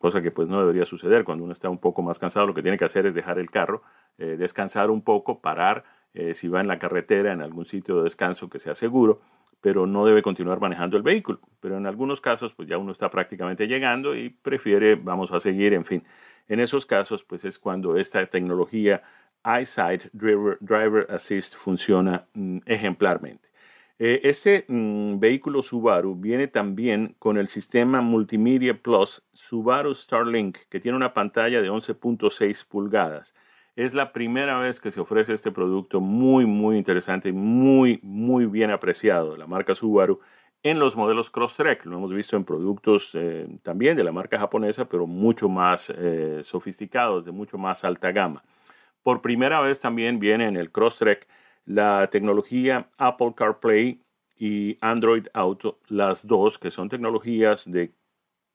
cosa 0.00 0.22
que 0.22 0.30
pues 0.30 0.48
no 0.48 0.58
debería 0.58 0.86
suceder 0.86 1.24
cuando 1.24 1.44
uno 1.44 1.52
está 1.52 1.68
un 1.68 1.78
poco 1.78 2.00
más 2.00 2.18
cansado, 2.18 2.46
lo 2.46 2.54
que 2.54 2.62
tiene 2.62 2.78
que 2.78 2.86
hacer 2.86 3.04
es 3.04 3.14
dejar 3.14 3.38
el 3.38 3.50
carro, 3.50 3.82
eh, 4.16 4.36
descansar 4.38 4.90
un 4.90 5.02
poco, 5.02 5.40
parar, 5.40 5.84
eh, 6.14 6.34
si 6.34 6.48
va 6.48 6.62
en 6.62 6.68
la 6.68 6.78
carretera, 6.78 7.32
en 7.32 7.42
algún 7.42 7.66
sitio 7.66 7.98
de 7.98 8.04
descanso 8.04 8.48
que 8.48 8.58
sea 8.58 8.74
seguro, 8.74 9.20
pero 9.60 9.86
no 9.86 10.06
debe 10.06 10.22
continuar 10.22 10.58
manejando 10.58 10.96
el 10.96 11.02
vehículo. 11.02 11.38
Pero 11.60 11.76
en 11.76 11.86
algunos 11.86 12.22
casos, 12.22 12.54
pues 12.54 12.66
ya 12.66 12.78
uno 12.78 12.92
está 12.92 13.10
prácticamente 13.10 13.68
llegando 13.68 14.16
y 14.16 14.30
prefiere, 14.30 14.94
vamos 14.94 15.32
a 15.32 15.38
seguir, 15.38 15.74
en 15.74 15.84
fin. 15.84 16.02
En 16.48 16.60
esos 16.60 16.86
casos, 16.86 17.22
pues 17.22 17.44
es 17.44 17.58
cuando 17.58 17.98
esta 17.98 18.24
tecnología 18.24 19.02
EyeSight 19.44 20.04
Driver, 20.14 20.56
Driver 20.60 21.06
Assist 21.10 21.56
funciona 21.56 22.24
mm, 22.32 22.60
ejemplarmente. 22.64 23.49
Eh, 24.02 24.22
este 24.24 24.64
vehículo 24.66 25.62
Subaru 25.62 26.16
viene 26.16 26.48
también 26.48 27.14
con 27.18 27.36
el 27.36 27.48
sistema 27.48 28.00
Multimedia 28.00 28.80
Plus 28.82 29.22
Subaru 29.34 29.94
Starlink, 29.94 30.56
que 30.70 30.80
tiene 30.80 30.96
una 30.96 31.12
pantalla 31.12 31.60
de 31.60 31.70
11.6 31.70 32.64
pulgadas. 32.66 33.34
Es 33.76 33.92
la 33.92 34.14
primera 34.14 34.58
vez 34.58 34.80
que 34.80 34.90
se 34.90 35.00
ofrece 35.00 35.34
este 35.34 35.52
producto 35.52 36.00
muy, 36.00 36.46
muy 36.46 36.78
interesante 36.78 37.28
y 37.28 37.32
muy, 37.32 38.00
muy 38.02 38.46
bien 38.46 38.70
apreciado 38.70 39.32
de 39.32 39.38
la 39.38 39.46
marca 39.46 39.74
Subaru 39.74 40.20
en 40.62 40.78
los 40.78 40.96
modelos 40.96 41.28
Crosstrek. 41.28 41.84
Lo 41.84 41.98
hemos 41.98 42.14
visto 42.14 42.38
en 42.38 42.44
productos 42.44 43.10
eh, 43.12 43.48
también 43.62 43.98
de 43.98 44.04
la 44.04 44.12
marca 44.12 44.38
japonesa, 44.38 44.86
pero 44.86 45.06
mucho 45.06 45.50
más 45.50 45.92
eh, 45.94 46.40
sofisticados, 46.42 47.26
de 47.26 47.32
mucho 47.32 47.58
más 47.58 47.84
alta 47.84 48.12
gama. 48.12 48.42
Por 49.02 49.20
primera 49.20 49.60
vez 49.60 49.78
también 49.78 50.18
viene 50.18 50.48
en 50.48 50.56
el 50.56 50.70
Crosstrek 50.70 51.28
la 51.70 52.08
tecnología 52.10 52.88
Apple 52.98 53.32
CarPlay 53.36 54.00
y 54.36 54.76
Android 54.80 55.28
Auto, 55.32 55.78
las 55.86 56.26
dos 56.26 56.58
que 56.58 56.72
son 56.72 56.88
tecnologías 56.88 57.70
de 57.70 57.92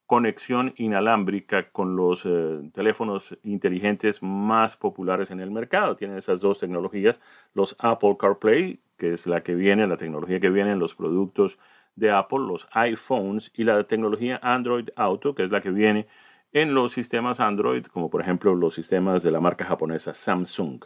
conexión 0.05 0.73
inalámbrica 0.75 1.71
con 1.71 1.95
los 1.95 2.25
eh, 2.25 2.69
teléfonos 2.73 3.37
inteligentes 3.43 4.21
más 4.21 4.75
populares 4.75 5.31
en 5.31 5.39
el 5.39 5.49
mercado. 5.49 5.95
Tienen 5.95 6.17
esas 6.17 6.41
dos 6.41 6.59
tecnologías, 6.59 7.21
los 7.53 7.77
Apple 7.79 8.17
CarPlay, 8.19 8.81
que 8.97 9.13
es 9.13 9.27
la 9.27 9.41
que 9.43 9.55
viene, 9.55 9.87
la 9.87 9.97
tecnología 9.97 10.41
que 10.41 10.49
viene 10.49 10.73
en 10.73 10.79
los 10.79 10.93
productos 10.93 11.57
de 11.95 12.11
Apple, 12.11 12.39
los 12.39 12.67
iPhones, 12.71 13.49
y 13.55 13.63
la 13.63 13.85
tecnología 13.85 14.41
Android 14.43 14.89
Auto, 14.97 15.33
que 15.33 15.43
es 15.43 15.51
la 15.51 15.61
que 15.61 15.71
viene 15.71 16.05
en 16.51 16.73
los 16.73 16.91
sistemas 16.91 17.39
Android, 17.39 17.85
como 17.85 18.09
por 18.09 18.21
ejemplo 18.21 18.55
los 18.55 18.75
sistemas 18.75 19.23
de 19.23 19.31
la 19.31 19.39
marca 19.39 19.63
japonesa 19.63 20.13
Samsung. 20.13 20.83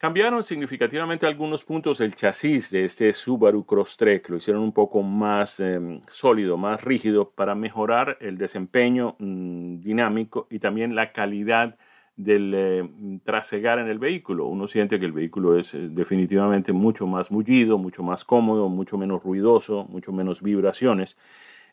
Cambiaron 0.00 0.42
significativamente 0.42 1.26
algunos 1.26 1.62
puntos 1.62 2.00
el 2.00 2.16
chasis 2.16 2.70
de 2.70 2.84
este 2.84 3.12
Subaru 3.12 3.66
Crosstrek, 3.66 4.30
lo 4.30 4.38
hicieron 4.38 4.62
un 4.62 4.72
poco 4.72 5.02
más 5.02 5.60
em, 5.60 6.00
sólido, 6.10 6.56
más 6.56 6.82
rígido 6.82 7.28
para 7.32 7.54
mejorar 7.54 8.16
el 8.22 8.38
desempeño 8.38 9.16
mm, 9.18 9.80
dinámico 9.82 10.46
y 10.48 10.58
también 10.58 10.94
la 10.94 11.12
calidad 11.12 11.76
del 12.16 12.52
eh, 12.56 13.20
trasegar 13.24 13.78
en 13.78 13.88
el 13.88 13.98
vehículo. 13.98 14.46
Uno 14.46 14.68
siente 14.68 14.98
que 14.98 15.04
el 15.04 15.12
vehículo 15.12 15.58
es 15.58 15.74
eh, 15.74 15.88
definitivamente 15.90 16.72
mucho 16.72 17.06
más 17.06 17.30
mullido, 17.30 17.76
mucho 17.76 18.02
más 18.02 18.24
cómodo, 18.24 18.70
mucho 18.70 18.96
menos 18.96 19.22
ruidoso, 19.22 19.84
mucho 19.84 20.12
menos 20.12 20.40
vibraciones. 20.40 21.18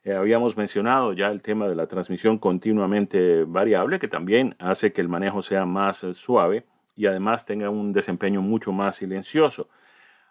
Eh, 0.04 0.12
habíamos 0.14 0.58
mencionado 0.58 1.14
ya 1.14 1.28
el 1.28 1.42
tema 1.42 1.70
de 1.70 1.76
la 1.76 1.88
transmisión 1.88 2.40
continuamente 2.40 3.46
variable, 3.46 4.00
que 4.00 4.10
también 4.10 4.58
hace 4.60 4.92
que 4.92 5.00
el 5.00 5.08
manejo 5.08 5.42
sea 5.42 5.66
más 5.66 6.06
suave 6.12 6.66
y 6.98 7.06
además 7.06 7.46
tenga 7.46 7.70
un 7.70 7.94
desempeño 7.94 8.42
mucho 8.42 8.74
más 8.74 8.98
silencioso. 8.98 9.70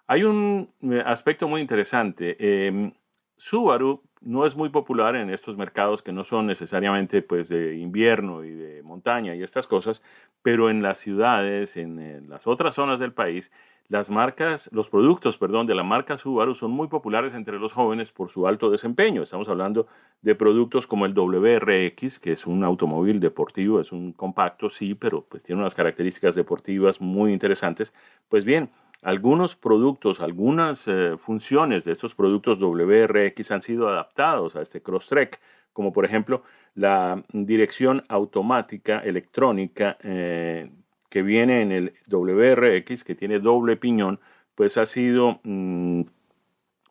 Hay 0.06 0.24
un 0.24 0.68
eh, 0.82 1.02
aspecto 1.06 1.48
muy 1.48 1.60
interesante. 1.60 2.36
Em, 2.38 2.92
Subaru 3.36 4.02
no 4.20 4.44
es 4.44 4.56
muy 4.56 4.68
popular 4.68 5.14
en 5.16 5.30
estos 5.30 5.56
mercados 5.56 6.02
que 6.02 6.12
no 6.12 6.24
son 6.24 6.46
necesariamente 6.46 7.22
pues 7.22 7.48
de 7.48 7.76
invierno 7.76 8.44
y 8.44 8.50
de 8.50 8.65
montaña 8.96 9.34
y 9.34 9.42
estas 9.42 9.66
cosas, 9.66 10.02
pero 10.42 10.70
en 10.70 10.82
las 10.82 10.98
ciudades, 10.98 11.76
en 11.76 12.28
las 12.28 12.46
otras 12.46 12.74
zonas 12.74 12.98
del 12.98 13.12
país, 13.12 13.50
las 13.88 14.10
marcas, 14.10 14.68
los 14.72 14.88
productos, 14.88 15.38
perdón, 15.38 15.68
de 15.68 15.74
la 15.76 15.84
marca 15.84 16.16
Subaru 16.16 16.56
son 16.56 16.72
muy 16.72 16.88
populares 16.88 17.34
entre 17.34 17.60
los 17.60 17.72
jóvenes 17.72 18.10
por 18.10 18.30
su 18.30 18.48
alto 18.48 18.68
desempeño. 18.68 19.22
Estamos 19.22 19.48
hablando 19.48 19.86
de 20.22 20.34
productos 20.34 20.88
como 20.88 21.06
el 21.06 21.14
WRX, 21.14 22.18
que 22.18 22.32
es 22.32 22.48
un 22.48 22.64
automóvil 22.64 23.20
deportivo, 23.20 23.80
es 23.80 23.92
un 23.92 24.12
compacto, 24.12 24.70
sí, 24.70 24.96
pero 24.96 25.24
pues 25.28 25.44
tiene 25.44 25.60
unas 25.60 25.76
características 25.76 26.34
deportivas 26.34 27.00
muy 27.00 27.32
interesantes. 27.32 27.94
Pues 28.28 28.44
bien, 28.44 28.70
algunos 29.02 29.54
productos, 29.54 30.20
algunas 30.20 30.88
eh, 30.88 31.16
funciones 31.16 31.84
de 31.84 31.92
estos 31.92 32.16
productos 32.16 32.58
WRX 32.58 33.52
han 33.52 33.62
sido 33.62 33.88
adaptados 33.88 34.56
a 34.56 34.62
este 34.62 34.82
Crosstrek, 34.82 35.40
como 35.72 35.92
por 35.92 36.04
ejemplo 36.04 36.42
la 36.76 37.24
dirección 37.32 38.04
automática 38.08 38.98
electrónica 38.98 39.96
eh, 40.02 40.70
que 41.08 41.22
viene 41.22 41.62
en 41.62 41.72
el 41.72 41.94
WRX, 42.08 43.02
que 43.02 43.14
tiene 43.14 43.40
doble 43.40 43.76
piñón, 43.76 44.20
pues 44.54 44.76
ha 44.76 44.84
sido 44.84 45.40
mm, 45.42 46.02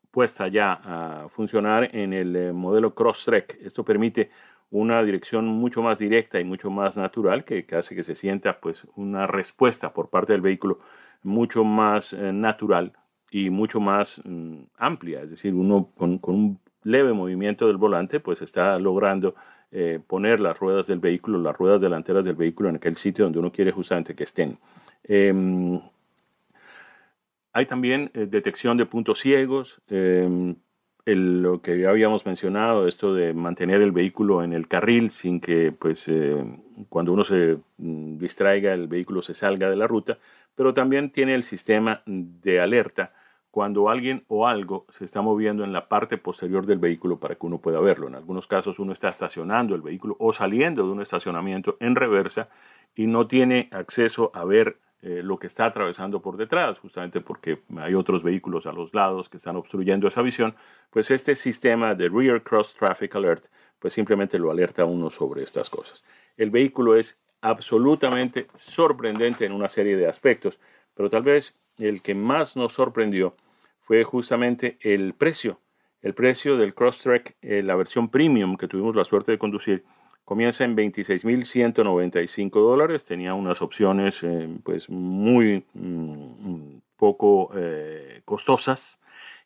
puesta 0.10 0.48
ya 0.48 0.74
a 0.84 1.30
funcionar 1.30 1.96
en 1.96 2.14
el 2.14 2.36
eh, 2.36 2.52
modelo 2.52 2.96
Crosstrek. 2.96 3.60
Esto 3.62 3.86
permite 3.86 4.32
una 4.72 5.04
dirección 5.04 5.46
mucho 5.46 5.84
más 5.84 6.00
directa 6.00 6.40
y 6.40 6.44
mucho 6.44 6.72
más 6.72 6.98
natural 6.98 7.46
que, 7.46 7.66
hace 7.78 7.96
que 7.96 8.04
se 8.04 8.16
sienta 8.16 8.60
pues 8.60 8.88
una 8.96 9.28
respuesta 9.28 9.94
por 9.94 10.10
parte 10.10 10.34
del 10.34 10.42
vehículo 10.42 10.80
mucho 11.22 11.64
más 11.64 12.12
eh, 12.14 12.34
natural 12.34 12.94
y 13.30 13.52
mucho 13.52 13.80
más 13.80 14.20
mm, 14.26 14.64
amplia. 14.78 15.22
Es 15.22 15.30
decir, 15.30 15.54
uno 15.54 15.92
con, 15.96 16.18
con, 16.18 16.36
un 16.36 16.60
leve 16.82 17.14
movimiento 17.14 17.68
del 17.68 17.78
volante 17.78 18.20
pues 18.20 18.42
está 18.42 18.80
logrando 18.80 19.36
eh, 19.72 19.99
poner 20.05 20.39
las 20.39 20.57
ruedas 20.59 20.88
del 20.88 20.99
vehículo, 20.99 21.39
las 21.39 21.57
ruedas 21.57 21.82
delanteras 21.82 22.26
del 22.26 22.36
vehículo 22.36 22.70
en 22.70 22.78
aquel 22.78 22.97
sitio 22.97 23.26
donde 23.26 23.39
uno 23.39 23.51
quiere 23.51 23.72
justamente 23.72 24.16
que 24.16 24.24
estén. 24.24 24.57
Em, 25.03 25.80
hay 27.53 27.66
también 27.66 28.11
eh, 28.13 28.28
detección 28.30 28.78
de 28.78 28.86
puntos 28.86 29.20
ciegos, 29.20 29.82
em, 29.89 30.55
lo 31.05 31.61
que 31.61 31.80
ya 31.80 31.89
habíamos 31.89 32.26
mencionado, 32.26 32.88
esto 32.88 33.13
de 33.13 33.34
mantener 33.34 33.82
el 33.82 33.91
vehículo 33.91 34.43
en 34.43 34.53
el 34.53 34.68
carril 34.68 35.11
sin 35.11 35.39
que 35.39 35.72
pues, 35.72 36.07
eh, 36.07 36.43
cuando 36.89 37.13
uno 37.13 37.24
se 37.24 37.57
mm, 37.78 38.18
distraiga 38.18 38.74
el 38.74 38.88
vehículo 38.88 39.22
se 39.22 39.34
salga 39.34 39.70
de 39.70 39.76
la 39.76 39.88
ruta, 39.88 40.18
pero 40.55 40.74
también 40.74 41.11
tiene 41.11 41.36
el 41.36 41.43
sistema 41.43 42.01
de 42.05 42.59
alerta 42.59 43.13
cuando 43.56 43.88
alguien 43.88 44.26
o 44.28 44.49
algo 44.49 44.86
se 44.89 45.06
está 45.06 45.22
moviendo 45.22 45.64
en 45.64 45.72
la 45.72 45.88
parte 45.88 46.18
posterior 46.18 46.66
del 46.66 46.78
vehículo 46.78 47.22
para 47.22 47.36
que 47.36 47.45
uno 47.45 47.60
pueda 47.60 47.80
verlo. 47.80 48.10
En 48.10 48.16
algunos 48.16 48.47
casos 48.47 48.80
uno 48.80 48.91
está 48.91 49.08
estacionando 49.08 49.76
el 49.76 49.82
vehículo 49.82 50.18
o 50.20 50.34
saliendo 50.34 50.86
de 50.86 50.91
un 50.91 51.01
estacionamiento 51.01 51.78
en 51.80 51.95
reversa 51.95 52.49
y 52.95 53.08
no 53.08 53.28
tiene 53.28 53.70
acceso 53.72 54.30
a 54.34 54.43
ver 54.43 54.80
eh, 55.01 55.22
lo 55.24 55.39
que 55.39 55.47
está 55.47 55.64
atravesando 55.64 56.22
por 56.22 56.36
detrás, 56.36 56.80
justamente 56.80 57.22
porque 57.22 57.62
hay 57.78 57.93
otros 57.93 58.24
vehículos 58.24 58.66
a 58.66 58.74
los 58.74 58.93
lados 58.93 59.30
que 59.30 59.38
están 59.38 59.56
obstruyendo 59.56 60.10
esa 60.10 60.22
visión, 60.22 60.53
pues 60.89 61.10
este 61.10 61.34
sistema 61.38 61.95
de 61.95 62.10
Rear 62.10 62.43
Cross 62.43 62.76
Traffic 62.78 63.16
Alert 63.16 63.45
pues 63.80 63.93
simplemente 63.93 64.38
lo 64.38 64.51
alerta 64.51 64.82
a 64.82 64.86
uno 64.86 65.10
sobre 65.10 65.43
estas 65.43 65.70
cosas. 65.70 66.03
El 66.36 66.51
vehículo 66.51 66.97
es 66.97 67.18
absolutamente 67.39 68.47
sorprendente 68.56 69.45
en 69.45 69.53
una 69.53 69.70
serie 69.70 69.95
de 69.95 70.08
aspectos, 70.08 70.60
pero 70.93 71.10
tal 71.10 71.24
vez 71.24 71.56
el 71.78 72.01
que 72.01 72.16
más 72.16 72.58
nos 72.58 72.74
sorprendió 72.74 73.34
fue 73.86 74.04
justamente 74.04 74.78
el 74.82 75.14
precio. 75.14 75.62
El 76.02 76.14
precio 76.14 76.58
del 76.58 76.74
Crosstrek, 76.74 77.38
eh, 77.42 77.64
la 77.64 77.76
versión 77.76 78.10
premium 78.10 78.58
que 78.58 78.68
tuvimos 78.68 78.96
la 78.96 79.06
suerte 79.06 79.32
de 79.32 79.38
conducir, 79.38 79.86
comienza 80.24 80.64
en 80.64 80.76
26.195 80.76 82.50
dólares. 82.52 83.06
Tenía 83.06 83.34
unas 83.34 83.62
opciones 83.62 84.22
eh, 84.24 84.50
pues 84.64 84.90
muy 84.90 85.64
mm, 85.74 86.80
poco 86.98 87.52
eh, 87.56 88.22
costosas 88.26 89.00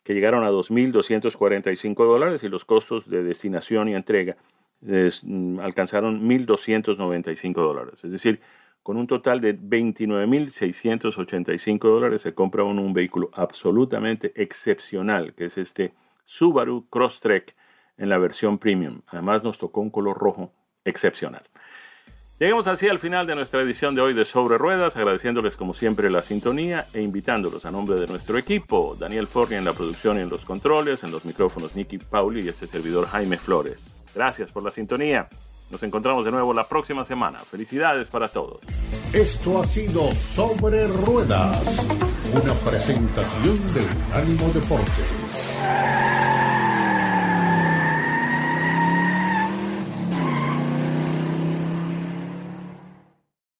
que 0.03 0.13
llegaron 0.13 0.43
a 0.43 0.51
2.245 0.51 1.95
dólares 2.05 2.41
y 2.43 2.49
los 2.49 2.65
costos 2.65 3.09
de 3.09 3.23
destinación 3.23 3.89
y 3.89 3.95
entrega 3.95 4.37
mm, 4.81 5.59
alcanzaron 5.59 6.27
1.295 6.27 7.53
dólares. 7.53 8.03
Es 8.05 8.11
decir, 8.11 8.39
con 8.83 8.97
un 8.97 9.07
total 9.07 9.41
de 9.41 9.57
29.685 9.57 11.79
dólares 11.79 12.21
se 12.21 12.33
compra 12.33 12.63
un 12.63 12.93
vehículo 12.93 13.29
absolutamente 13.33 14.31
excepcional, 14.35 15.33
que 15.33 15.45
es 15.45 15.57
este 15.57 15.93
Subaru 16.25 16.87
Crosstrek 16.89 17.55
en 17.97 18.09
la 18.09 18.17
versión 18.17 18.57
premium. 18.57 19.01
Además 19.07 19.43
nos 19.43 19.57
tocó 19.57 19.81
un 19.81 19.89
color 19.89 20.17
rojo 20.17 20.53
excepcional. 20.85 21.43
Llegamos 22.39 22.69
así 22.69 22.87
al 22.87 22.99
final 22.99 23.27
de 23.27 23.35
nuestra 23.35 23.61
edición 23.61 23.95
de 23.95 24.01
hoy 24.01 24.13
de 24.13 24.23
Sobre 24.23 24.57
Ruedas, 24.57 24.95
agradeciéndoles 24.95 25.57
como 25.57 25.73
siempre 25.73 26.09
la 26.09 26.23
sintonía 26.23 26.87
e 26.93 27.01
invitándolos 27.01 27.65
a 27.65 27.71
nombre 27.71 27.99
de 27.99 28.07
nuestro 28.07 28.37
equipo, 28.37 28.95
Daniel 28.97 29.27
Forni 29.27 29.57
en 29.57 29.65
la 29.65 29.73
producción 29.73 30.17
y 30.17 30.21
en 30.21 30.29
los 30.29 30.45
controles, 30.45 31.03
en 31.03 31.11
los 31.11 31.25
micrófonos 31.25 31.75
Nicky 31.75 31.97
Pauli 31.97 32.45
y 32.45 32.47
este 32.47 32.65
servidor 32.65 33.07
Jaime 33.07 33.35
Flores. 33.35 33.93
Gracias 34.15 34.53
por 34.53 34.63
la 34.63 34.71
sintonía. 34.71 35.27
Nos 35.69 35.83
encontramos 35.83 36.25
de 36.25 36.31
nuevo 36.31 36.53
la 36.53 36.67
próxima 36.67 37.05
semana. 37.05 37.39
Felicidades 37.39 38.09
para 38.09 38.27
todos. 38.27 38.59
Esto 39.13 39.61
ha 39.61 39.65
sido 39.65 40.11
Sobre 40.11 40.87
Ruedas, 40.87 41.85
una 42.33 42.53
presentación 42.53 43.73
de 43.73 43.81
Unánimo 44.07 44.47
Deportes. 44.53 46.28